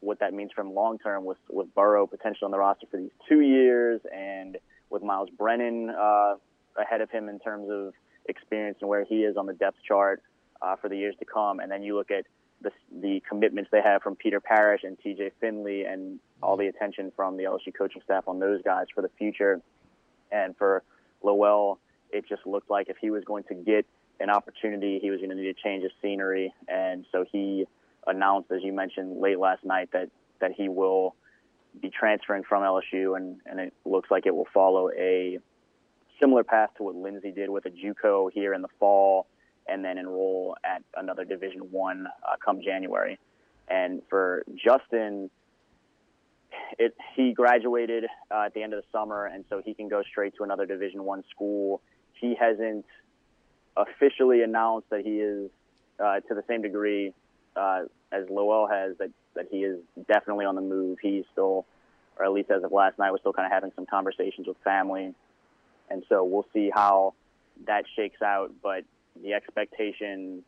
what 0.00 0.20
that 0.20 0.34
means 0.34 0.52
from 0.54 0.74
long 0.74 0.98
term 0.98 1.24
with 1.24 1.38
with 1.48 1.74
Burrow 1.74 2.06
potentially 2.06 2.44
on 2.46 2.50
the 2.50 2.58
roster 2.58 2.86
for 2.90 2.98
these 2.98 3.10
two 3.28 3.40
years, 3.40 4.00
and 4.14 4.58
with 4.90 5.02
Myles 5.02 5.28
Brennan 5.36 5.90
uh, 5.90 6.34
ahead 6.78 7.00
of 7.00 7.10
him 7.10 7.28
in 7.28 7.38
terms 7.38 7.68
of 7.70 7.94
experience 8.28 8.78
and 8.80 8.88
where 8.88 9.04
he 9.04 9.24
is 9.24 9.36
on 9.36 9.46
the 9.46 9.52
depth 9.52 9.78
chart 9.86 10.22
uh, 10.62 10.76
for 10.76 10.88
the 10.88 10.96
years 10.96 11.14
to 11.18 11.24
come. 11.24 11.60
And 11.60 11.70
then 11.70 11.82
you 11.82 11.96
look 11.96 12.10
at 12.10 12.24
the, 12.60 12.70
the 13.00 13.22
commitments 13.28 13.70
they 13.70 13.82
have 13.82 14.02
from 14.02 14.16
Peter 14.16 14.40
Parrish 14.40 14.82
and 14.82 14.96
TJ 14.98 15.32
Finley 15.40 15.84
and 15.84 16.18
all 16.42 16.56
the 16.56 16.66
attention 16.66 17.12
from 17.14 17.36
the 17.36 17.44
LSU 17.44 17.72
coaching 17.76 18.02
staff 18.04 18.24
on 18.26 18.38
those 18.38 18.62
guys 18.62 18.86
for 18.94 19.02
the 19.02 19.10
future. 19.18 19.60
And 20.32 20.56
for 20.56 20.82
Lowell, 21.22 21.78
it 22.10 22.28
just 22.28 22.46
looked 22.46 22.70
like 22.70 22.88
if 22.88 22.96
he 23.00 23.10
was 23.10 23.24
going 23.24 23.44
to 23.44 23.54
get 23.54 23.86
an 24.20 24.30
opportunity, 24.30 24.98
he 25.00 25.10
was 25.10 25.18
going 25.20 25.30
to 25.30 25.36
need 25.36 25.54
to 25.54 25.62
change 25.62 25.82
his 25.82 25.92
scenery. 26.00 26.52
And 26.68 27.04
so 27.12 27.24
he 27.30 27.66
announced, 28.06 28.50
as 28.50 28.62
you 28.62 28.72
mentioned 28.72 29.20
late 29.20 29.38
last 29.38 29.64
night, 29.64 29.90
that, 29.92 30.08
that 30.40 30.52
he 30.52 30.68
will 30.68 31.14
be 31.80 31.90
transferring 31.90 32.42
from 32.44 32.62
LSU, 32.62 33.16
and, 33.16 33.40
and 33.46 33.60
it 33.60 33.72
looks 33.84 34.10
like 34.10 34.26
it 34.26 34.34
will 34.34 34.48
follow 34.52 34.90
a 34.90 35.38
similar 36.20 36.44
path 36.44 36.70
to 36.76 36.82
what 36.82 36.94
Lindsey 36.94 37.32
did 37.32 37.50
with 37.50 37.66
a 37.66 37.70
JUCO 37.70 38.30
here 38.32 38.54
in 38.54 38.62
the 38.62 38.68
fall 38.78 39.26
and 39.68 39.84
then 39.84 39.98
enroll 39.98 40.56
at 40.64 40.82
another 40.96 41.24
Division 41.24 41.72
One 41.72 42.06
uh, 42.06 42.36
come 42.44 42.60
January. 42.62 43.18
And 43.68 44.02
for 44.08 44.44
Justin, 44.54 45.30
it 46.78 46.94
he 47.14 47.32
graduated 47.32 48.04
uh, 48.30 48.44
at 48.46 48.54
the 48.54 48.62
end 48.62 48.72
of 48.72 48.82
the 48.82 48.98
summer, 48.98 49.26
and 49.26 49.44
so 49.50 49.60
he 49.64 49.74
can 49.74 49.88
go 49.88 50.02
straight 50.02 50.34
to 50.36 50.44
another 50.44 50.66
Division 50.66 51.04
One 51.04 51.24
school. 51.30 51.82
He 52.12 52.34
hasn't 52.38 52.86
officially 53.76 54.42
announced 54.42 54.88
that 54.90 55.00
he 55.00 55.18
is 55.20 55.50
uh, 55.98 56.20
to 56.20 56.34
the 56.34 56.42
same 56.48 56.62
degree 56.62 57.12
uh, 57.56 57.82
as 58.12 58.24
Lowell 58.30 58.68
has 58.68 58.96
that 58.98 59.10
that 59.34 59.46
he 59.50 59.58
is 59.58 59.80
definitely 60.08 60.44
on 60.44 60.54
the 60.54 60.60
move. 60.62 60.98
He's 61.00 61.24
still, 61.32 61.66
or 62.18 62.24
at 62.24 62.32
least 62.32 62.50
as 62.50 62.62
of 62.62 62.72
last 62.72 62.98
night, 62.98 63.10
was 63.10 63.20
still 63.20 63.32
kind 63.32 63.46
of 63.46 63.52
having 63.52 63.72
some 63.74 63.86
conversations 63.86 64.46
with 64.46 64.56
family, 64.64 65.14
and 65.90 66.02
so 66.08 66.24
we'll 66.24 66.46
see 66.52 66.70
how 66.72 67.14
that 67.66 67.84
shakes 67.96 68.22
out. 68.22 68.52
But 68.62 68.84
the 69.22 69.34
expectation 69.34 70.42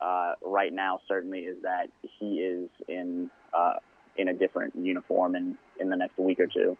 uh, 0.00 0.34
right 0.44 0.72
now 0.72 1.00
certainly 1.08 1.40
is 1.40 1.62
that 1.62 1.88
he 2.18 2.40
is 2.40 2.68
in 2.88 3.30
uh, 3.54 3.74
in 4.16 4.28
a 4.28 4.34
different 4.34 4.74
uniform 4.76 5.34
in 5.36 5.56
in 5.80 5.88
the 5.88 5.96
next 5.96 6.18
week 6.18 6.40
or 6.40 6.46
two. 6.46 6.76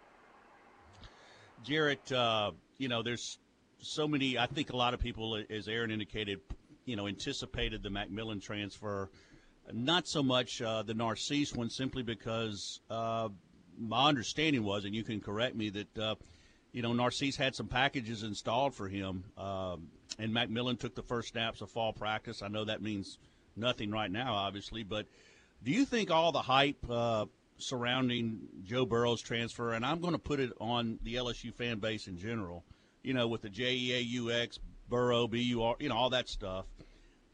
Jarrett, 1.65 2.11
uh, 2.11 2.51
you 2.79 2.89
know, 2.89 3.03
there's 3.03 3.39
so 3.79 4.09
many. 4.09 4.39
I 4.39 4.47
think 4.47 4.73
a 4.73 4.77
lot 4.77 4.95
of 4.95 5.01
people, 5.01 5.41
as 5.51 5.69
Aaron 5.69 5.91
indicated, 5.91 6.41
you 6.85 6.97
know, 6.97 7.07
anticipated 7.07 7.83
the 7.83 7.89
McMillan 7.89 8.43
transfer. 8.43 9.11
Not 9.73 10.07
so 10.07 10.23
much 10.23 10.61
uh, 10.61 10.83
the 10.83 10.95
Narcisse 10.95 11.55
one, 11.55 11.71
simply 11.71 12.03
because 12.03 12.81
uh, 12.91 13.29
my 13.79 14.09
understanding 14.09 14.65
was, 14.65 14.85
and 14.85 14.95
you 14.95 15.05
can 15.05 15.21
correct 15.21 15.57
me, 15.57 15.71
that 15.71 15.99
uh, 15.99 16.15
you 16.73 16.83
know 16.83 16.93
Narcisse 16.93 17.37
had 17.37 17.55
some 17.55 17.69
packages 17.69 18.23
installed 18.23 18.75
for 18.75 18.89
him. 18.89 19.25
Um, 19.37 19.89
and 20.19 20.33
McMillan 20.33 20.79
took 20.79 20.95
the 20.95 21.03
first 21.03 21.29
snaps 21.29 21.63
of 21.63 21.71
fall 21.71 21.93
practice. 21.93 22.43
I 22.43 22.49
know 22.49 22.65
that 22.65 22.83
means 22.83 23.19
nothing 23.57 23.91
right 23.91 24.11
now, 24.11 24.35
obviously, 24.35 24.83
but 24.83 25.07
do 25.63 25.71
you 25.71 25.85
think 25.85 26.11
all 26.11 26.33
the 26.33 26.43
hype 26.43 26.85
uh, 26.91 27.27
surrounding 27.57 28.49
Joe 28.65 28.85
Burrow's 28.85 29.23
transfer, 29.23 29.73
and 29.73 29.85
I'm 29.85 30.01
going 30.01 30.13
to 30.13 30.19
put 30.19 30.41
it 30.41 30.53
on 30.61 30.99
the 31.03 31.15
LSU 31.15 31.55
fan 31.55 31.79
base 31.79 32.09
in 32.09 32.19
general, 32.19 32.65
you 33.03 33.15
know, 33.15 33.29
with 33.29 33.43
the 33.43 33.49
J 33.49 33.75
E 33.75 33.95
A 33.95 34.01
U 34.01 34.31
X, 34.31 34.59
Burrow, 34.89 35.27
B 35.27 35.41
U 35.43 35.63
R, 35.63 35.77
you 35.79 35.89
know, 35.89 35.97
all 35.97 36.11
that 36.11 36.29
stuff. 36.29 36.67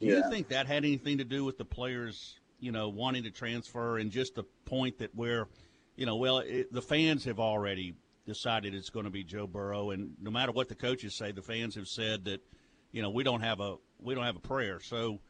Do 0.01 0.07
yeah. 0.07 0.17
you 0.17 0.31
think 0.31 0.49
that 0.49 0.67
had 0.67 0.85
anything 0.85 1.19
to 1.19 1.25
do 1.25 1.45
with 1.45 1.59
the 1.59 1.65
players, 1.65 2.39
you 2.61 2.73
know, 2.73 2.89
wanting 2.89 3.25
to 3.25 3.31
transfer 3.31 3.99
and 3.99 4.11
just 4.11 4.35
the 4.35 4.45
point 4.65 4.99
that 4.99 5.15
where, 5.15 5.49
you 5.97 6.07
know, 6.07 6.17
well, 6.17 6.39
it, 6.39 6.73
the 6.73 6.83
fans 6.83 7.25
have 7.25 7.41
already 7.41 7.95
decided 8.27 8.75
it's 8.75 8.91
going 8.91 9.05
to 9.05 9.11
be 9.11 9.25
Joe 9.25 9.47
Burrow, 9.47 9.91
and 9.91 10.13
no 10.21 10.31
matter 10.31 10.53
what 10.53 10.69
the 10.69 10.75
coaches 10.75 11.15
say, 11.15 11.33
the 11.33 11.43
fans 11.43 11.75
have 11.75 11.89
said 11.89 12.25
that– 12.27 12.41
you 12.93 13.03
know, 13.03 13.11
we 13.11 13.23
don't 13.23 13.43
have 13.43 13.61
a 13.61 13.77
we 14.01 14.15
don't 14.15 14.25
have 14.25 14.37
a 14.37 14.41
prayer. 14.41 14.81
So, 14.81 15.21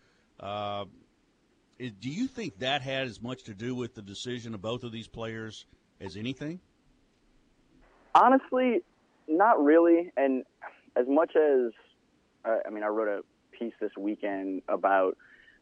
uh, 0.40 0.84
do 1.78 2.10
you 2.10 2.26
think 2.26 2.58
that 2.58 2.82
had 2.82 3.06
as 3.06 3.20
much 3.20 3.44
to 3.44 3.54
do 3.54 3.74
with 3.74 3.94
the 3.94 4.02
decision 4.02 4.54
of 4.54 4.62
both 4.62 4.84
of 4.84 4.92
these 4.92 5.08
players 5.08 5.66
as 6.00 6.16
anything? 6.16 6.60
Honestly, 8.14 8.80
not 9.26 9.62
really. 9.62 10.12
And 10.16 10.44
as 10.96 11.06
much 11.08 11.34
as 11.36 11.72
I 12.44 12.70
mean, 12.70 12.84
I 12.84 12.88
wrote 12.88 13.08
a 13.08 13.22
piece 13.58 13.74
this 13.80 13.92
weekend 13.96 14.62
about 14.68 15.16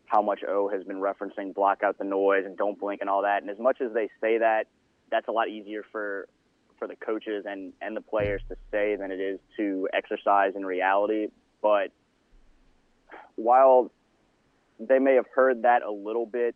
how 0.06 0.22
much 0.22 0.40
O 0.46 0.68
has 0.68 0.85
been 0.85 0.98
referencing 0.98 1.54
block 1.54 1.82
out 1.82 1.98
the 1.98 2.04
noise 2.04 2.44
and 2.46 2.56
don't 2.56 2.78
blink 2.78 3.00
and 3.00 3.11
all 3.11 3.22
that. 3.22 3.42
And 3.42 3.50
as 3.50 3.59
much 3.59 3.80
as 3.80 3.92
they 3.92 4.09
say 4.20 4.38
that, 4.38 4.66
that's 5.11 5.28
a 5.28 5.32
lot 5.32 5.48
easier 5.48 5.85
for 5.92 6.28
for 6.78 6.87
the 6.87 6.96
coaches 6.96 7.44
and 7.48 7.72
and 7.80 7.96
the 7.96 8.00
players 8.00 8.42
to 8.48 8.56
say 8.70 8.96
than 8.96 9.11
it 9.11 9.20
is 9.20 9.40
to 9.56 9.88
exercise 9.92 10.52
in 10.54 10.64
reality. 10.64 11.28
But 11.62 11.90
while 13.37 13.90
they 14.78 14.98
may 14.98 15.14
have 15.14 15.26
heard 15.35 15.62
that 15.62 15.82
a 15.82 15.90
little 15.90 16.26
bit, 16.26 16.54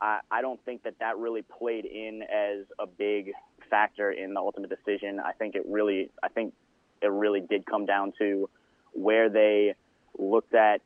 I, 0.00 0.20
I 0.30 0.42
don't 0.42 0.62
think 0.64 0.82
that 0.84 0.98
that 1.00 1.18
really 1.18 1.42
played 1.42 1.84
in 1.84 2.22
as 2.22 2.66
a 2.78 2.86
big 2.86 3.32
factor 3.70 4.10
in 4.10 4.34
the 4.34 4.40
ultimate 4.40 4.70
decision. 4.70 5.20
I 5.20 5.32
think 5.32 5.54
it 5.54 5.64
really, 5.66 6.10
I 6.22 6.28
think 6.28 6.54
it 7.02 7.10
really 7.10 7.40
did 7.40 7.66
come 7.66 7.86
down 7.86 8.12
to 8.18 8.48
where 8.92 9.28
they 9.28 9.74
looked 10.18 10.54
at 10.54 10.80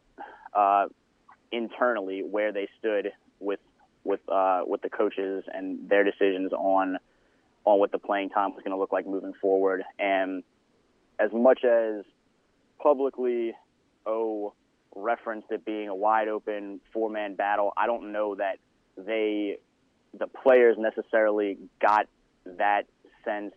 uh, 0.55 0.87
internally, 1.53 2.23
where 2.23 2.53
they 2.53 2.69
stood 2.79 3.13
with 3.41 3.61
with 4.05 4.21
uh, 4.29 4.63
with 4.67 4.83
the 4.83 4.91
coaches 4.91 5.45
and 5.53 5.89
their 5.89 6.05
decisions 6.05 6.53
on 6.53 6.99
on 7.65 7.79
what 7.79 7.93
the 7.93 7.99
playing 7.99 8.31
time 8.31 8.55
was 8.55 8.63
going 8.63 8.71
to 8.71 8.79
look 8.79 8.93
like 8.93 9.07
moving 9.07 9.35
forward. 9.41 9.83
And 9.99 10.45
as 11.19 11.31
much 11.33 11.65
as 11.65 12.05
publicly, 12.81 13.55
oh, 14.07 14.55
referenced 14.95 15.51
it 15.51 15.65
being 15.65 15.89
a 15.89 15.95
wide 15.95 16.29
open 16.29 16.81
four 16.93 17.11
man 17.11 17.35
battle, 17.35 17.73
I 17.77 17.87
don't 17.87 18.13
know 18.13 18.37
that 18.37 18.59
they, 18.97 19.59
the 20.19 20.29
players 20.29 20.77
necessarily 20.79 21.59
got 21.83 22.07
that 22.45 22.85
sense 23.25 23.55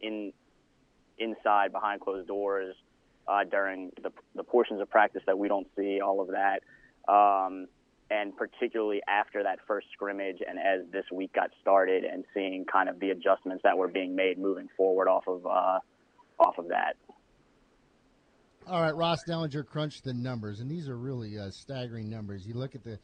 in 0.00 0.32
inside 1.18 1.72
behind 1.72 2.02
closed 2.02 2.28
doors 2.28 2.74
uh, 3.28 3.44
during 3.44 3.90
the, 4.02 4.10
the 4.34 4.44
portions 4.44 4.80
of 4.80 4.90
practice 4.90 5.22
that 5.26 5.38
we 5.38 5.48
don't 5.48 5.66
see 5.76 6.00
all 6.00 6.20
of 6.20 6.28
that. 6.28 6.62
Um, 7.12 7.66
and 8.10 8.36
particularly 8.36 9.00
after 9.08 9.42
that 9.42 9.58
first 9.66 9.88
scrimmage 9.92 10.38
and 10.46 10.58
as 10.58 10.90
this 10.92 11.04
week 11.12 11.32
got 11.32 11.50
started 11.60 12.04
and 12.04 12.24
seeing 12.32 12.64
kind 12.64 12.88
of 12.88 13.00
the 13.00 13.10
adjustments 13.10 13.62
that 13.64 13.76
were 13.76 13.88
being 13.88 14.14
made 14.14 14.38
moving 14.38 14.68
forward 14.76 15.08
off 15.08 15.24
of 15.26 15.44
uh, 15.44 15.80
off 16.38 16.58
of 16.58 16.68
that. 16.68 16.96
All 18.68 18.82
right, 18.82 18.94
Ross 18.94 19.20
Dellenger 19.28 19.64
crunched 19.64 20.04
the 20.04 20.12
numbers, 20.12 20.60
and 20.60 20.68
these 20.70 20.88
are 20.88 20.96
really 20.96 21.38
uh, 21.38 21.50
staggering 21.50 22.10
numbers. 22.10 22.46
You 22.46 22.54
look 22.54 22.74
at 22.74 22.82
the 22.82 22.98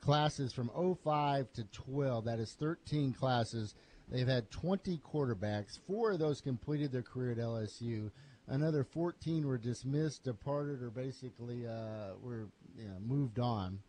classes 0.00 0.52
from 0.52 0.70
05 1.02 1.52
to 1.54 1.64
12, 1.64 2.26
that 2.26 2.38
is 2.38 2.52
13 2.52 3.14
classes. 3.14 3.74
They've 4.10 4.28
had 4.28 4.50
20 4.50 4.98
quarterbacks. 4.98 5.78
Four 5.86 6.12
of 6.12 6.18
those 6.18 6.42
completed 6.42 6.92
their 6.92 7.02
career 7.02 7.32
at 7.32 7.38
LSU. 7.38 8.10
Another 8.48 8.84
14 8.84 9.46
were 9.46 9.58
dismissed, 9.58 10.24
departed, 10.24 10.82
or 10.82 10.90
basically 10.90 11.66
uh, 11.66 12.14
were 12.22 12.48
you 12.78 12.84
know, 12.84 12.98
moved 13.04 13.38
on, 13.38 13.80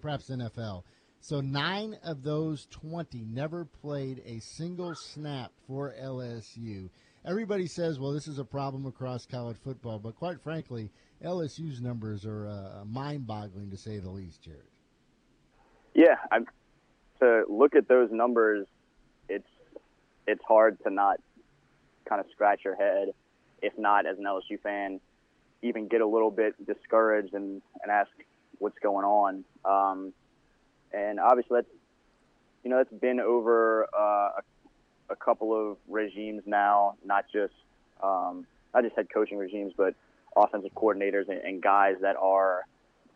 perhaps 0.00 0.30
NFL. 0.30 0.84
So 1.20 1.40
nine 1.40 1.96
of 2.02 2.22
those 2.22 2.66
20 2.70 3.26
never 3.30 3.66
played 3.66 4.22
a 4.24 4.40
single 4.40 4.94
snap 4.94 5.52
for 5.66 5.94
LSU 6.00 6.88
everybody 7.24 7.66
says, 7.66 7.98
well, 7.98 8.12
this 8.12 8.28
is 8.28 8.38
a 8.38 8.44
problem 8.44 8.86
across 8.86 9.26
college 9.26 9.56
football, 9.62 9.98
but 9.98 10.16
quite 10.16 10.40
frankly, 10.42 10.90
LSU's 11.24 11.80
numbers 11.80 12.24
are 12.24 12.48
uh, 12.48 12.84
mind-boggling 12.84 13.70
to 13.70 13.76
say 13.76 13.98
the 13.98 14.10
least, 14.10 14.42
Jared. 14.42 14.62
Yeah, 15.94 16.16
I'm 16.30 16.46
to 17.20 17.44
look 17.48 17.74
at 17.74 17.88
those 17.88 18.10
numbers, 18.10 18.66
it's 19.28 19.48
it's 20.26 20.42
hard 20.46 20.78
to 20.84 20.90
not 20.90 21.16
kind 22.08 22.20
of 22.20 22.26
scratch 22.30 22.60
your 22.64 22.76
head, 22.76 23.08
if 23.62 23.72
not 23.78 24.06
as 24.06 24.18
an 24.18 24.24
LSU 24.24 24.60
fan, 24.60 25.00
even 25.62 25.88
get 25.88 26.00
a 26.00 26.06
little 26.06 26.30
bit 26.30 26.54
discouraged 26.66 27.34
and, 27.34 27.62
and 27.82 27.92
ask 27.92 28.10
what's 28.58 28.78
going 28.78 29.04
on. 29.04 29.44
Um, 29.64 30.12
and 30.92 31.20
obviously 31.20 31.58
that's 31.58 31.70
you 32.64 32.70
know 32.70 32.78
that's 32.78 33.00
been 33.00 33.20
over 33.20 33.86
uh, 33.96 34.30
a, 34.38 34.42
a 35.10 35.16
couple 35.16 35.54
of 35.54 35.76
regimes 35.88 36.42
now, 36.46 36.94
not 37.04 37.24
just 37.32 37.54
um, 38.02 38.46
not 38.74 38.84
just 38.84 38.96
head 38.96 39.08
coaching 39.12 39.38
regimes, 39.38 39.72
but 39.76 39.94
offensive 40.36 40.72
coordinators 40.74 41.28
and, 41.28 41.38
and 41.38 41.62
guys 41.62 41.96
that 42.02 42.16
are 42.16 42.66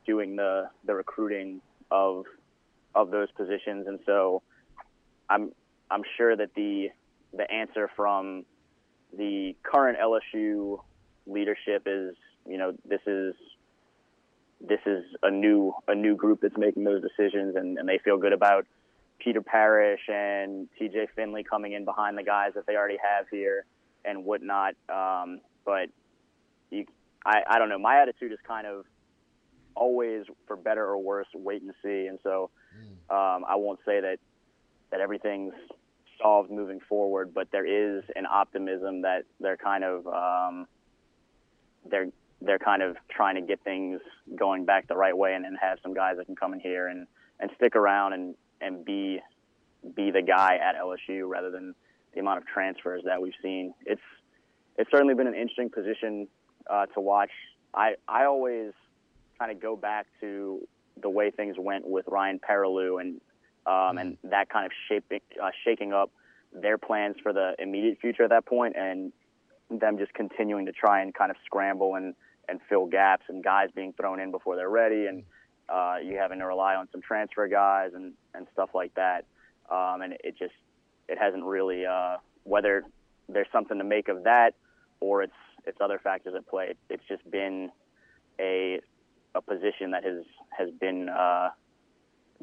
doing 0.07 0.36
the 0.36 0.68
the 0.84 0.95
recruiting 0.95 1.61
of 1.90 2.24
of 2.95 3.11
those 3.11 3.30
positions. 3.32 3.86
And 3.86 3.99
so 4.07 4.42
I'm 5.28 5.53
I'm 5.90 6.03
sure 6.16 6.36
that 6.36 6.55
the 6.55 6.90
the 7.32 7.51
answer 7.51 7.90
from 7.97 8.45
the 9.16 9.56
current 9.62 9.98
LSU 9.98 10.78
leadership 11.26 11.82
is, 11.86 12.14
you 12.46 12.58
know, 12.58 12.72
this 12.84 13.00
is 13.06 13.34
this 14.60 14.80
is 14.86 15.04
a 15.22 15.30
new 15.30 15.74
a 15.88 15.94
new 15.94 16.16
group 16.16 16.40
that's 16.42 16.56
making 16.56 16.84
those 16.84 17.02
decisions, 17.02 17.56
and, 17.56 17.78
and 17.78 17.88
they 17.88 17.98
feel 17.98 18.16
good 18.18 18.32
about 18.32 18.66
Peter 19.18 19.42
Parrish 19.42 20.00
and 20.08 20.68
T.J. 20.78 21.08
Finley 21.14 21.44
coming 21.44 21.72
in 21.72 21.84
behind 21.84 22.18
the 22.18 22.22
guys 22.22 22.52
that 22.54 22.66
they 22.66 22.76
already 22.76 22.98
have 22.98 23.26
here 23.30 23.64
and 24.04 24.24
whatnot. 24.24 24.74
Um, 24.88 25.40
but 25.64 25.88
you, 26.70 26.86
I, 27.24 27.42
I 27.48 27.58
don't 27.58 27.68
know. 27.68 27.78
My 27.78 28.02
attitude 28.02 28.32
is 28.32 28.38
kind 28.46 28.66
of 28.66 28.84
always, 29.74 30.24
for 30.46 30.56
better 30.56 30.84
or 30.84 30.98
worse, 30.98 31.26
wait 31.34 31.62
and 31.62 31.72
see. 31.82 32.06
And 32.06 32.18
so 32.22 32.50
um, 33.10 33.44
I 33.48 33.56
won't 33.56 33.80
say 33.86 34.00
that 34.00 34.18
that 34.90 35.00
everything's 35.00 35.54
solved 36.20 36.50
moving 36.50 36.80
forward, 36.88 37.34
but 37.34 37.50
there 37.50 37.66
is 37.66 38.04
an 38.16 38.26
optimism 38.26 39.02
that 39.02 39.24
they're 39.40 39.56
kind 39.56 39.84
of 39.84 40.06
um, 40.06 40.66
they're 41.88 42.08
they're 42.40 42.58
kind 42.58 42.82
of 42.82 42.96
trying 43.08 43.36
to 43.36 43.40
get 43.40 43.60
things 43.62 44.00
going 44.36 44.64
back 44.64 44.86
the 44.86 44.96
right 44.96 45.16
way 45.16 45.34
and, 45.34 45.46
and 45.46 45.56
have 45.60 45.78
some 45.82 45.94
guys 45.94 46.16
that 46.18 46.26
can 46.26 46.36
come 46.36 46.52
in 46.52 46.60
here 46.60 46.88
and, 46.88 47.06
and 47.40 47.50
stick 47.56 47.74
around 47.74 48.12
and, 48.12 48.34
and 48.60 48.84
be 48.84 49.20
be 49.94 50.10
the 50.10 50.22
guy 50.22 50.56
at 50.56 50.76
LSU 50.76 51.28
rather 51.28 51.50
than 51.50 51.74
the 52.14 52.20
amount 52.20 52.38
of 52.38 52.46
transfers 52.46 53.02
that 53.04 53.20
we've 53.20 53.34
seen. 53.42 53.74
It's 53.84 54.00
it's 54.76 54.90
certainly 54.90 55.14
been 55.14 55.26
an 55.26 55.34
interesting 55.34 55.70
position 55.70 56.26
uh, 56.68 56.86
to 56.86 57.00
watch. 57.00 57.30
I 57.74 57.94
I 58.08 58.24
always 58.24 58.72
kind 59.38 59.50
of 59.50 59.60
go 59.60 59.76
back 59.76 60.06
to 60.20 60.66
the 61.02 61.10
way 61.10 61.30
things 61.30 61.56
went 61.58 61.86
with 61.86 62.06
Ryan 62.08 62.38
Perrilloux 62.38 63.00
and 63.00 63.20
um, 63.66 63.98
and 63.98 64.18
that 64.24 64.48
kind 64.48 64.66
of 64.66 64.72
shaping 64.88 65.20
uh, 65.42 65.50
shaking 65.64 65.92
up 65.92 66.10
their 66.52 66.78
plans 66.78 67.16
for 67.22 67.32
the 67.32 67.54
immediate 67.58 67.98
future 68.00 68.24
at 68.24 68.30
that 68.30 68.46
point 68.46 68.74
and 68.76 69.12
them 69.70 69.98
just 69.98 70.12
continuing 70.14 70.66
to 70.66 70.72
try 70.72 71.02
and 71.02 71.14
kind 71.14 71.30
of 71.30 71.36
scramble 71.44 71.94
and 71.94 72.14
and 72.48 72.60
fill 72.68 72.86
gaps 72.86 73.24
and 73.28 73.42
guys 73.42 73.68
being 73.74 73.92
thrown 73.94 74.20
in 74.20 74.30
before 74.30 74.56
they're 74.56 74.68
ready 74.68 75.06
and 75.06 75.24
uh, 75.68 75.96
you 76.02 76.16
having 76.16 76.38
to 76.38 76.46
rely 76.46 76.74
on 76.74 76.88
some 76.92 77.00
transfer 77.00 77.48
guys 77.48 77.90
and 77.94 78.12
and 78.34 78.46
stuff 78.52 78.70
like 78.74 78.94
that. 78.94 79.24
Um, 79.70 80.02
and 80.02 80.12
it 80.24 80.36
just 80.38 80.54
it 81.08 81.18
hasn't 81.18 81.44
really 81.44 81.86
uh, 81.86 82.16
whether 82.44 82.84
there's 83.28 83.46
something 83.52 83.78
to 83.78 83.84
make 83.84 84.08
of 84.08 84.24
that 84.24 84.54
or 85.00 85.22
it's 85.22 85.32
it's 85.66 85.78
other 85.80 85.98
factors 86.02 86.34
at 86.36 86.46
play. 86.46 86.74
It's 86.90 87.02
just 87.08 87.28
been 87.30 87.70
a 88.38 88.80
a 89.34 89.40
position 89.40 89.90
that 89.92 90.04
has 90.04 90.24
has 90.56 90.70
been 90.80 91.08
uh, 91.08 91.48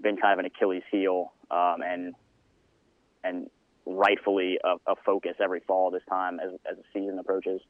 been 0.01 0.17
kind 0.17 0.33
of 0.33 0.39
an 0.39 0.45
Achilles 0.45 0.83
heel 0.91 1.33
um, 1.49 1.77
and 1.85 2.13
and 3.23 3.49
rightfully 3.85 4.57
a, 4.63 4.91
a, 4.91 4.95
focus 5.05 5.33
every 5.43 5.61
fall 5.61 5.91
this 5.91 6.03
time 6.09 6.39
as 6.39 6.51
as 6.69 6.77
the 6.77 6.83
season 6.93 7.19
approaches. 7.19 7.61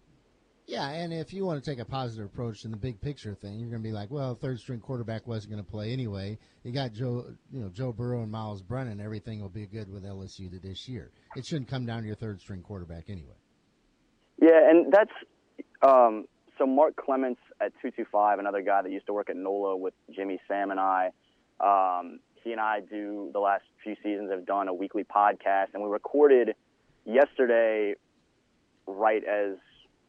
Yeah, 0.68 0.88
and 0.90 1.12
if 1.12 1.34
you 1.34 1.46
want 1.46 1.62
to 1.64 1.70
take 1.70 1.80
a 1.80 1.86
positive 1.86 2.28
approach 2.28 2.66
in 2.66 2.72
the 2.72 2.78
big 2.78 3.02
picture 3.02 3.34
thing, 3.34 3.60
you're 3.60 3.70
going 3.70 3.82
to 3.82 3.88
be 3.88 3.92
like, 3.92 4.12
well, 4.12 4.36
third 4.36 4.60
string 4.60 4.80
quarterback 4.80 5.28
wasn't 5.28 5.52
going 5.52 5.64
to 5.64 5.70
play 5.70 5.92
anyway. 5.92 6.38
You 6.64 6.72
got 6.72 6.94
Joe, 6.94 7.26
you 7.52 7.62
know, 7.62 7.70
Joe 7.70 7.92
Burrow 7.92 8.22
and 8.22 8.32
Myles 8.32 8.62
Brennan. 8.62 9.02
Everything 9.02 9.42
will 9.42 9.50
be 9.50 9.66
good 9.66 9.92
with 9.92 10.06
LSU 10.06 10.62
this 10.62 10.88
year. 10.88 11.12
It 11.36 11.46
shouldn't 11.46 11.68
come 11.68 11.86
down 11.86 12.02
to 12.02 12.08
your 12.08 12.16
third 12.16 12.40
string 12.40 12.62
quarterback 12.62 13.10
anyway. 13.10 13.36
Yeah, 14.40 14.70
and 14.70 14.94
that's 14.94 15.12
um, 15.82 16.26
so. 16.58 16.66
Mark 16.66 16.96
Clements 16.96 17.42
at 17.60 17.74
two 17.82 17.92
two 17.92 18.06
five, 18.12 18.40
another 18.40 18.62
guy 18.62 18.82
that 18.82 18.92
used 18.92 19.08
to 19.08 19.14
work 19.14 19.30
at 19.30 19.36
NOLA 19.36 19.78
with 19.78 19.94
Jimmy 20.16 20.40
Sam 20.48 20.72
and 20.72 20.80
I. 20.80 21.10
Um, 21.64 22.20
he 22.44 22.52
and 22.52 22.60
I 22.60 22.80
do 22.80 23.30
the 23.34 23.40
last 23.40 23.64
few 23.84 23.96
seasons 24.04 24.32
have 24.32 24.46
done 24.46 24.68
a 24.68 24.74
weekly 24.74 25.04
podcast, 25.04 25.68
and 25.74 25.84
we 25.84 25.90
recorded 25.90 26.56
yesterday, 27.06 27.96
right 28.88 29.24
as 29.24 29.58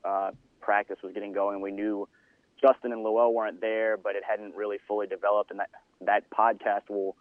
uh, 0.04 0.30
practice 0.60 0.96
was 1.02 1.12
getting 1.12 1.32
going. 1.32 1.60
We 1.60 1.72
knew 1.72 2.08
Justin 2.60 2.92
and 2.92 3.02
Lowell 3.02 3.34
weren't 3.34 3.60
there, 3.60 3.96
but 3.96 4.16
it 4.16 4.22
hadn't 4.28 4.54
really 4.54 4.78
fully 4.88 5.06
developed, 5.06 5.50
and 5.50 5.60
that 5.60 5.70
that 6.00 6.30
podcast 6.30 6.88
will 6.88 7.16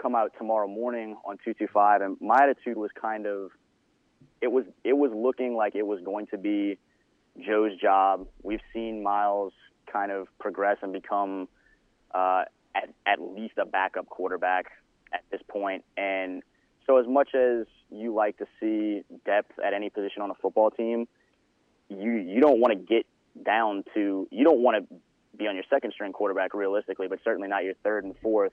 come 0.00 0.14
out 0.14 0.32
tomorrow 0.38 0.66
morning 0.66 1.16
on 1.24 1.36
225. 1.44 2.00
And 2.00 2.16
my 2.20 2.38
attitude 2.42 2.76
was 2.76 2.90
kind 3.00 3.26
of, 3.26 3.50
it 4.40 4.50
was 4.50 4.64
it 4.82 4.94
was 4.94 5.10
looking 5.14 5.54
like 5.54 5.74
it 5.74 5.86
was 5.86 6.00
going 6.04 6.26
to 6.28 6.38
be 6.38 6.78
Joe's 7.44 7.76
job. 7.80 8.26
We've 8.42 8.60
seen 8.72 9.02
Myles 9.02 9.52
kind 9.92 10.10
of 10.10 10.26
progress 10.38 10.78
and 10.82 10.92
become 10.92 11.48
uh, 12.14 12.44
at 12.74 12.88
at 13.06 13.20
least 13.20 13.54
a 13.58 13.66
backup 13.66 14.06
quarterback 14.08 14.66
at 15.12 15.22
this 15.30 15.40
point, 15.48 15.84
and 15.96 16.42
so 16.86 16.98
as 16.98 17.06
much 17.06 17.34
as 17.34 17.66
you 17.90 18.12
like 18.12 18.36
to 18.38 18.46
see 18.60 19.02
depth 19.24 19.58
at 19.64 19.72
any 19.72 19.90
position 19.90 20.22
on 20.22 20.30
a 20.30 20.34
football 20.34 20.70
team 20.70 21.06
you 21.88 22.12
you 22.12 22.40
don't 22.40 22.60
want 22.60 22.72
to 22.72 22.78
get 22.78 23.06
down 23.44 23.84
to 23.94 24.28
you 24.30 24.44
don't 24.44 24.60
want 24.60 24.88
to 24.88 24.96
be 25.36 25.46
on 25.46 25.54
your 25.54 25.64
second 25.68 25.92
string 25.92 26.12
quarterback 26.12 26.54
realistically, 26.54 27.08
but 27.08 27.18
certainly 27.24 27.48
not 27.48 27.64
your 27.64 27.74
third 27.82 28.04
and 28.04 28.14
fourth. 28.22 28.52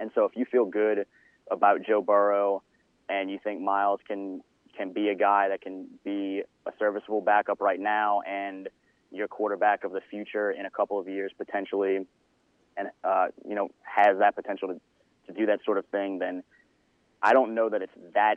And 0.00 0.10
so 0.14 0.24
if 0.24 0.32
you 0.36 0.46
feel 0.46 0.64
good 0.64 1.06
about 1.50 1.84
Joe 1.86 2.00
Burrow 2.00 2.62
and 3.08 3.30
you 3.30 3.38
think 3.42 3.60
Myles 3.60 4.00
can 4.06 4.42
can 4.76 4.92
be 4.92 5.08
a 5.08 5.14
guy 5.14 5.48
that 5.48 5.60
can 5.60 5.86
be 6.04 6.42
a 6.66 6.70
serviceable 6.78 7.20
backup 7.20 7.60
right 7.60 7.80
now 7.80 8.20
and 8.22 8.68
your 9.10 9.26
quarterback 9.26 9.84
of 9.84 9.92
the 9.92 10.00
future 10.10 10.50
in 10.52 10.66
a 10.66 10.70
couple 10.70 10.98
of 11.00 11.08
years 11.08 11.32
potentially, 11.36 12.06
and 12.78 12.88
uh, 13.04 13.26
you 13.46 13.54
know 13.54 13.68
has 13.82 14.18
that 14.18 14.34
potential 14.34 14.68
to 14.68 14.80
to 15.26 15.32
do 15.32 15.46
that 15.46 15.60
sort 15.64 15.78
of 15.78 15.86
thing, 15.86 16.18
then 16.18 16.42
I 17.22 17.32
don't 17.32 17.54
know 17.54 17.68
that 17.68 17.82
it's 17.82 17.92
that 18.14 18.36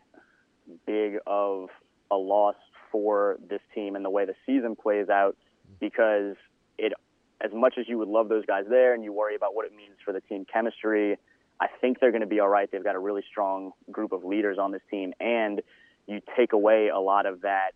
big 0.86 1.18
of 1.26 1.70
a 2.10 2.16
loss 2.16 2.56
for 2.92 3.38
this 3.50 3.62
team 3.74 3.96
and 3.96 4.04
the 4.04 4.10
way 4.10 4.26
the 4.26 4.36
season 4.46 4.76
plays 4.76 5.08
out 5.10 5.38
because 5.80 6.36
it 6.78 6.94
as 7.40 7.52
much 7.54 7.76
as 7.80 7.88
you 7.88 7.98
would 7.98 8.10
love 8.10 8.30
those 8.30 8.46
guys 8.46 8.66
there 8.70 8.94
and 8.94 9.04
you 9.04 9.14
worry 9.14 9.36
about 9.36 9.56
what 9.56 9.66
it 9.66 9.76
means 9.76 9.96
for 10.04 10.12
the 10.14 10.22
team 10.22 10.46
chemistry, 10.52 11.18
I 11.60 11.68
think 11.80 12.00
they're 12.00 12.12
going 12.12 12.22
to 12.22 12.28
be 12.28 12.40
all 12.40 12.50
right. 12.50 12.70
They've 12.70 12.84
got 12.84 12.96
a 12.96 13.00
really 13.00 13.24
strong 13.32 13.72
group 13.90 14.12
of 14.12 14.24
leaders 14.24 14.58
on 14.60 14.72
this 14.72 14.82
team 14.92 15.14
and 15.20 15.62
you 16.08 16.22
take 16.36 16.54
away 16.54 16.90
a 16.90 17.00
lot 17.00 17.26
of 17.26 17.42
that 17.42 17.72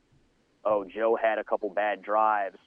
oh, 0.65 0.83
Joe 0.83 1.15
had 1.15 1.37
a 1.37 1.43
couple 1.43 1.69
bad 1.69 2.01
drives 2.01 2.57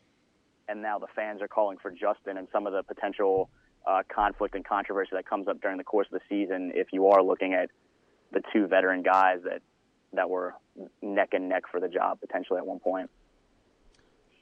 and 0.68 0.82
now 0.82 0.98
the 0.98 1.08
fans 1.16 1.42
are 1.42 1.48
calling 1.48 1.78
for 1.78 1.90
Justin 1.90 2.36
and 2.36 2.46
some 2.52 2.66
of 2.66 2.72
the 2.72 2.82
potential 2.82 3.50
uh, 3.88 4.02
conflict 4.14 4.54
and 4.54 4.64
controversy 4.64 5.10
that 5.12 5.26
comes 5.26 5.48
up 5.48 5.60
during 5.60 5.78
the 5.78 5.84
course 5.84 6.06
of 6.12 6.20
the 6.20 6.24
season 6.28 6.72
if 6.74 6.88
you 6.92 7.06
are 7.08 7.22
looking 7.22 7.54
at 7.54 7.70
the 8.32 8.42
two 8.52 8.66
veteran 8.66 9.02
guys 9.02 9.38
that 9.44 9.62
that 10.12 10.28
were 10.28 10.54
neck 11.02 11.30
and 11.32 11.48
neck 11.48 11.62
for 11.70 11.80
the 11.80 11.88
job 11.88 12.20
potentially 12.20 12.58
at 12.58 12.66
one 12.66 12.78
point. 12.78 13.10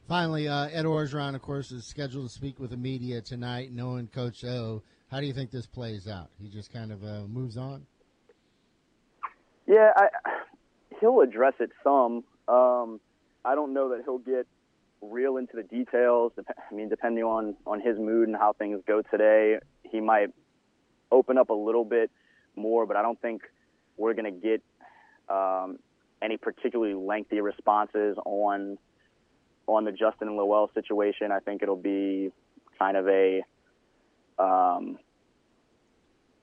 Finally, 0.08 0.46
uh, 0.46 0.68
Ed 0.68 0.84
Orgeron, 0.84 1.34
of 1.34 1.42
course, 1.42 1.72
is 1.72 1.84
scheduled 1.84 2.28
to 2.28 2.32
speak 2.32 2.60
with 2.60 2.70
the 2.70 2.76
media 2.76 3.20
tonight. 3.20 3.72
Knowing 3.72 4.06
Coach 4.06 4.44
O, 4.44 4.82
how 5.10 5.20
do 5.20 5.26
you 5.26 5.32
think 5.32 5.50
this 5.50 5.66
plays 5.66 6.06
out? 6.06 6.30
He 6.40 6.48
just 6.48 6.72
kind 6.72 6.92
of 6.92 7.02
uh, 7.02 7.22
moves 7.26 7.56
on. 7.56 7.86
Yeah, 9.66 9.90
I, 9.96 10.08
he'll 11.00 11.20
address 11.20 11.54
it 11.58 11.70
some. 11.82 12.22
Um, 12.46 13.00
I 13.44 13.56
don't 13.56 13.74
know 13.74 13.90
that 13.90 14.02
he'll 14.04 14.18
get 14.18 14.46
real 15.02 15.36
into 15.36 15.56
the 15.56 15.62
details. 15.62 16.32
I 16.38 16.74
mean, 16.74 16.88
depending 16.88 17.24
on 17.24 17.56
on 17.66 17.80
his 17.80 17.98
mood 17.98 18.28
and 18.28 18.36
how 18.36 18.52
things 18.52 18.80
go 18.86 19.02
today, 19.02 19.58
he 19.82 20.00
might 20.00 20.30
open 21.10 21.38
up 21.38 21.50
a 21.50 21.54
little 21.54 21.84
bit 21.84 22.10
more. 22.54 22.86
But 22.86 22.96
I 22.96 23.02
don't 23.02 23.20
think 23.20 23.42
we're 23.96 24.14
going 24.14 24.32
to 24.32 24.40
get 24.40 24.62
um, 25.28 25.78
any 26.22 26.36
particularly 26.36 26.94
lengthy 26.94 27.40
responses 27.40 28.16
on 28.24 28.78
on 29.66 29.84
the 29.84 29.92
Justin 29.92 30.28
and 30.28 30.36
Lowell 30.36 30.70
situation. 30.74 31.32
I 31.32 31.40
think 31.40 31.62
it'll 31.62 31.76
be 31.76 32.30
kind 32.78 32.96
of 32.96 33.08
a 33.08 33.42
um, 34.38 34.98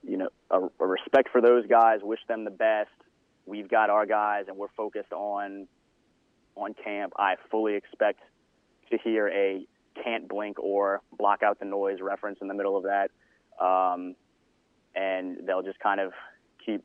you 0.02 0.16
know 0.16 0.28
a, 0.50 0.60
a 0.80 0.86
respect 0.86 1.30
for 1.30 1.40
those 1.40 1.66
guys, 1.66 2.00
wish 2.02 2.20
them 2.28 2.44
the 2.44 2.50
best. 2.50 2.90
We've 3.46 3.68
got 3.68 3.90
our 3.90 4.06
guys, 4.06 4.44
and 4.48 4.56
we're 4.56 4.68
focused 4.76 5.12
on 5.12 5.66
on 6.56 6.74
camp. 6.74 7.12
I 7.18 7.34
fully 7.50 7.74
expect 7.74 8.20
to 8.90 8.98
hear 8.98 9.28
a 9.28 9.66
can't 10.02 10.28
blink 10.28 10.58
or 10.58 11.02
block 11.16 11.42
out 11.42 11.58
the 11.58 11.64
noise 11.64 11.98
reference 12.00 12.38
in 12.40 12.48
the 12.48 12.54
middle 12.54 12.76
of 12.76 12.84
that. 12.84 13.10
Um, 13.64 14.16
and 14.94 15.46
they'll 15.46 15.62
just 15.62 15.78
kind 15.80 16.00
of 16.00 16.12
keep 16.64 16.84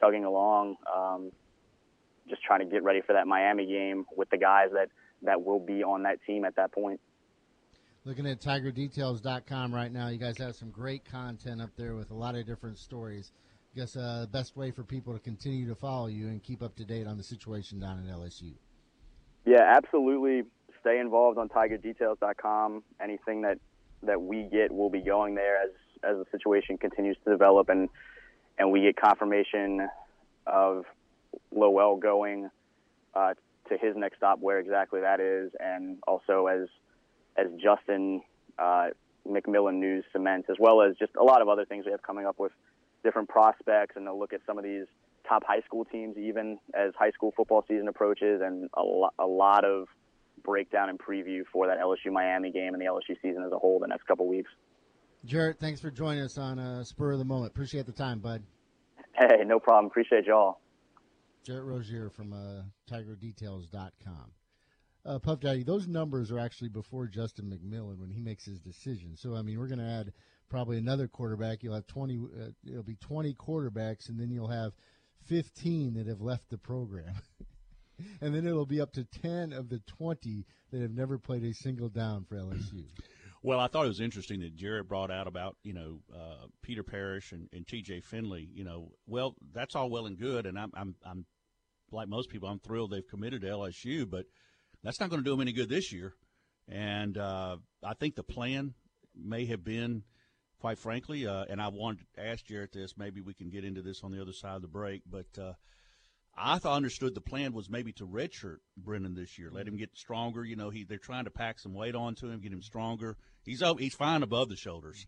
chugging 0.00 0.24
along, 0.24 0.76
um, 0.94 1.32
just 2.28 2.42
trying 2.42 2.60
to 2.60 2.66
get 2.66 2.82
ready 2.82 3.00
for 3.00 3.12
that 3.14 3.26
Miami 3.26 3.66
game 3.66 4.06
with 4.16 4.30
the 4.30 4.38
guys 4.38 4.68
that 4.72 4.88
that 5.22 5.44
will 5.44 5.60
be 5.60 5.82
on 5.82 6.02
that 6.02 6.18
team 6.26 6.44
at 6.44 6.56
that 6.56 6.72
point. 6.72 7.00
Looking 8.04 8.26
at 8.26 8.40
TigerDetails.com 8.40 9.74
right 9.74 9.90
now, 9.90 10.08
you 10.08 10.18
guys 10.18 10.38
have 10.38 10.54
some 10.54 10.70
great 10.70 11.04
content 11.04 11.60
up 11.60 11.70
there 11.76 11.96
with 11.96 12.10
a 12.10 12.14
lot 12.14 12.36
of 12.36 12.46
different 12.46 12.78
stories. 12.78 13.32
I 13.74 13.80
guess 13.80 13.96
uh, 13.96 14.20
the 14.22 14.28
best 14.28 14.56
way 14.56 14.70
for 14.70 14.84
people 14.84 15.12
to 15.12 15.18
continue 15.18 15.68
to 15.68 15.74
follow 15.74 16.06
you 16.06 16.28
and 16.28 16.42
keep 16.42 16.62
up 16.62 16.76
to 16.76 16.84
date 16.84 17.06
on 17.06 17.16
the 17.16 17.24
situation 17.24 17.80
down 17.80 18.06
at 18.06 18.14
LSU. 18.14 18.52
Yeah, 19.44 19.64
absolutely. 19.66 20.44
Stay 20.86 21.00
involved 21.00 21.36
on 21.36 21.48
TigerDetails.com. 21.48 22.84
Anything 23.02 23.42
that 23.42 23.58
that 24.04 24.22
we 24.22 24.44
get 24.44 24.70
will 24.70 24.90
be 24.90 25.00
going 25.00 25.34
there 25.34 25.60
as 25.60 25.70
as 26.04 26.16
the 26.16 26.26
situation 26.30 26.78
continues 26.78 27.16
to 27.24 27.30
develop 27.30 27.68
and 27.70 27.88
and 28.56 28.70
we 28.70 28.82
get 28.82 28.96
confirmation 28.96 29.88
of 30.46 30.84
Lowell 31.50 31.96
going 31.96 32.50
uh, 33.14 33.34
to 33.68 33.76
his 33.76 33.96
next 33.96 34.18
stop, 34.18 34.38
where 34.38 34.60
exactly 34.60 35.00
that 35.00 35.18
is, 35.18 35.50
and 35.58 35.98
also 36.06 36.46
as 36.46 36.68
as 37.36 37.48
Justin 37.60 38.22
uh, 38.56 38.88
McMillan 39.28 39.80
news 39.80 40.04
cements, 40.12 40.48
as 40.48 40.56
well 40.60 40.82
as 40.82 40.96
just 40.98 41.16
a 41.16 41.24
lot 41.24 41.42
of 41.42 41.48
other 41.48 41.64
things 41.64 41.84
we 41.84 41.90
have 41.90 42.02
coming 42.02 42.26
up 42.26 42.38
with 42.38 42.52
different 43.02 43.28
prospects, 43.28 43.96
and 43.96 44.06
they'll 44.06 44.18
look 44.18 44.32
at 44.32 44.40
some 44.46 44.56
of 44.56 44.62
these 44.62 44.86
top 45.28 45.42
high 45.44 45.62
school 45.62 45.84
teams 45.84 46.16
even 46.16 46.58
as 46.74 46.92
high 46.96 47.10
school 47.10 47.32
football 47.36 47.64
season 47.66 47.88
approaches, 47.88 48.40
and 48.40 48.70
a, 48.74 48.82
lo- 48.82 49.10
a 49.18 49.26
lot 49.26 49.64
of 49.64 49.88
breakdown 50.44 50.88
and 50.88 50.98
preview 50.98 51.42
for 51.52 51.66
that 51.66 51.78
LSU 51.78 52.12
Miami 52.12 52.50
game 52.50 52.74
and 52.74 52.80
the 52.80 52.86
LSU 52.86 53.16
season 53.22 53.42
as 53.44 53.52
a 53.52 53.58
whole 53.58 53.78
the 53.78 53.86
next 53.86 54.06
couple 54.06 54.26
weeks. 54.26 54.50
Jarrett, 55.24 55.58
thanks 55.58 55.80
for 55.80 55.90
joining 55.90 56.22
us 56.22 56.38
on 56.38 56.58
uh, 56.58 56.84
Spur 56.84 57.12
of 57.12 57.18
the 57.18 57.24
Moment. 57.24 57.50
Appreciate 57.50 57.86
the 57.86 57.92
time, 57.92 58.20
bud. 58.20 58.42
Hey, 59.12 59.44
no 59.44 59.58
problem. 59.58 59.86
Appreciate 59.86 60.26
y'all. 60.26 60.60
Jarrett 61.44 61.64
Rozier 61.64 62.10
from 62.10 62.32
uh, 62.32 62.62
TigerDetails.com. 62.92 64.32
Uh, 65.04 65.18
Puff 65.20 65.40
Daddy, 65.40 65.62
those 65.62 65.86
numbers 65.86 66.32
are 66.32 66.38
actually 66.38 66.68
before 66.68 67.06
Justin 67.06 67.46
McMillan 67.46 67.98
when 67.98 68.10
he 68.10 68.20
makes 68.20 68.44
his 68.44 68.58
decision. 68.58 69.16
So, 69.16 69.36
I 69.36 69.42
mean, 69.42 69.58
we're 69.58 69.68
going 69.68 69.78
to 69.78 69.84
add 69.84 70.12
probably 70.48 70.78
another 70.78 71.06
quarterback. 71.06 71.62
You'll 71.62 71.74
have 71.74 71.86
20, 71.86 72.16
uh, 72.18 72.46
it'll 72.68 72.82
be 72.82 72.96
20 72.96 73.34
quarterbacks, 73.34 74.08
and 74.08 74.18
then 74.18 74.30
you'll 74.30 74.48
have 74.48 74.72
15 75.26 75.94
that 75.94 76.06
have 76.08 76.20
left 76.20 76.50
the 76.50 76.58
program. 76.58 77.14
and 78.20 78.34
then 78.34 78.46
it'll 78.46 78.66
be 78.66 78.80
up 78.80 78.92
to 78.92 79.04
10 79.04 79.52
of 79.52 79.68
the 79.68 79.80
20 79.86 80.46
that 80.72 80.80
have 80.80 80.94
never 80.94 81.18
played 81.18 81.44
a 81.44 81.54
single 81.54 81.88
down 81.88 82.24
for 82.24 82.36
LSU. 82.36 82.84
Well, 83.42 83.60
I 83.60 83.68
thought 83.68 83.84
it 83.84 83.88
was 83.88 84.00
interesting 84.00 84.40
that 84.40 84.56
Jarrett 84.56 84.88
brought 84.88 85.10
out 85.12 85.28
about 85.28 85.56
you 85.62 85.72
know 85.72 86.00
uh, 86.12 86.46
Peter 86.62 86.82
Parrish 86.82 87.30
and, 87.30 87.48
and 87.52 87.66
T.J. 87.66 88.00
Finley. 88.00 88.48
You 88.52 88.64
know, 88.64 88.90
well, 89.06 89.36
that's 89.54 89.76
all 89.76 89.88
well 89.88 90.06
and 90.06 90.18
good, 90.18 90.46
and 90.46 90.58
I'm 90.58 90.72
I'm 90.74 90.96
I'm 91.04 91.26
like 91.92 92.08
most 92.08 92.28
people, 92.28 92.48
I'm 92.48 92.58
thrilled 92.58 92.90
they've 92.90 93.06
committed 93.06 93.42
to 93.42 93.46
LSU, 93.46 94.08
but 94.08 94.26
that's 94.82 95.00
not 95.00 95.10
going 95.10 95.22
to 95.22 95.24
do 95.24 95.30
them 95.30 95.40
any 95.40 95.52
good 95.52 95.68
this 95.68 95.92
year. 95.92 96.14
And 96.68 97.16
uh, 97.16 97.58
I 97.84 97.94
think 97.94 98.16
the 98.16 98.24
plan 98.24 98.74
may 99.14 99.46
have 99.46 99.62
been, 99.62 100.02
quite 100.60 100.78
frankly, 100.78 101.26
uh, 101.26 101.44
and 101.48 101.60
I 101.60 101.68
wanted 101.68 102.06
to 102.16 102.26
ask 102.26 102.44
Jarrett 102.44 102.72
this. 102.72 102.96
Maybe 102.96 103.20
we 103.20 103.34
can 103.34 103.50
get 103.50 103.64
into 103.64 103.82
this 103.82 104.02
on 104.02 104.10
the 104.10 104.20
other 104.20 104.32
side 104.32 104.56
of 104.56 104.62
the 104.62 104.68
break, 104.68 105.02
but 105.08 105.26
uh, 105.40 105.52
I 106.36 106.58
thought 106.58 106.76
understood 106.76 107.14
the 107.14 107.20
plan 107.20 107.52
was 107.52 107.70
maybe 107.70 107.92
to 107.94 108.06
redshirt 108.06 108.58
Brennan 108.76 109.14
this 109.14 109.38
year, 109.38 109.50
let 109.50 109.66
him 109.66 109.76
get 109.76 109.96
stronger. 109.96 110.44
You 110.44 110.56
know, 110.56 110.70
he 110.70 110.84
they're 110.84 110.98
trying 110.98 111.24
to 111.24 111.30
pack 111.30 111.58
some 111.58 111.72
weight 111.72 111.94
onto 111.94 112.28
him, 112.28 112.40
get 112.40 112.52
him 112.52 112.62
stronger. 112.62 113.16
He's 113.42 113.62
he's 113.78 113.94
fine 113.94 114.22
above 114.22 114.48
the 114.48 114.56
shoulders. 114.56 115.06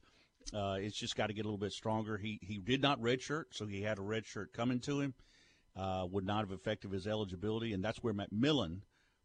Uh, 0.55 0.77
it's 0.79 0.97
just 0.97 1.17
got 1.17 1.27
to 1.27 1.35
get 1.35 1.45
a 1.45 1.49
little 1.49 1.59
bit 1.59 1.73
stronger. 1.73 2.17
He 2.17 2.39
he 2.43 2.59
did 2.59 2.81
not 2.81 3.01
redshirt, 3.01 3.45
so 3.53 3.67
he 3.67 3.83
had 3.83 3.99
a 3.99 4.03
red 4.03 4.27
shirt 4.27 4.53
coming 4.53 4.81
to 4.81 5.01
him. 5.01 5.15
Uh, 5.77 6.07
would 6.11 6.27
not 6.27 6.41
have 6.41 6.51
affected 6.51 6.91
his 6.91 7.07
eligibility, 7.07 7.73
and 7.73 7.85
that's 7.85 8.03
where 8.03 8.15
McMillan 8.15 8.81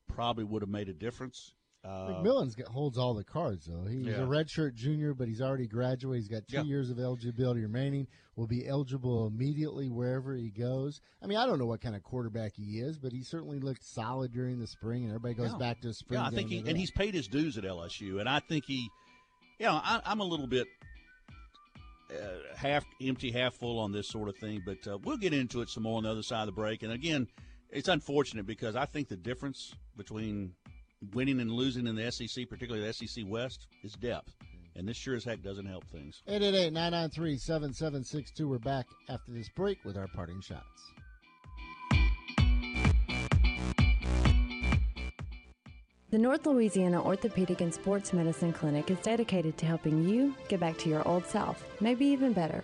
probably 0.08 0.44
would 0.44 0.62
have 0.62 0.70
made 0.70 0.90
a 0.90 0.94
difference. 0.94 1.54
Uh, 1.84 2.08
McMillan's 2.08 2.56
got, 2.56 2.70
holds 2.70 2.98
all 2.98 3.14
the 3.14 3.26
cards, 3.26 3.66
though. 3.66 3.84
He's 3.86 4.06
Yeah. 4.06 4.24
a 4.24 4.26
redshirt 4.26 4.74
junior, 4.74 5.14
but 5.14 5.28
he's 5.28 5.42
already 5.42 5.68
graduated. 5.68 6.22
He's 6.24 6.30
got 6.30 6.48
two 6.48 6.58
Yeah. 6.58 6.64
years 6.64 6.90
of 6.90 6.98
eligibility 6.98 7.62
remaining. 7.62 8.08
Will 8.38 8.48
be 8.48 8.66
eligible 8.66 9.28
immediately 9.28 9.90
wherever 9.90 10.34
he 10.34 10.50
goes. 10.50 11.02
I 11.22 11.28
mean, 11.28 11.38
I 11.38 11.46
don't 11.46 11.60
know 11.60 11.66
what 11.66 11.82
kind 11.82 11.96
of 11.96 12.02
quarterback 12.02 12.54
he 12.56 12.80
is, 12.80 12.98
but 12.98 13.12
he 13.12 13.22
certainly 13.22 13.60
looked 13.60 13.84
solid 13.84 14.32
during 14.32 14.60
the 14.60 14.68
spring, 14.68 15.04
and 15.04 15.10
everybody 15.14 15.34
goes 15.36 15.52
Yeah. 15.52 15.58
back 15.58 15.82
to 15.82 15.94
spring. 15.94 16.20
Yeah, 16.22 16.28
I 16.28 16.30
think 16.30 16.50
he 16.50 16.60
and 16.60 16.78
he's 16.78 16.90
paid 16.92 17.14
his 17.14 17.28
dues 17.28 17.58
at 17.58 17.66
LSU, 17.66 18.20
and 18.20 18.30
I 18.30 18.40
think 18.40 18.64
he, 18.66 18.90
you 19.60 19.66
know, 19.66 19.74
I, 19.84 20.02
I'm 20.06 20.22
a 20.22 20.26
little 20.26 20.48
bit 20.48 20.68
uh, 22.12 22.56
half 22.56 22.86
empty, 23.02 23.32
half 23.32 23.56
full 23.56 23.80
on 23.80 23.92
this 23.92 24.08
sort 24.08 24.30
of 24.30 24.38
thing, 24.38 24.62
but 24.66 24.88
uh, 24.88 24.98
we'll 25.04 25.18
get 25.18 25.34
into 25.34 25.62
it 25.62 25.70
some 25.70 25.84
more 25.84 25.98
on 25.98 26.04
the 26.04 26.10
other 26.12 26.24
side 26.24 26.42
of 26.42 26.46
the 26.48 26.52
break. 26.52 26.84
And 26.84 26.92
again, 26.94 27.28
it's 27.72 27.88
unfortunate 27.88 28.46
because 28.46 28.76
I 28.76 28.86
think 28.86 29.08
the 29.10 29.18
difference 29.18 29.74
between 29.98 30.54
winning 31.14 31.40
and 31.40 31.52
losing 31.52 31.88
in 31.88 31.96
the 31.96 32.12
SEC, 32.12 32.50
particularly 32.50 32.86
the 32.86 32.94
SEC 32.94 33.24
West, 33.28 33.68
is 33.84 33.94
depth, 33.94 34.36
and 34.76 34.88
this 34.88 34.98
sure 34.98 35.16
as 35.16 35.24
heck 35.24 35.42
doesn't 35.44 35.66
help 35.66 35.86
things. 35.86 36.22
888-993-7762. 36.28 38.48
We're 38.48 38.60
back 38.60 38.86
after 39.10 39.32
this 39.32 39.50
break 39.50 39.84
with 39.84 39.98
our 39.98 40.08
parting 40.08 40.42
shots. 40.42 40.94
The 46.14 46.20
North 46.20 46.46
Louisiana 46.46 47.04
Orthopedic 47.04 47.62
and 47.62 47.74
Sports 47.74 48.14
Medicine 48.14 48.54
Clinic 48.54 48.92
is 48.92 49.00
dedicated 49.00 49.58
to 49.58 49.66
helping 49.66 50.08
you 50.08 50.36
get 50.48 50.60
back 50.60 50.78
to 50.78 50.90
your 50.90 51.08
old 51.08 51.26
self, 51.26 51.66
maybe 51.82 52.06
even 52.06 52.34
better. 52.34 52.64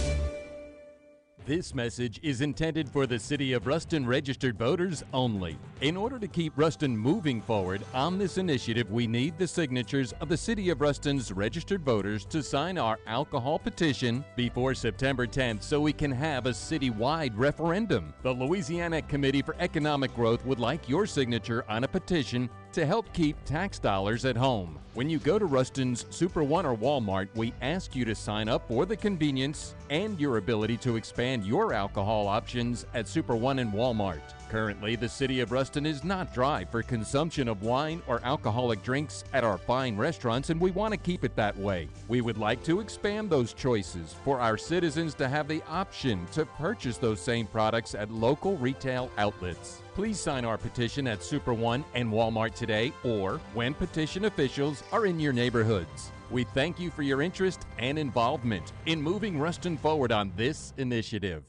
This 1.51 1.75
message 1.75 2.17
is 2.23 2.39
intended 2.39 2.87
for 2.87 3.05
the 3.05 3.19
City 3.19 3.51
of 3.51 3.67
Ruston 3.67 4.05
registered 4.05 4.57
voters 4.57 5.03
only. 5.13 5.57
In 5.81 5.97
order 5.97 6.17
to 6.17 6.27
keep 6.29 6.53
Ruston 6.55 6.95
moving 6.95 7.41
forward 7.41 7.81
on 7.93 8.17
this 8.17 8.37
initiative, 8.37 8.89
we 8.89 9.05
need 9.05 9.37
the 9.37 9.45
signatures 9.45 10.13
of 10.21 10.29
the 10.29 10.37
City 10.37 10.69
of 10.69 10.79
Ruston's 10.79 11.29
registered 11.29 11.81
voters 11.81 12.23
to 12.27 12.41
sign 12.41 12.77
our 12.77 12.99
alcohol 13.05 13.59
petition 13.59 14.23
before 14.37 14.73
September 14.73 15.27
10th 15.27 15.61
so 15.61 15.81
we 15.81 15.91
can 15.91 16.09
have 16.09 16.45
a 16.45 16.51
citywide 16.51 17.33
referendum. 17.35 18.13
The 18.23 18.31
Louisiana 18.31 19.01
Committee 19.01 19.41
for 19.41 19.57
Economic 19.59 20.15
Growth 20.15 20.45
would 20.45 20.59
like 20.59 20.87
your 20.87 21.05
signature 21.05 21.65
on 21.67 21.83
a 21.83 21.87
petition 21.89 22.49
to 22.73 22.85
help 22.85 23.11
keep 23.13 23.35
tax 23.45 23.79
dollars 23.79 24.25
at 24.25 24.35
home. 24.35 24.79
When 24.93 25.09
you 25.09 25.19
go 25.19 25.39
to 25.39 25.45
Ruston's 25.45 26.05
Super 26.09 26.43
One 26.43 26.65
or 26.65 26.75
Walmart, 26.75 27.29
we 27.35 27.53
ask 27.61 27.95
you 27.95 28.03
to 28.05 28.13
sign 28.13 28.49
up 28.49 28.67
for 28.67 28.85
the 28.85 28.97
convenience 28.97 29.75
and 29.89 30.19
your 30.19 30.37
ability 30.37 30.77
to 30.77 30.95
expand 30.97 31.45
your 31.45 31.73
alcohol 31.73 32.27
options 32.27 32.85
at 32.93 33.07
Super 33.07 33.35
One 33.35 33.59
and 33.59 33.71
Walmart. 33.71 34.21
Currently, 34.51 34.97
the 34.97 35.07
city 35.07 35.39
of 35.39 35.53
Ruston 35.53 35.85
is 35.85 36.03
not 36.03 36.33
dry 36.33 36.65
for 36.65 36.83
consumption 36.83 37.47
of 37.47 37.63
wine 37.63 38.01
or 38.05 38.19
alcoholic 38.25 38.83
drinks 38.83 39.23
at 39.31 39.45
our 39.45 39.57
fine 39.57 39.95
restaurants, 39.95 40.49
and 40.49 40.59
we 40.59 40.71
want 40.71 40.93
to 40.93 40.97
keep 40.97 41.23
it 41.23 41.37
that 41.37 41.57
way. 41.57 41.87
We 42.09 42.19
would 42.19 42.37
like 42.37 42.61
to 42.65 42.81
expand 42.81 43.29
those 43.29 43.53
choices 43.53 44.13
for 44.25 44.41
our 44.41 44.57
citizens 44.57 45.13
to 45.15 45.29
have 45.29 45.47
the 45.47 45.63
option 45.69 46.25
to 46.33 46.45
purchase 46.45 46.97
those 46.97 47.21
same 47.21 47.47
products 47.47 47.95
at 47.95 48.11
local 48.11 48.57
retail 48.57 49.09
outlets. 49.17 49.81
Please 49.95 50.19
sign 50.19 50.43
our 50.43 50.57
petition 50.57 51.07
at 51.07 51.23
Super 51.23 51.53
One 51.53 51.85
and 51.93 52.11
Walmart 52.11 52.53
today 52.53 52.91
or 53.05 53.39
when 53.53 53.73
petition 53.73 54.25
officials 54.25 54.83
are 54.91 55.05
in 55.05 55.17
your 55.17 55.31
neighborhoods. 55.31 56.11
We 56.29 56.43
thank 56.43 56.77
you 56.77 56.91
for 56.91 57.03
your 57.03 57.21
interest 57.21 57.65
and 57.79 57.97
involvement 57.97 58.73
in 58.85 59.01
moving 59.01 59.39
Ruston 59.39 59.77
forward 59.77 60.11
on 60.11 60.33
this 60.35 60.73
initiative. 60.75 61.45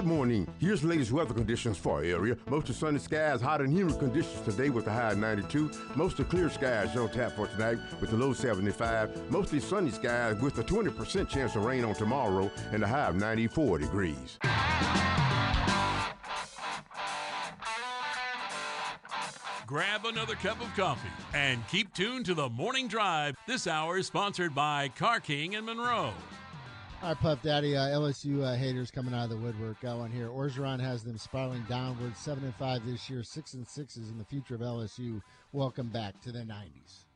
Good 0.00 0.06
morning. 0.06 0.48
Here's 0.58 0.80
the 0.80 0.88
latest 0.88 1.12
weather 1.12 1.34
conditions 1.34 1.76
for 1.76 1.98
our 1.98 2.02
area. 2.02 2.34
Mostly 2.48 2.74
sunny 2.74 2.98
skies, 2.98 3.42
hot 3.42 3.60
and 3.60 3.70
humid 3.70 3.98
conditions 3.98 4.40
today 4.46 4.70
with 4.70 4.86
a 4.86 4.90
high 4.90 5.12
of 5.12 5.18
92. 5.18 5.70
Mostly 5.94 6.24
clear 6.24 6.48
skies 6.48 6.96
on 6.96 7.10
tap 7.10 7.32
for 7.32 7.48
tonight 7.48 7.76
with 8.00 8.10
a 8.14 8.16
low 8.16 8.32
75. 8.32 9.30
Mostly 9.30 9.60
sunny 9.60 9.90
skies 9.90 10.40
with 10.40 10.56
a 10.56 10.64
20% 10.64 11.28
chance 11.28 11.54
of 11.54 11.66
rain 11.66 11.84
on 11.84 11.94
tomorrow 11.94 12.50
and 12.72 12.82
a 12.82 12.86
high 12.86 13.08
of 13.08 13.16
94 13.16 13.76
degrees. 13.76 14.38
Grab 19.66 20.06
another 20.06 20.34
cup 20.36 20.62
of 20.62 20.74
coffee 20.74 21.10
and 21.34 21.60
keep 21.68 21.92
tuned 21.92 22.24
to 22.24 22.32
the 22.32 22.48
morning 22.48 22.88
drive. 22.88 23.36
This 23.46 23.66
hour 23.66 23.98
is 23.98 24.06
sponsored 24.06 24.54
by 24.54 24.88
Car 24.96 25.20
King 25.20 25.56
and 25.56 25.66
Monroe. 25.66 26.14
All 27.02 27.08
right, 27.08 27.18
Puff 27.18 27.40
Daddy, 27.40 27.74
uh, 27.74 27.88
LSU 27.88 28.44
uh, 28.44 28.54
haters 28.54 28.90
coming 28.90 29.14
out 29.14 29.24
of 29.24 29.30
the 29.30 29.36
woodwork. 29.38 29.80
Got 29.80 29.96
one 29.96 30.10
here. 30.10 30.28
Orgeron 30.28 30.78
has 30.80 31.02
them 31.02 31.16
spiraling 31.16 31.64
downward, 31.66 32.14
seven 32.14 32.44
and 32.44 32.54
five 32.56 32.84
this 32.84 33.08
year, 33.08 33.22
six 33.22 33.54
and 33.54 33.66
six 33.66 33.96
is 33.96 34.10
in 34.10 34.18
the 34.18 34.24
future 34.24 34.54
of 34.54 34.60
LSU. 34.60 35.22
Welcome 35.52 35.88
back 35.88 36.20
to 36.20 36.30
the 36.30 36.40
'90s. 36.40 37.06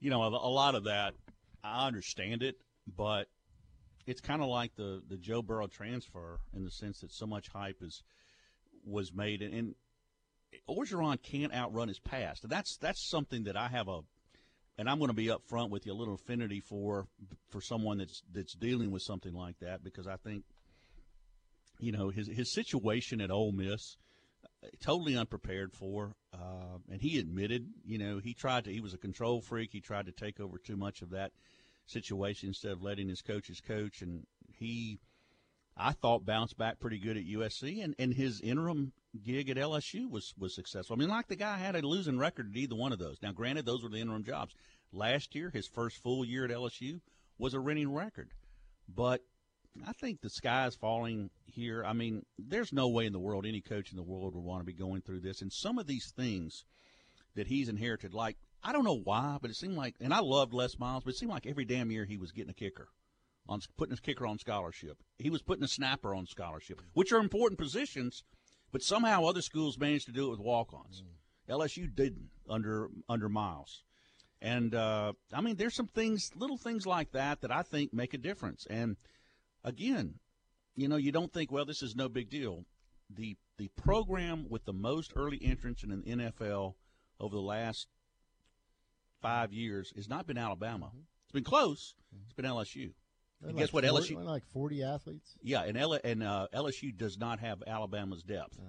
You 0.00 0.10
know, 0.10 0.20
a, 0.24 0.28
lot 0.28 0.74
of 0.74 0.82
that, 0.84 1.14
I 1.62 1.86
understand 1.86 2.42
it, 2.42 2.56
but 2.96 3.28
it's 4.04 4.20
kind 4.20 4.42
of 4.42 4.48
like 4.48 4.74
the 4.74 5.00
the 5.08 5.16
Joe 5.16 5.40
Burrow 5.40 5.68
transfer 5.68 6.40
in 6.56 6.64
the 6.64 6.72
sense 6.72 7.02
that 7.02 7.12
so 7.12 7.28
much 7.28 7.50
hype 7.50 7.82
is 7.82 8.02
was 8.84 9.14
made, 9.14 9.42
and, 9.42 9.54
and 9.54 9.74
Orgeron 10.68 11.22
can't 11.22 11.54
outrun 11.54 11.86
his 11.86 12.00
past, 12.00 12.42
and 12.42 12.50
that's 12.50 12.78
that's 12.78 13.00
something 13.00 13.44
that 13.44 13.56
I 13.56 13.68
have 13.68 13.86
a 13.86 14.00
and 14.78 14.88
I'm 14.88 14.98
going 14.98 15.08
to 15.08 15.14
be 15.14 15.30
up 15.30 15.42
front 15.46 15.70
with 15.70 15.86
you 15.86 15.92
a 15.92 15.94
little 15.94 16.14
affinity 16.14 16.60
for 16.60 17.06
for 17.50 17.60
someone 17.60 17.98
that's 17.98 18.22
that's 18.32 18.54
dealing 18.54 18.90
with 18.90 19.02
something 19.02 19.34
like 19.34 19.58
that 19.60 19.84
because 19.84 20.06
I 20.06 20.16
think 20.16 20.44
you 21.78 21.92
know 21.92 22.10
his 22.10 22.28
his 22.28 22.52
situation 22.52 23.20
at 23.20 23.30
Ole 23.30 23.52
Miss 23.52 23.96
totally 24.80 25.16
unprepared 25.16 25.72
for 25.72 26.14
uh, 26.32 26.78
and 26.90 27.00
he 27.00 27.18
admitted 27.18 27.68
you 27.84 27.98
know 27.98 28.18
he 28.18 28.34
tried 28.34 28.64
to 28.64 28.72
he 28.72 28.80
was 28.80 28.94
a 28.94 28.98
control 28.98 29.40
freak. 29.40 29.70
He 29.72 29.80
tried 29.80 30.06
to 30.06 30.12
take 30.12 30.40
over 30.40 30.58
too 30.58 30.76
much 30.76 31.02
of 31.02 31.10
that 31.10 31.32
situation 31.86 32.48
instead 32.48 32.72
of 32.72 32.82
letting 32.82 33.08
his 33.08 33.22
coaches 33.22 33.60
coach 33.60 34.02
and 34.02 34.26
he 34.52 35.00
I 35.76 35.92
thought 35.92 36.24
bounced 36.24 36.56
back 36.58 36.80
pretty 36.80 36.98
good 36.98 37.16
at 37.16 37.24
USC 37.24 37.82
and, 37.82 37.94
and 37.98 38.14
his 38.14 38.40
interim 38.40 38.92
gig 39.22 39.50
at 39.50 39.56
LSU 39.56 40.10
was 40.10 40.34
was 40.38 40.54
successful. 40.54 40.94
I 40.94 40.98
mean, 40.98 41.08
like 41.08 41.28
the 41.28 41.36
guy 41.36 41.58
had 41.58 41.76
a 41.76 41.86
losing 41.86 42.18
record 42.18 42.50
at 42.50 42.56
either 42.56 42.74
one 42.74 42.92
of 42.92 42.98
those. 42.98 43.18
Now, 43.22 43.32
granted, 43.32 43.66
those 43.66 43.82
were 43.82 43.88
the 43.88 44.00
interim 44.00 44.24
jobs. 44.24 44.54
Last 44.92 45.34
year, 45.34 45.50
his 45.50 45.66
first 45.66 46.02
full 46.02 46.24
year 46.24 46.44
at 46.44 46.50
LSU 46.50 47.00
was 47.38 47.54
a 47.54 47.60
winning 47.60 47.92
record, 47.92 48.30
but 48.88 49.22
I 49.86 49.92
think 49.92 50.20
the 50.20 50.30
sky 50.30 50.66
is 50.66 50.76
falling 50.76 51.30
here. 51.46 51.84
I 51.84 51.92
mean, 51.92 52.24
there's 52.38 52.72
no 52.72 52.88
way 52.88 53.06
in 53.06 53.12
the 53.12 53.18
world 53.18 53.46
any 53.46 53.60
coach 53.60 53.90
in 53.90 53.96
the 53.96 54.02
world 54.02 54.34
would 54.34 54.44
want 54.44 54.60
to 54.60 54.66
be 54.66 54.74
going 54.74 55.00
through 55.00 55.20
this. 55.20 55.40
And 55.40 55.52
some 55.52 55.78
of 55.78 55.86
these 55.86 56.10
things 56.10 56.64
that 57.34 57.46
he's 57.46 57.68
inherited, 57.68 58.12
like 58.14 58.36
I 58.62 58.72
don't 58.72 58.84
know 58.84 59.00
why, 59.02 59.38
but 59.40 59.50
it 59.50 59.56
seemed 59.56 59.76
like, 59.76 59.96
and 60.00 60.14
I 60.14 60.20
loved 60.20 60.52
Les 60.52 60.78
Miles, 60.78 61.04
but 61.04 61.14
it 61.14 61.16
seemed 61.16 61.32
like 61.32 61.46
every 61.46 61.64
damn 61.64 61.90
year 61.90 62.04
he 62.04 62.16
was 62.16 62.32
getting 62.32 62.50
a 62.50 62.54
kicker 62.54 62.88
on 63.48 63.60
putting 63.76 63.90
his 63.90 64.00
kicker 64.00 64.26
on 64.26 64.38
scholarship. 64.38 64.98
He 65.18 65.30
was 65.30 65.42
putting 65.42 65.64
a 65.64 65.68
snapper 65.68 66.14
on 66.14 66.26
scholarship, 66.26 66.80
which 66.92 67.12
are 67.12 67.18
important 67.18 67.58
positions 67.58 68.22
but 68.72 68.82
somehow 68.82 69.24
other 69.24 69.42
schools 69.42 69.78
managed 69.78 70.06
to 70.06 70.12
do 70.12 70.26
it 70.26 70.30
with 70.30 70.40
walk-ons. 70.40 71.02
Mm. 71.02 71.54
LSU 71.54 71.94
didn't 71.94 72.30
under 72.48 72.88
under 73.08 73.28
Miles. 73.28 73.84
And 74.40 74.74
uh, 74.74 75.12
I 75.32 75.40
mean, 75.40 75.56
there's 75.56 75.74
some 75.74 75.86
things, 75.86 76.32
little 76.34 76.56
things 76.56 76.84
like 76.84 77.12
that, 77.12 77.42
that 77.42 77.52
I 77.52 77.62
think 77.62 77.92
make 77.92 78.12
a 78.12 78.18
difference. 78.18 78.66
And 78.68 78.96
again, 79.62 80.14
you 80.74 80.88
know, 80.88 80.96
you 80.96 81.12
don't 81.12 81.32
think, 81.32 81.52
well, 81.52 81.64
this 81.64 81.82
is 81.82 81.94
no 81.94 82.08
big 82.08 82.28
deal. 82.28 82.64
The 83.08 83.36
the 83.58 83.68
program 83.68 84.46
with 84.48 84.64
the 84.64 84.72
most 84.72 85.12
early 85.14 85.38
entrants 85.42 85.84
in 85.84 85.90
the 85.90 85.96
NFL 85.96 86.74
over 87.20 87.36
the 87.36 87.42
last 87.42 87.86
five 89.20 89.52
years 89.52 89.92
has 89.94 90.08
not 90.08 90.26
been 90.26 90.38
Alabama. 90.38 90.86
Mm-hmm. 90.86 90.98
It's 91.24 91.32
been 91.32 91.44
close. 91.44 91.94
Mm-hmm. 92.12 92.24
It's 92.24 92.32
been 92.32 92.44
LSU. 92.46 92.92
And 93.46 93.56
guess 93.56 93.72
what? 93.72 93.84
40, 93.84 94.14
LSU 94.14 94.24
like 94.24 94.46
forty 94.52 94.82
athletes. 94.82 95.34
Yeah, 95.42 95.62
and 95.62 95.76
L, 95.76 95.98
and 96.04 96.22
uh, 96.22 96.48
LSU 96.54 96.96
does 96.96 97.18
not 97.18 97.40
have 97.40 97.62
Alabama's 97.66 98.22
depth. 98.22 98.58
Yeah. 98.58 98.68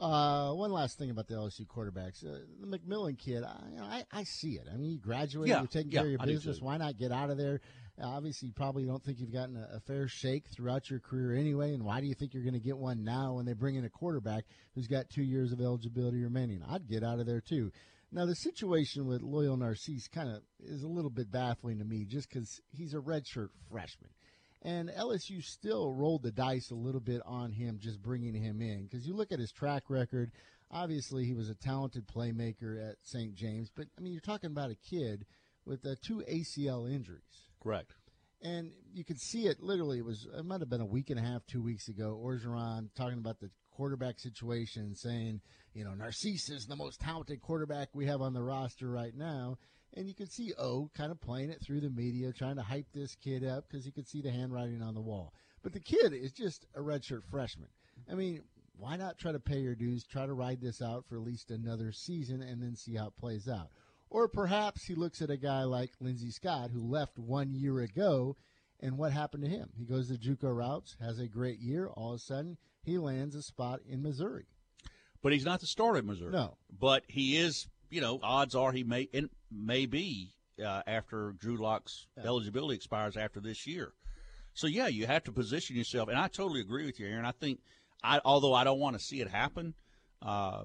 Uh, 0.00 0.52
one 0.52 0.72
last 0.72 0.98
thing 0.98 1.10
about 1.10 1.28
the 1.28 1.34
LSU 1.34 1.66
quarterbacks, 1.66 2.24
uh, 2.24 2.38
the 2.60 2.66
McMillan 2.66 3.16
kid. 3.16 3.44
I, 3.44 3.80
I, 3.80 4.04
I 4.12 4.24
see 4.24 4.54
it. 4.54 4.66
I 4.72 4.76
mean, 4.76 4.90
you 4.90 4.98
graduated, 4.98 5.50
yeah, 5.50 5.58
you're 5.60 5.68
taking 5.68 5.92
yeah, 5.92 6.00
care 6.00 6.06
of 6.06 6.12
your 6.12 6.22
I 6.22 6.26
business. 6.26 6.60
Why 6.60 6.76
not 6.76 6.98
get 6.98 7.12
out 7.12 7.30
of 7.30 7.38
there? 7.38 7.60
Uh, 8.00 8.08
obviously, 8.08 8.48
you 8.48 8.54
probably 8.54 8.84
don't 8.84 9.02
think 9.04 9.20
you've 9.20 9.32
gotten 9.32 9.56
a, 9.56 9.76
a, 9.76 9.80
fair 9.80 10.08
shake 10.08 10.48
throughout 10.48 10.90
your 10.90 10.98
career 10.98 11.36
anyway. 11.36 11.74
And 11.74 11.84
why 11.84 12.00
do 12.00 12.08
you 12.08 12.14
think 12.14 12.34
you're 12.34 12.42
going 12.42 12.54
to 12.54 12.60
get 12.60 12.76
one 12.76 13.04
now 13.04 13.34
when 13.34 13.46
they 13.46 13.52
bring 13.52 13.76
in 13.76 13.84
a 13.84 13.88
quarterback 13.88 14.44
who's 14.74 14.88
got 14.88 15.08
two 15.10 15.22
years 15.22 15.52
of 15.52 15.60
eligibility 15.60 16.20
remaining? 16.20 16.60
I'd 16.68 16.88
get 16.88 17.04
out 17.04 17.20
of 17.20 17.26
there 17.26 17.40
too. 17.40 17.70
Now, 18.14 18.26
the 18.26 18.36
situation 18.36 19.08
with 19.08 19.22
Lowell 19.22 19.56
Narcisse 19.56 20.06
kind 20.06 20.28
of 20.28 20.42
is 20.60 20.84
a 20.84 20.88
little 20.88 21.10
bit 21.10 21.32
baffling 21.32 21.80
to 21.80 21.84
me 21.84 22.04
just 22.04 22.28
because 22.28 22.60
he's 22.70 22.94
a 22.94 22.98
redshirt 22.98 23.48
freshman. 23.68 24.10
And 24.62 24.88
LSU 24.88 25.42
still 25.42 25.92
rolled 25.92 26.22
the 26.22 26.30
dice 26.30 26.70
a 26.70 26.76
little 26.76 27.00
bit 27.00 27.22
on 27.26 27.50
him 27.50 27.80
just 27.80 28.00
bringing 28.00 28.32
him 28.32 28.62
in 28.62 28.84
because 28.84 29.04
you 29.04 29.14
look 29.14 29.32
at 29.32 29.40
his 29.40 29.50
track 29.50 29.90
record. 29.90 30.30
Obviously, 30.70 31.24
he 31.24 31.34
was 31.34 31.50
a 31.50 31.56
talented 31.56 32.06
playmaker 32.06 32.88
at 32.88 32.98
St. 33.02 33.34
James, 33.34 33.68
but 33.74 33.86
I 33.98 34.00
mean, 34.00 34.12
you're 34.12 34.22
talking 34.22 34.50
about 34.50 34.70
a 34.70 34.76
kid 34.76 35.26
with 35.66 35.84
uh, 35.84 35.96
two 36.00 36.22
ACL 36.30 36.88
injuries. 36.88 37.48
Correct. 37.60 37.94
And 38.42 38.70
you 38.92 39.04
could 39.04 39.18
see 39.20 39.48
it 39.48 39.60
literally. 39.60 39.98
It 39.98 40.04
was 40.04 40.28
it 40.38 40.44
might 40.44 40.60
have 40.60 40.70
been 40.70 40.80
a 40.80 40.86
week 40.86 41.10
and 41.10 41.18
a 41.18 41.22
half, 41.22 41.44
two 41.46 41.62
weeks 41.62 41.88
ago. 41.88 42.20
Orgeron 42.24 42.90
talking 42.94 43.18
about 43.18 43.40
the 43.40 43.50
quarterback 43.74 44.18
situation, 44.18 44.94
saying 44.94 45.40
you 45.74 45.82
know, 45.84 45.92
Narcisse 45.92 46.50
is 46.50 46.66
the 46.66 46.76
most 46.76 47.00
talented 47.00 47.42
quarterback 47.42 47.88
we 47.92 48.06
have 48.06 48.22
on 48.22 48.32
the 48.32 48.42
roster 48.42 48.88
right 48.88 49.14
now. 49.14 49.58
And 49.96 50.08
you 50.08 50.14
could 50.14 50.32
see 50.32 50.52
O 50.58 50.90
kind 50.96 51.12
of 51.12 51.20
playing 51.20 51.50
it 51.50 51.60
through 51.60 51.80
the 51.80 51.90
media, 51.90 52.32
trying 52.32 52.56
to 52.56 52.62
hype 52.62 52.86
this 52.92 53.16
kid 53.16 53.44
up 53.44 53.66
because 53.68 53.84
you 53.84 53.92
could 53.92 54.08
see 54.08 54.22
the 54.22 54.30
handwriting 54.30 54.82
on 54.82 54.94
the 54.94 55.00
wall. 55.00 55.34
But 55.62 55.72
the 55.72 55.80
kid 55.80 56.12
is 56.12 56.32
just 56.32 56.66
a 56.74 56.80
redshirt 56.80 57.24
freshman. 57.30 57.68
I 58.10 58.14
mean, 58.14 58.42
why 58.76 58.96
not 58.96 59.18
try 59.18 59.32
to 59.32 59.40
pay 59.40 59.58
your 59.58 59.74
dues, 59.74 60.04
try 60.04 60.26
to 60.26 60.32
ride 60.32 60.60
this 60.60 60.80
out 60.80 61.04
for 61.08 61.16
at 61.16 61.24
least 61.24 61.50
another 61.50 61.92
season, 61.92 62.42
and 62.42 62.62
then 62.62 62.76
see 62.76 62.94
how 62.94 63.08
it 63.08 63.16
plays 63.16 63.48
out? 63.48 63.70
Or 64.10 64.28
perhaps 64.28 64.84
he 64.84 64.94
looks 64.94 65.22
at 65.22 65.30
a 65.30 65.36
guy 65.36 65.62
like 65.62 65.90
Lindsey 66.00 66.30
Scott, 66.30 66.70
who 66.72 66.80
left 66.80 67.18
one 67.18 67.54
year 67.54 67.80
ago, 67.80 68.36
and 68.80 68.98
what 68.98 69.12
happened 69.12 69.44
to 69.44 69.50
him? 69.50 69.70
He 69.76 69.84
goes 69.84 70.08
the 70.08 70.16
JUCO 70.16 70.54
routes, 70.56 70.96
has 71.00 71.18
a 71.18 71.26
great 71.26 71.58
year. 71.60 71.88
All 71.88 72.10
of 72.10 72.16
a 72.16 72.22
sudden, 72.22 72.58
he 72.84 72.98
lands 72.98 73.34
a 73.34 73.42
spot 73.42 73.80
in 73.88 74.02
Missouri 74.02 74.46
but 75.24 75.32
he's 75.32 75.44
not 75.44 75.60
the 75.60 75.66
starter 75.66 75.98
at 75.98 76.04
Missouri. 76.04 76.30
No, 76.30 76.58
but 76.78 77.02
he 77.08 77.38
is. 77.38 77.66
You 77.90 78.00
know, 78.00 78.20
odds 78.22 78.54
are 78.54 78.72
he 78.72 78.84
may 78.84 79.08
and 79.12 79.30
may 79.50 79.86
be 79.86 80.34
uh, 80.64 80.82
after 80.86 81.32
Drew 81.38 81.56
Lock's 81.56 82.06
yeah. 82.16 82.24
eligibility 82.24 82.76
expires 82.76 83.16
after 83.16 83.40
this 83.40 83.66
year. 83.66 83.94
So 84.52 84.66
yeah, 84.66 84.86
you 84.86 85.06
have 85.06 85.24
to 85.24 85.32
position 85.32 85.76
yourself, 85.76 86.08
and 86.08 86.18
I 86.18 86.28
totally 86.28 86.60
agree 86.60 86.84
with 86.84 87.00
you, 87.00 87.06
Aaron. 87.06 87.24
I 87.24 87.32
think, 87.32 87.60
I 88.02 88.20
although 88.24 88.52
I 88.52 88.64
don't 88.64 88.78
want 88.78 88.98
to 88.98 89.02
see 89.02 89.20
it 89.20 89.28
happen, 89.28 89.74
uh, 90.20 90.64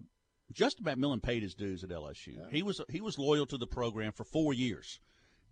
Justin 0.51 0.85
McMillan 0.85 1.23
paid 1.23 1.41
his 1.41 1.55
dues 1.55 1.83
at 1.83 1.89
LSU. 1.89 2.35
Yeah. 2.35 2.43
He 2.51 2.61
was 2.61 2.81
he 2.89 2.99
was 2.99 3.17
loyal 3.17 3.45
to 3.45 3.57
the 3.57 3.67
program 3.67 4.11
for 4.11 4.25
four 4.25 4.53
years, 4.53 4.99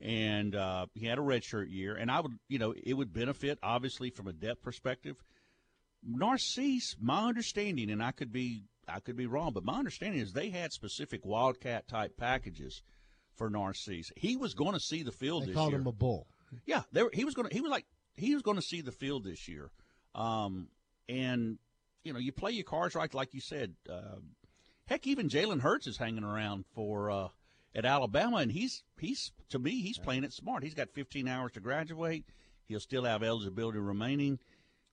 and 0.02 0.54
uh, 0.54 0.88
he 0.96 1.06
had 1.06 1.18
a 1.18 1.22
redshirt 1.22 1.72
year. 1.72 1.96
And 1.96 2.12
I 2.12 2.20
would, 2.20 2.38
you 2.50 2.60
know, 2.60 2.74
it 2.84 2.94
would 2.94 3.14
benefit 3.14 3.58
obviously 3.64 4.10
from 4.10 4.28
a 4.28 4.34
depth 4.34 4.64
perspective. 4.64 5.24
Narcisse, 6.04 6.96
my 7.00 7.28
understanding, 7.28 7.90
and 7.90 8.04
I 8.04 8.12
could 8.12 8.32
be 8.32 8.64
I 8.88 9.00
could 9.00 9.18
be 9.18 9.26
wrong, 9.26 9.52
but 9.54 9.66
my 9.66 9.78
understanding 9.78 10.22
is 10.22 10.32
they 10.32 10.50
had 10.50 10.72
specific 10.72 11.26
Wildcat 11.26 11.88
type 11.88 12.18
packages 12.18 12.82
for 13.36 13.50
Narcisse. 13.50 14.12
He 14.16 14.38
was 14.38 14.54
going 14.54 14.74
to 14.74 14.80
see 14.80 15.04
the 15.04 15.12
field. 15.12 15.44
They 15.44 15.48
this 15.48 15.56
called 15.56 15.72
year. 15.72 15.80
him 15.80 15.88
a 15.88 15.92
bull. 15.92 16.28
Yeah, 16.66 16.84
there, 16.94 17.10
he 17.12 17.26
was 17.26 17.34
going 17.34 17.50
to. 17.50 17.54
He 17.54 17.62
was 17.62 17.72
like 17.72 17.86
he 18.16 18.34
was 18.34 18.44
going 18.44 18.58
to 18.58 18.62
see 18.62 18.82
the 18.82 18.92
field 18.92 19.24
this 19.26 19.48
year, 19.48 19.72
um, 20.16 20.70
and 21.10 21.58
you 22.04 22.14
know 22.14 22.20
you 22.20 22.32
play 22.32 22.52
your 22.52 22.64
cards 22.64 22.96
right, 22.96 23.14
like 23.14 23.34
you 23.34 23.42
said. 23.42 23.76
Uh, 23.90 24.20
heck, 24.86 25.06
even 25.06 25.30
Jalen 25.30 25.62
Hurts 25.62 25.88
is 25.88 25.98
hanging 25.98 26.24
around 26.24 26.66
for 26.74 27.12
uh, 27.12 27.28
at 27.76 27.86
Alabama, 27.86 28.38
and 28.38 28.52
he's 28.52 28.84
he's 29.00 29.32
to 29.50 29.60
me 29.60 29.82
he's 29.82 30.00
playing 30.00 30.24
it 30.24 30.34
smart. 30.34 30.64
He's 30.64 30.74
got 30.74 30.90
15 30.94 31.28
hours 31.28 31.52
to 31.54 31.60
graduate. 31.60 32.26
He'll 32.66 32.80
still 32.80 33.04
have 33.04 33.24
eligibility 33.24 33.80
remaining. 33.80 34.40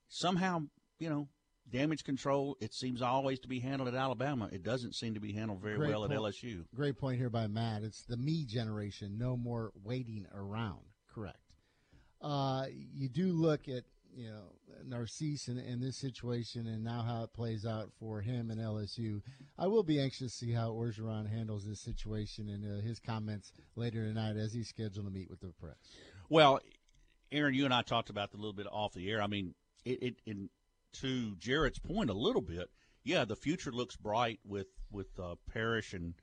Somehow, 0.09 0.65
you 0.99 1.09
know, 1.09 1.29
damage 1.71 2.05
control, 2.05 2.57
it 2.61 2.73
seems 2.73 3.03
always 3.03 3.41
to 3.41 3.49
be 3.49 3.61
handled 3.61 3.89
at 3.89 3.95
Alabama. 3.95 4.49
It 4.53 4.63
doesn't 4.63 4.95
seem 4.95 5.15
to 5.15 5.21
be 5.21 5.33
handled 5.33 5.61
very 5.61 5.77
Great 5.77 5.91
well 5.91 6.01
point. 6.01 6.13
at 6.13 6.19
LSU. 6.19 6.65
Great 6.75 6.99
point 6.99 7.19
here 7.19 7.31
by 7.31 7.47
Matt. 7.47 7.83
It's 7.83 8.03
the 8.03 8.17
me 8.17 8.45
generation. 8.45 9.19
No 9.19 9.37
more 9.37 9.73
waiting 9.83 10.27
around. 10.35 10.81
Correct. 11.13 11.39
Uh, 12.21 12.67
you 12.71 13.09
do 13.09 13.33
look 13.33 13.69
at 13.69 13.85
you 14.17 14.29
know 14.29 14.53
Narcisse 14.87 15.49
in, 15.49 15.59
in, 15.59 15.81
this 15.81 15.97
situation 15.97 16.67
and 16.67 16.85
now 16.85 17.03
how 17.03 17.25
it 17.25 17.33
plays 17.33 17.67
out 17.67 17.91
for 17.99 18.21
him 18.21 18.51
and 18.51 18.61
LSU. 18.61 19.21
I 19.59 19.67
will 19.67 19.83
be 19.83 20.01
anxious 20.01 20.39
to 20.39 20.47
see 20.47 20.53
how 20.53 20.71
Orgeron 20.71 21.29
handles 21.29 21.67
this 21.67 21.81
situation 21.81 22.49
and 22.49 22.65
uh, 22.65 22.83
his 22.83 23.01
comments 23.01 23.53
later 23.77 24.07
tonight 24.07 24.37
as 24.37 24.53
he's 24.53 24.69
scheduled 24.69 25.07
to 25.07 25.13
meet 25.13 25.31
with 25.31 25.41
the 25.41 25.53
press. 25.61 25.77
Well, 26.29 26.61
Aaron, 27.33 27.55
you 27.55 27.65
and 27.65 27.75
I 27.75 27.83
talked 27.83 28.11
about 28.11 28.33
a 28.33 28.37
little 28.37 28.53
bit 28.53 28.67
off 28.71 28.95
the 28.95 29.11
air. 29.11 29.21
I 29.21 29.27
mean, 29.27 29.55
it, 29.85 30.03
it 30.03 30.15
in, 30.25 30.49
to 30.95 31.35
Jarrett's 31.37 31.79
point 31.79 32.11
a 32.11 32.15
little 32.15 32.43
bit, 32.43 32.71
yeah, 33.03 33.25
the 33.25 33.37
future 33.37 33.71
looks 33.73 33.97
bright 33.97 34.41
with 34.45 34.69
with 34.91 35.09
uh, 35.19 35.35
Parrish 35.53 35.93
and 35.93 36.15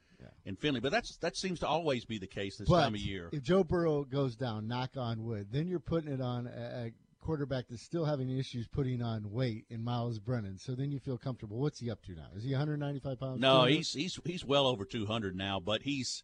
and 0.46 0.58
Finley, 0.58 0.80
but 0.80 0.92
that's 0.92 1.18
that 1.18 1.36
seems 1.36 1.60
to 1.60 1.68
always 1.68 2.06
be 2.06 2.18
the 2.18 2.28
case 2.28 2.58
this 2.58 2.68
but 2.68 2.82
time 2.84 2.96
of 2.96 3.02
year. 3.02 3.30
If 3.32 3.44
Joe 3.44 3.64
Burrow 3.64 4.04
goes 4.04 4.36
down, 4.36 4.68
knock 4.68 4.92
on 4.98 5.24
wood, 5.24 5.48
then 5.52 5.68
you're 5.68 5.80
putting 5.80 6.12
it 6.12 6.22
on 6.22 6.48
a, 6.48 6.88
a 6.88 6.92
quarterback 7.22 7.66
that's 7.70 7.84
still 7.84 8.06
having 8.06 8.30
issues 8.30 8.68
putting 8.68 9.02
on 9.02 9.32
weight 9.32 9.66
in 9.70 9.84
Myles 9.84 10.20
Brennan. 10.20 10.58
So 10.58 10.74
then 10.74 10.92
you 10.92 11.00
feel 11.00 11.18
comfortable. 11.18 11.58
What's 11.60 11.80
he 11.80 11.90
up 11.90 12.02
to 12.04 12.14
now? 12.14 12.28
Is 12.36 12.44
he 12.44 12.52
195 12.52 13.20
pounds? 13.20 13.40
No, 13.40 13.66
he's 13.66 13.94
he's 13.94 14.20
he's 14.26 14.46
well 14.46 14.68
over 14.68 14.86
200 14.86 15.36
now, 15.36 15.60
but 15.60 15.84
he's 15.84 16.24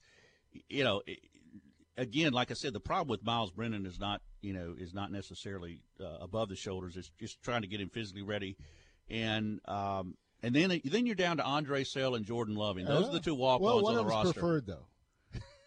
you 0.70 0.84
know 0.84 1.02
again, 1.98 2.34
like 2.34 2.52
I 2.52 2.54
said, 2.54 2.74
the 2.74 2.80
problem 2.80 3.10
with 3.10 3.24
Myles 3.24 3.52
Brennan 3.52 3.86
is 3.86 4.00
not 4.00 4.22
you 4.42 4.54
know 4.54 4.76
is 4.78 4.94
not 4.94 5.12
necessarily 5.12 5.82
uh, 6.00 6.18
above 6.22 6.50
the 6.50 6.56
shoulders. 6.56 6.96
It's 6.96 7.12
just 7.20 7.42
trying 7.42 7.62
to 7.62 7.68
get 7.68 7.82
him 7.82 7.90
physically 7.90 8.22
ready, 8.22 8.58
and 9.10 9.60
um, 9.68 10.16
and 10.44 10.56
then 10.56 10.82
then 10.86 11.06
you're 11.06 11.16
down 11.16 11.38
to 11.38 11.44
Andre 11.44 11.84
Sale 11.84 12.16
and 12.16 12.26
Jordan 12.26 12.56
Loving. 12.56 12.86
Those 12.86 13.06
uh, 13.06 13.10
are 13.10 13.14
the 13.14 13.20
two 13.20 13.36
walk-ons 13.36 13.66
well, 13.66 13.82
one 13.82 13.98
on 13.98 14.06
the 14.06 14.10
roster. 14.10 14.34
preferred 14.34 14.68
though. 14.68 14.86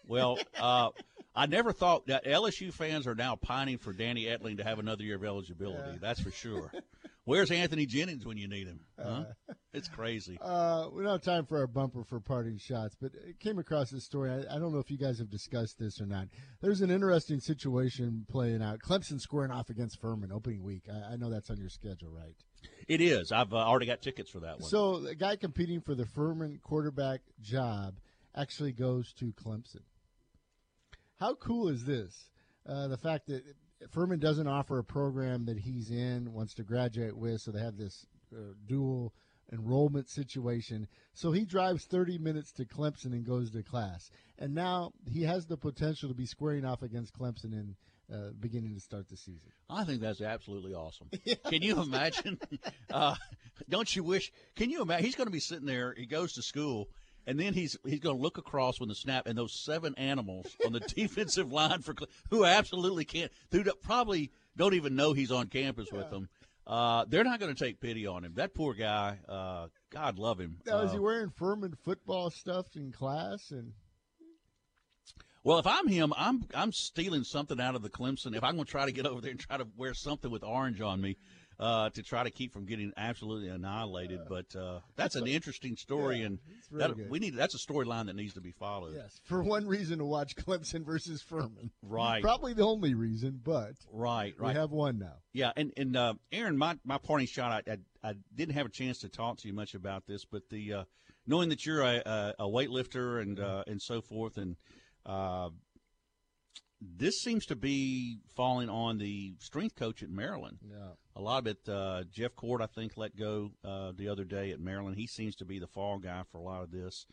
Well, 0.07 0.39
uh, 0.61 0.91
I 1.37 1.47
never 1.47 1.73
thought 1.73 2.09
that 2.09 2.25
LSU 2.25 2.73
fans 2.73 3.07
are 3.07 3.15
now 3.15 3.37
pining 3.37 3.79
for 3.79 3.93
Danny 3.93 4.25
Etling 4.25 4.57
to 4.57 4.65
have 4.65 4.81
another 4.81 5.05
year 5.05 5.15
of 5.15 5.25
eligibility. 5.25 5.93
Yeah. 5.93 5.99
That's 6.01 6.21
for 6.21 6.33
sure. 6.33 6.73
Where's 7.25 7.51
Anthony 7.51 7.87
Jennings 7.87 8.25
when 8.25 8.39
you 8.39 8.49
need 8.49 8.67
him? 8.67 8.81
Huh? 8.99 9.25
Uh, 9.49 9.55
it's 9.73 9.89
crazy. 9.89 10.39
Uh, 10.51 10.89
we 10.93 11.03
don't 11.03 11.13
have 11.13 11.23
time 11.23 11.47
for 11.47 11.59
our 11.59 11.67
bumper 11.67 12.03
for 12.03 12.19
parting 12.19 12.59
shots, 12.59 12.97
but 13.01 13.13
it 13.15 13.39
came 13.39 13.59
across 13.59 13.91
this 13.91 14.05
story. 14.05 14.31
I, 14.31 14.57
I, 14.57 14.59
don't 14.59 14.73
know 14.73 14.79
if 14.79 14.91
you 14.91 14.99
guys 14.99 15.19
have 15.19 15.31
discussed 15.31 15.79
this 15.79 16.01
or 16.01 16.07
not. 16.07 16.27
There's 16.61 16.81
an 16.81 16.91
interesting 16.91 17.41
situation 17.41 18.27
playing 18.29 18.63
out. 18.63 18.81
Clemson 18.81 19.21
squaring 19.21 19.53
off 19.53 19.71
against 19.71 20.01
Furman 20.01 20.33
opening 20.33 20.63
week. 20.63 20.85
I, 20.93 21.13
I 21.13 21.17
know 21.17 21.31
that's 21.31 21.51
on 21.51 21.59
your 21.59 21.69
schedule, 21.69 22.11
right? 22.11 22.35
It 22.89 23.01
is. 23.01 23.31
I've 23.31 23.53
uh, 23.53 23.59
already 23.59 23.87
got 23.87 24.03
tickets 24.03 24.31
for 24.31 24.41
that 24.41 24.61
one. 24.61 24.69
So 24.69 24.99
the 24.99 25.15
guy 25.15 25.37
competing 25.37 25.81
for 25.81 25.95
the 25.95 26.07
Furman 26.07 26.59
quarterback 26.63 27.21
job 27.41 27.95
actually 28.35 28.73
goes 28.73 29.13
to 29.15 29.33
Clemson. 29.33 29.83
How 31.21 31.35
cool 31.35 31.69
is 31.69 31.85
this? 31.85 32.31
Uh, 32.67 32.89
the 32.89 32.99
fact 32.99 33.29
that 33.29 33.45
Furman 33.89 34.19
doesn't 34.19 34.47
offer 34.47 34.79
a 34.79 34.85
program 34.85 35.47
that 35.47 35.59
he's 35.59 35.91
in, 35.91 36.33
wants 36.33 36.55
to 36.55 36.63
graduate 36.63 37.17
with, 37.17 37.41
so 37.41 37.51
they 37.51 37.61
have 37.61 37.77
this 37.77 38.07
uh, 38.35 38.53
dual 38.67 39.15
enrollment 39.53 40.09
situation. 40.09 40.87
So 41.15 41.33
he 41.33 41.45
drives 41.45 41.85
30 41.85 42.19
minutes 42.19 42.53
to 42.53 42.65
Clemson 42.65 43.07
and 43.07 43.25
goes 43.25 43.51
to 43.51 43.63
class. 43.63 44.11
And 44.39 44.55
now 44.55 44.93
he 45.07 45.23
has 45.23 45.47
the 45.47 45.57
potential 45.57 46.09
to 46.09 46.15
be 46.15 46.27
squaring 46.27 46.65
off 46.65 46.83
against 46.83 47.19
Clemson 47.19 47.53
in 47.53 47.77
uh, 48.13 48.31
beginning 48.39 48.75
to 48.75 48.81
start 48.81 49.09
the 49.09 49.17
season. 49.17 49.51
I 49.69 49.85
think 49.85 50.01
that's 50.01 50.21
absolutely 50.21 50.75
awesome. 50.75 51.09
Can 51.47 51.63
you 51.63 51.81
imagine? 51.81 52.39
uh, 52.93 53.15
don't 53.69 53.95
you 53.95 54.05
wish? 54.05 54.33
Can 54.57 54.71
you 54.71 54.83
imagine? 54.83 55.05
He's 55.05 55.17
going 55.17 55.29
to 55.29 55.33
be 55.33 55.41
sitting 55.41 55.67
there. 55.67 55.95
He 55.97 56.07
goes 56.07 56.35
to 56.35 56.43
school 56.43 56.89
and 57.31 57.39
then 57.39 57.55
he's 57.55 57.77
he's 57.87 58.01
going 58.01 58.17
to 58.17 58.23
look 58.23 58.39
across 58.39 58.81
when 58.81 58.89
the 58.89 58.95
snap, 58.95 59.29
and 59.29 59.39
those 59.39 59.53
seven 59.53 59.95
animals 59.97 60.57
on 60.67 60.73
the 60.73 60.81
defensive 60.97 61.53
line 61.53 61.81
for 61.81 61.95
who 62.29 62.45
absolutely 62.45 63.05
can't, 63.05 63.31
who 63.53 63.63
probably 63.83 64.33
don't 64.57 64.75
even 64.75 64.97
know 64.97 65.13
he's 65.13 65.31
on 65.31 65.47
campus 65.47 65.89
yeah. 65.93 65.99
with 65.99 66.11
them. 66.11 66.29
Uh, 66.67 67.05
they're 67.09 67.23
not 67.23 67.39
going 67.39 67.55
to 67.55 67.65
take 67.65 67.81
pity 67.81 68.05
on 68.05 68.25
him. 68.25 68.33
That 68.35 68.53
poor 68.53 68.75
guy. 68.75 69.19
Uh, 69.29 69.69
God 69.91 70.19
love 70.19 70.41
him. 70.41 70.59
Now, 70.67 70.81
is 70.81 70.91
he 70.91 70.99
uh, 70.99 71.03
wearing 71.03 71.31
Furman 71.31 71.77
football 71.85 72.31
stuff 72.31 72.67
in 72.75 72.91
class? 72.91 73.53
And 73.53 73.75
well, 75.45 75.61
if 75.61 75.69
I'm 75.69 75.87
him, 75.87 76.13
I'm 76.17 76.47
I'm 76.53 76.73
stealing 76.73 77.23
something 77.23 77.61
out 77.61 77.77
of 77.77 77.83
the 77.83 77.91
Clemson. 77.91 78.35
If 78.35 78.43
I'm 78.43 78.57
going 78.57 78.65
to 78.65 78.71
try 78.71 78.87
to 78.87 78.93
get 78.93 79.07
over 79.07 79.21
there 79.21 79.31
and 79.31 79.39
try 79.39 79.57
to 79.57 79.69
wear 79.77 79.95
something 79.95 80.33
with 80.33 80.43
orange 80.43 80.81
on 80.81 81.01
me, 81.01 81.17
uh, 81.61 81.91
to 81.91 82.03
try 82.03 82.25
to 82.25 82.31
keep 82.31 82.53
from 82.53 82.65
getting 82.65 82.93
absolutely 82.97 83.49
annihilated. 83.49 84.21
But 84.29 84.57
uh, 84.57 84.81
that's 84.97 85.15
an 85.15 85.27
interesting 85.27 85.77
story, 85.77 86.21
yeah, 86.21 86.27
and 86.27 86.39
that, 86.73 87.11
we 87.11 87.19
need 87.19 87.37
that's 87.37 87.55
a 87.55 87.59
storyline 87.59 88.07
that 88.07 88.17
needs 88.17 88.35
to 88.35 88.41
be 88.41 88.53
followed. 88.53 88.95
Yes, 88.97 89.21
for 89.25 89.43
one 89.43 89.67
reason 89.67 89.99
to 89.99 90.05
watch 90.05 90.35
Clemson 90.47 90.85
versus 90.85 91.23
Furman. 91.23 91.71
Right, 91.83 92.23
probably 92.23 92.55
the 92.55 92.67
only 92.67 92.95
reason, 92.95 93.41
but 93.45 93.73
right, 93.93 94.35
right. 94.39 94.55
We 94.55 94.55
have 94.55 94.71
one 94.71 94.99
now. 94.99 95.17
Yeah, 95.33 95.53
and 95.55 95.73
and 95.77 95.97
uh, 95.97 96.15
Aaron, 96.33 96.57
my 96.57 96.79
my 96.85 96.99
parting 96.99 97.27
shot, 97.27 97.69
I, 97.69 97.73
I, 98.03 98.11
I 98.11 98.15
didn't 98.35 98.55
have 98.55 98.67
a 98.67 98.71
chance 98.71 98.99
to 99.01 99.09
talk 99.09 99.39
to 99.39 99.49
you 99.49 99.55
much 99.55 99.75
about 99.75 100.07
this, 100.07 100.25
but 100.25 100.49
the 100.49 100.73
uh, 100.73 100.85
knowing 101.27 101.51
that 101.51 101.67
you're 101.67 101.83
a, 101.83 102.03
a, 102.07 102.35
a 102.41 102.49
weightlifter 102.49 103.21
and 103.21 103.39
uh, 103.39 103.65
and 103.67 103.83
so 103.83 104.01
forth, 104.01 104.39
and 104.39 104.57
uh, 105.05 105.51
this 106.81 107.21
seems 107.21 107.47
to 107.47 107.57
be 107.57 108.21
falling 108.35 108.69
on 108.69 108.99
the 108.99 109.35
strength 109.39 109.77
coach 109.77 110.03
at 110.03 110.11
Maryland. 110.11 110.59
Yeah. 110.63 110.93
A 111.15 111.21
lot 111.21 111.39
of 111.39 111.47
it, 111.47 111.69
uh, 111.69 112.05
Jeff 112.11 112.35
Cord, 112.35 112.63
I 112.63 112.67
think, 112.67 112.97
let 112.97 113.17
go 113.17 113.53
uh, 113.65 113.93
the 113.95 114.09
other 114.09 114.25
day 114.25 114.51
at 114.51 114.61
Maryland. 114.61 114.97
He 114.97 115.07
seems 115.07 115.37
to 115.37 115.45
be 115.45 115.59
the 115.59 115.67
fall 115.67 115.99
guy 115.99 116.23
for 116.31 116.39
a 116.39 116.43
lot 116.43 116.63
of 116.63 116.71
this. 116.71 117.07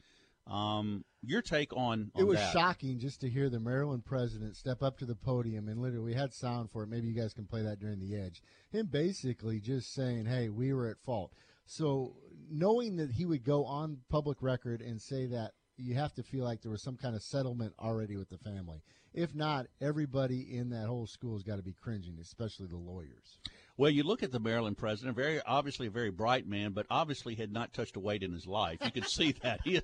Um, 0.49 1.03
your 1.21 1.41
take 1.41 1.75
on, 1.75 2.11
on 2.15 2.21
it 2.21 2.23
was 2.23 2.37
that. 2.37 2.53
shocking 2.53 2.99
just 2.99 3.19
to 3.21 3.29
hear 3.29 3.49
the 3.49 3.59
Maryland 3.59 4.05
president 4.05 4.55
step 4.55 4.81
up 4.81 4.97
to 4.99 5.05
the 5.05 5.15
podium 5.15 5.67
and 5.67 5.81
literally 5.81 6.05
we 6.05 6.13
had 6.13 6.33
sound 6.33 6.71
for 6.71 6.83
it. 6.83 6.89
Maybe 6.89 7.07
you 7.07 7.13
guys 7.13 7.33
can 7.33 7.45
play 7.45 7.63
that 7.63 7.79
during 7.79 7.99
the 7.99 8.15
edge. 8.15 8.41
Him 8.69 8.85
basically 8.85 9.59
just 9.59 9.93
saying, 9.93 10.25
"Hey, 10.25 10.47
we 10.47 10.71
were 10.71 10.87
at 10.87 11.01
fault." 11.03 11.33
So 11.65 12.15
knowing 12.49 12.95
that 12.95 13.11
he 13.11 13.25
would 13.25 13.43
go 13.43 13.65
on 13.65 13.97
public 14.09 14.41
record 14.41 14.81
and 14.81 15.01
say 15.01 15.25
that, 15.25 15.51
you 15.75 15.95
have 15.95 16.13
to 16.13 16.23
feel 16.23 16.43
like 16.43 16.61
there 16.61 16.71
was 16.71 16.81
some 16.81 16.97
kind 16.97 17.15
of 17.15 17.21
settlement 17.21 17.73
already 17.79 18.15
with 18.15 18.29
the 18.29 18.37
family. 18.37 18.81
If 19.17 19.33
not, 19.33 19.65
everybody 19.81 20.55
in 20.55 20.69
that 20.69 20.85
whole 20.85 21.07
school 21.07 21.33
has 21.33 21.41
got 21.41 21.55
to 21.55 21.63
be 21.63 21.73
cringing, 21.73 22.19
especially 22.21 22.67
the 22.67 22.77
lawyers. 22.77 23.39
Well, 23.75 23.89
you 23.89 24.03
look 24.03 24.21
at 24.21 24.31
the 24.31 24.39
Maryland 24.39 24.77
president, 24.77 25.15
very 25.15 25.41
obviously 25.41 25.87
a 25.87 25.89
very 25.89 26.11
bright 26.11 26.47
man, 26.47 26.73
but 26.73 26.85
obviously 26.91 27.33
had 27.33 27.51
not 27.51 27.73
touched 27.73 27.95
a 27.95 27.99
weight 27.99 28.21
in 28.21 28.31
his 28.31 28.45
life. 28.45 28.77
You 28.85 28.91
can 28.91 29.03
see 29.07 29.33
that. 29.41 29.61
He, 29.63 29.81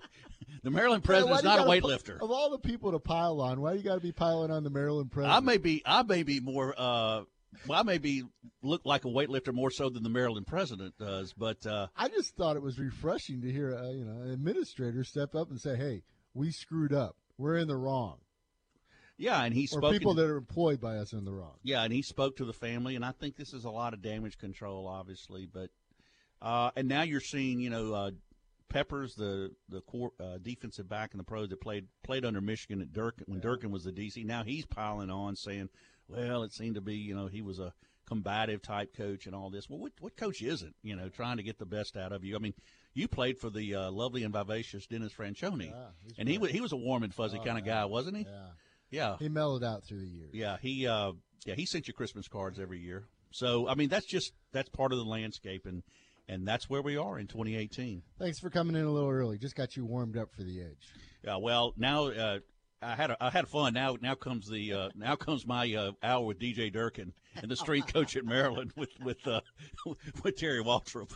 the 0.61 0.69
Maryland 0.69 1.03
president 1.03 1.37
is 1.37 1.43
not 1.43 1.57
a 1.57 1.63
weightlifter. 1.63 2.21
Of 2.21 2.29
all 2.29 2.51
the 2.51 2.59
people 2.59 2.91
to 2.91 2.99
pile 2.99 3.41
on, 3.41 3.59
why 3.59 3.71
do 3.71 3.79
you 3.79 3.83
got 3.83 3.95
to 3.95 4.01
be 4.01 4.11
piling 4.11 4.51
on 4.51 4.63
the 4.63 4.69
Maryland 4.69 5.11
president? 5.11 5.35
I 5.35 5.39
may 5.39 5.57
be, 5.57 5.81
I 5.83 6.03
may 6.03 6.21
be 6.21 6.39
more. 6.39 6.75
Uh, 6.77 7.23
well, 7.65 7.79
I 7.79 7.81
may 7.81 7.97
be 7.97 8.21
look 8.61 8.81
like 8.85 9.03
a 9.03 9.09
weightlifter 9.09 9.51
more 9.51 9.71
so 9.71 9.89
than 9.89 10.03
the 10.03 10.09
Maryland 10.09 10.45
president 10.45 10.93
does, 10.99 11.33
but 11.33 11.65
uh, 11.65 11.87
I 11.97 12.07
just 12.09 12.35
thought 12.35 12.55
it 12.55 12.61
was 12.61 12.77
refreshing 12.77 13.41
to 13.41 13.51
hear, 13.51 13.75
uh, 13.75 13.89
you 13.89 14.05
know, 14.05 14.21
an 14.21 14.29
administrator 14.29 15.03
step 15.03 15.33
up 15.33 15.49
and 15.49 15.59
say, 15.59 15.75
"Hey, 15.75 16.03
we 16.35 16.51
screwed 16.51 16.93
up. 16.93 17.15
We're 17.39 17.57
in 17.57 17.67
the 17.67 17.77
wrong." 17.77 18.17
Yeah, 19.23 19.41
and 19.41 19.53
he 19.53 19.67
spoke. 19.67 19.85
Or 19.85 19.91
people 19.91 20.13
that 20.15 20.25
are 20.25 20.35
employed 20.35 20.81
by 20.81 20.97
us 20.97 21.13
in 21.13 21.23
the 21.23 21.31
wrong. 21.31 21.53
Yeah, 21.63 21.83
and 21.83 21.93
he 21.93 22.01
spoke 22.01 22.35
to 22.37 22.45
the 22.45 22.51
family, 22.51 22.97
and 22.97 23.05
I 23.05 23.11
think 23.11 23.37
this 23.37 23.53
is 23.53 23.63
a 23.63 23.69
lot 23.69 23.93
of 23.93 24.01
damage 24.01 24.37
control, 24.37 24.85
obviously. 24.85 25.45
But 25.45 25.69
uh, 26.41 26.71
and 26.75 26.89
now 26.89 27.03
you're 27.03 27.21
seeing, 27.21 27.61
you 27.61 27.69
know, 27.69 27.93
uh, 27.93 28.11
Peppers, 28.67 29.15
the 29.15 29.51
the 29.69 29.79
core, 29.81 30.11
uh, 30.19 30.39
defensive 30.41 30.89
back 30.89 31.13
in 31.13 31.19
the 31.19 31.23
pros 31.23 31.47
that 31.49 31.61
played 31.61 31.87
played 32.03 32.25
under 32.25 32.41
Michigan 32.41 32.81
at 32.81 32.91
Durkin 32.91 33.23
when 33.27 33.37
yeah. 33.37 33.43
Durkin 33.43 33.71
was 33.71 33.85
the 33.85 33.93
DC. 33.93 34.25
Now 34.25 34.43
he's 34.43 34.65
piling 34.65 35.09
on, 35.09 35.37
saying, 35.37 35.69
"Well, 36.09 36.43
it 36.43 36.51
seemed 36.51 36.75
to 36.75 36.81
be, 36.81 36.95
you 36.95 37.15
know, 37.15 37.27
he 37.27 37.41
was 37.41 37.59
a 37.59 37.73
combative 38.05 38.61
type 38.61 38.93
coach 38.93 39.25
and 39.25 39.33
all 39.33 39.49
this." 39.49 39.69
Well, 39.69 39.79
what 39.79 39.93
what 40.01 40.17
coach 40.17 40.41
isn't, 40.41 40.75
you 40.83 40.97
know, 40.97 41.07
trying 41.07 41.37
to 41.37 41.43
get 41.43 41.59
the 41.59 41.65
best 41.65 41.95
out 41.95 42.11
of 42.11 42.25
you? 42.25 42.35
I 42.35 42.39
mean, 42.39 42.55
you 42.93 43.07
played 43.07 43.37
for 43.37 43.49
the 43.49 43.73
uh, 43.73 43.91
lovely 43.91 44.23
and 44.23 44.33
vivacious 44.33 44.85
Dennis 44.85 45.13
Franchione, 45.13 45.69
yeah, 45.69 46.13
and 46.17 46.27
he 46.27 46.37
was 46.37 46.51
he 46.51 46.59
was 46.59 46.73
a 46.73 46.77
warm 46.77 47.03
and 47.03 47.13
fuzzy 47.13 47.37
oh, 47.39 47.45
kind 47.45 47.57
of 47.57 47.63
guy, 47.63 47.85
wasn't 47.85 48.17
he? 48.17 48.23
Yeah. 48.23 48.47
Yeah, 48.93 49.15
he 49.17 49.27
mellowed 49.27 49.63
out 49.63 49.83
through 49.83 50.01
the 50.01 50.07
years. 50.07 50.29
Yeah, 50.33 50.57
he 50.61 50.85
uh, 50.85 51.13
yeah 51.45 51.55
he 51.55 51.65
sent 51.65 51.87
you 51.87 51.95
Christmas 51.95 52.27
cards 52.27 52.59
every 52.59 52.79
year. 52.79 53.07
So 53.31 53.67
I 53.67 53.73
mean 53.73 53.89
that's 53.89 54.05
just 54.05 54.33
that's 54.51 54.69
part 54.69 54.91
of 54.91 54.99
the 54.99 55.03
landscape 55.03 55.65
and 55.65 55.81
and 56.27 56.47
that's 56.47 56.69
where 56.69 56.81
we 56.83 56.95
are 56.95 57.17
in 57.17 57.25
2018. 57.25 58.03
Thanks 58.19 58.39
for 58.39 58.51
coming 58.51 58.75
in 58.75 58.83
a 58.83 58.91
little 58.91 59.09
early. 59.09 59.39
Just 59.39 59.55
got 59.55 59.75
you 59.75 59.83
warmed 59.83 60.15
up 60.15 60.29
for 60.31 60.43
the 60.43 60.61
edge. 60.61 60.87
Yeah, 61.23 61.37
well 61.37 61.73
now 61.75 62.05
uh, 62.05 62.39
I 62.83 62.95
had 62.95 63.11
a, 63.11 63.17
I 63.23 63.29
had 63.29 63.47
fun. 63.47 63.73
Now 63.73 63.97
now 64.01 64.15
comes 64.15 64.49
the 64.49 64.73
uh, 64.73 64.89
now 64.95 65.15
comes 65.15 65.45
my 65.45 65.73
uh, 65.73 65.91
hour 66.03 66.25
with 66.25 66.39
DJ 66.39 66.71
Durkin 66.71 67.13
and 67.35 67.49
the 67.49 67.55
strength 67.55 67.93
coach 67.93 68.15
at 68.15 68.25
Maryland 68.25 68.73
with 68.75 68.91
with 69.01 69.25
uh, 69.27 69.41
with 70.23 70.35
Terry 70.35 70.63
Waltrip. 70.63 71.11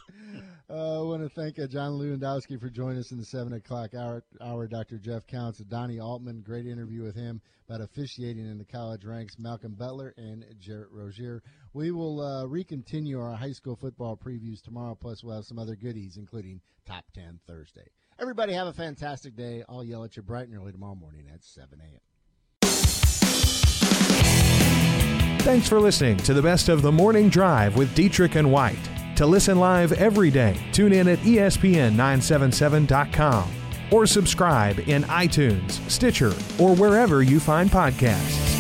Uh, 0.69 0.99
I 0.99 1.03
want 1.03 1.23
to 1.23 1.29
thank 1.29 1.59
uh, 1.59 1.67
John 1.67 1.93
Lewandowski 1.93 2.59
for 2.59 2.69
joining 2.69 2.99
us 2.99 3.11
in 3.11 3.17
the 3.17 3.25
seven 3.25 3.53
o'clock 3.53 3.93
hour. 3.93 4.23
Hour, 4.41 4.67
Dr. 4.67 4.97
Jeff 4.97 5.27
Counts, 5.27 5.59
Donnie 5.59 5.99
Altman, 5.99 6.41
great 6.41 6.65
interview 6.65 7.03
with 7.03 7.15
him 7.15 7.41
about 7.67 7.81
officiating 7.81 8.49
in 8.49 8.57
the 8.57 8.65
college 8.65 9.03
ranks. 9.03 9.37
Malcolm 9.37 9.73
Butler 9.73 10.13
and 10.17 10.45
Jarrett 10.59 10.89
Rozier. 10.91 11.43
We 11.73 11.91
will 11.91 12.21
uh, 12.21 12.45
recontinue 12.45 13.19
our 13.21 13.35
high 13.35 13.51
school 13.51 13.75
football 13.75 14.17
previews 14.17 14.61
tomorrow. 14.61 14.95
Plus, 14.95 15.23
we'll 15.23 15.35
have 15.35 15.45
some 15.45 15.59
other 15.59 15.75
goodies, 15.75 16.17
including 16.17 16.61
top 16.85 17.05
ten 17.13 17.39
Thursday. 17.45 17.89
Everybody 18.19 18.53
have 18.53 18.67
a 18.67 18.73
fantastic 18.73 19.35
day. 19.35 19.63
I'll 19.69 19.83
yell 19.83 20.03
at 20.03 20.15
you 20.15 20.23
bright 20.23 20.47
and 20.47 20.57
early 20.57 20.71
tomorrow 20.71 20.95
morning 20.95 21.25
at 21.31 21.43
7 21.43 21.79
a.m. 21.79 21.99
Thanks 25.41 25.69
for 25.69 25.79
listening 25.79 26.17
to 26.17 26.33
the 26.33 26.41
best 26.41 26.67
of 26.67 26.81
the 26.81 26.91
morning 26.91 27.29
drive 27.29 27.77
with 27.77 27.93
Dietrich 27.95 28.35
and 28.35 28.51
White. 28.51 28.89
To 29.15 29.25
listen 29.25 29.59
live 29.59 29.93
every 29.93 30.29
day, 30.29 30.59
tune 30.73 30.91
in 30.93 31.07
at 31.07 31.19
ESPN977.com 31.19 33.51
or 33.91 34.05
subscribe 34.05 34.79
in 34.79 35.03
iTunes, 35.03 35.71
Stitcher, 35.89 36.33
or 36.59 36.75
wherever 36.75 37.23
you 37.23 37.39
find 37.39 37.69
podcasts. 37.69 38.56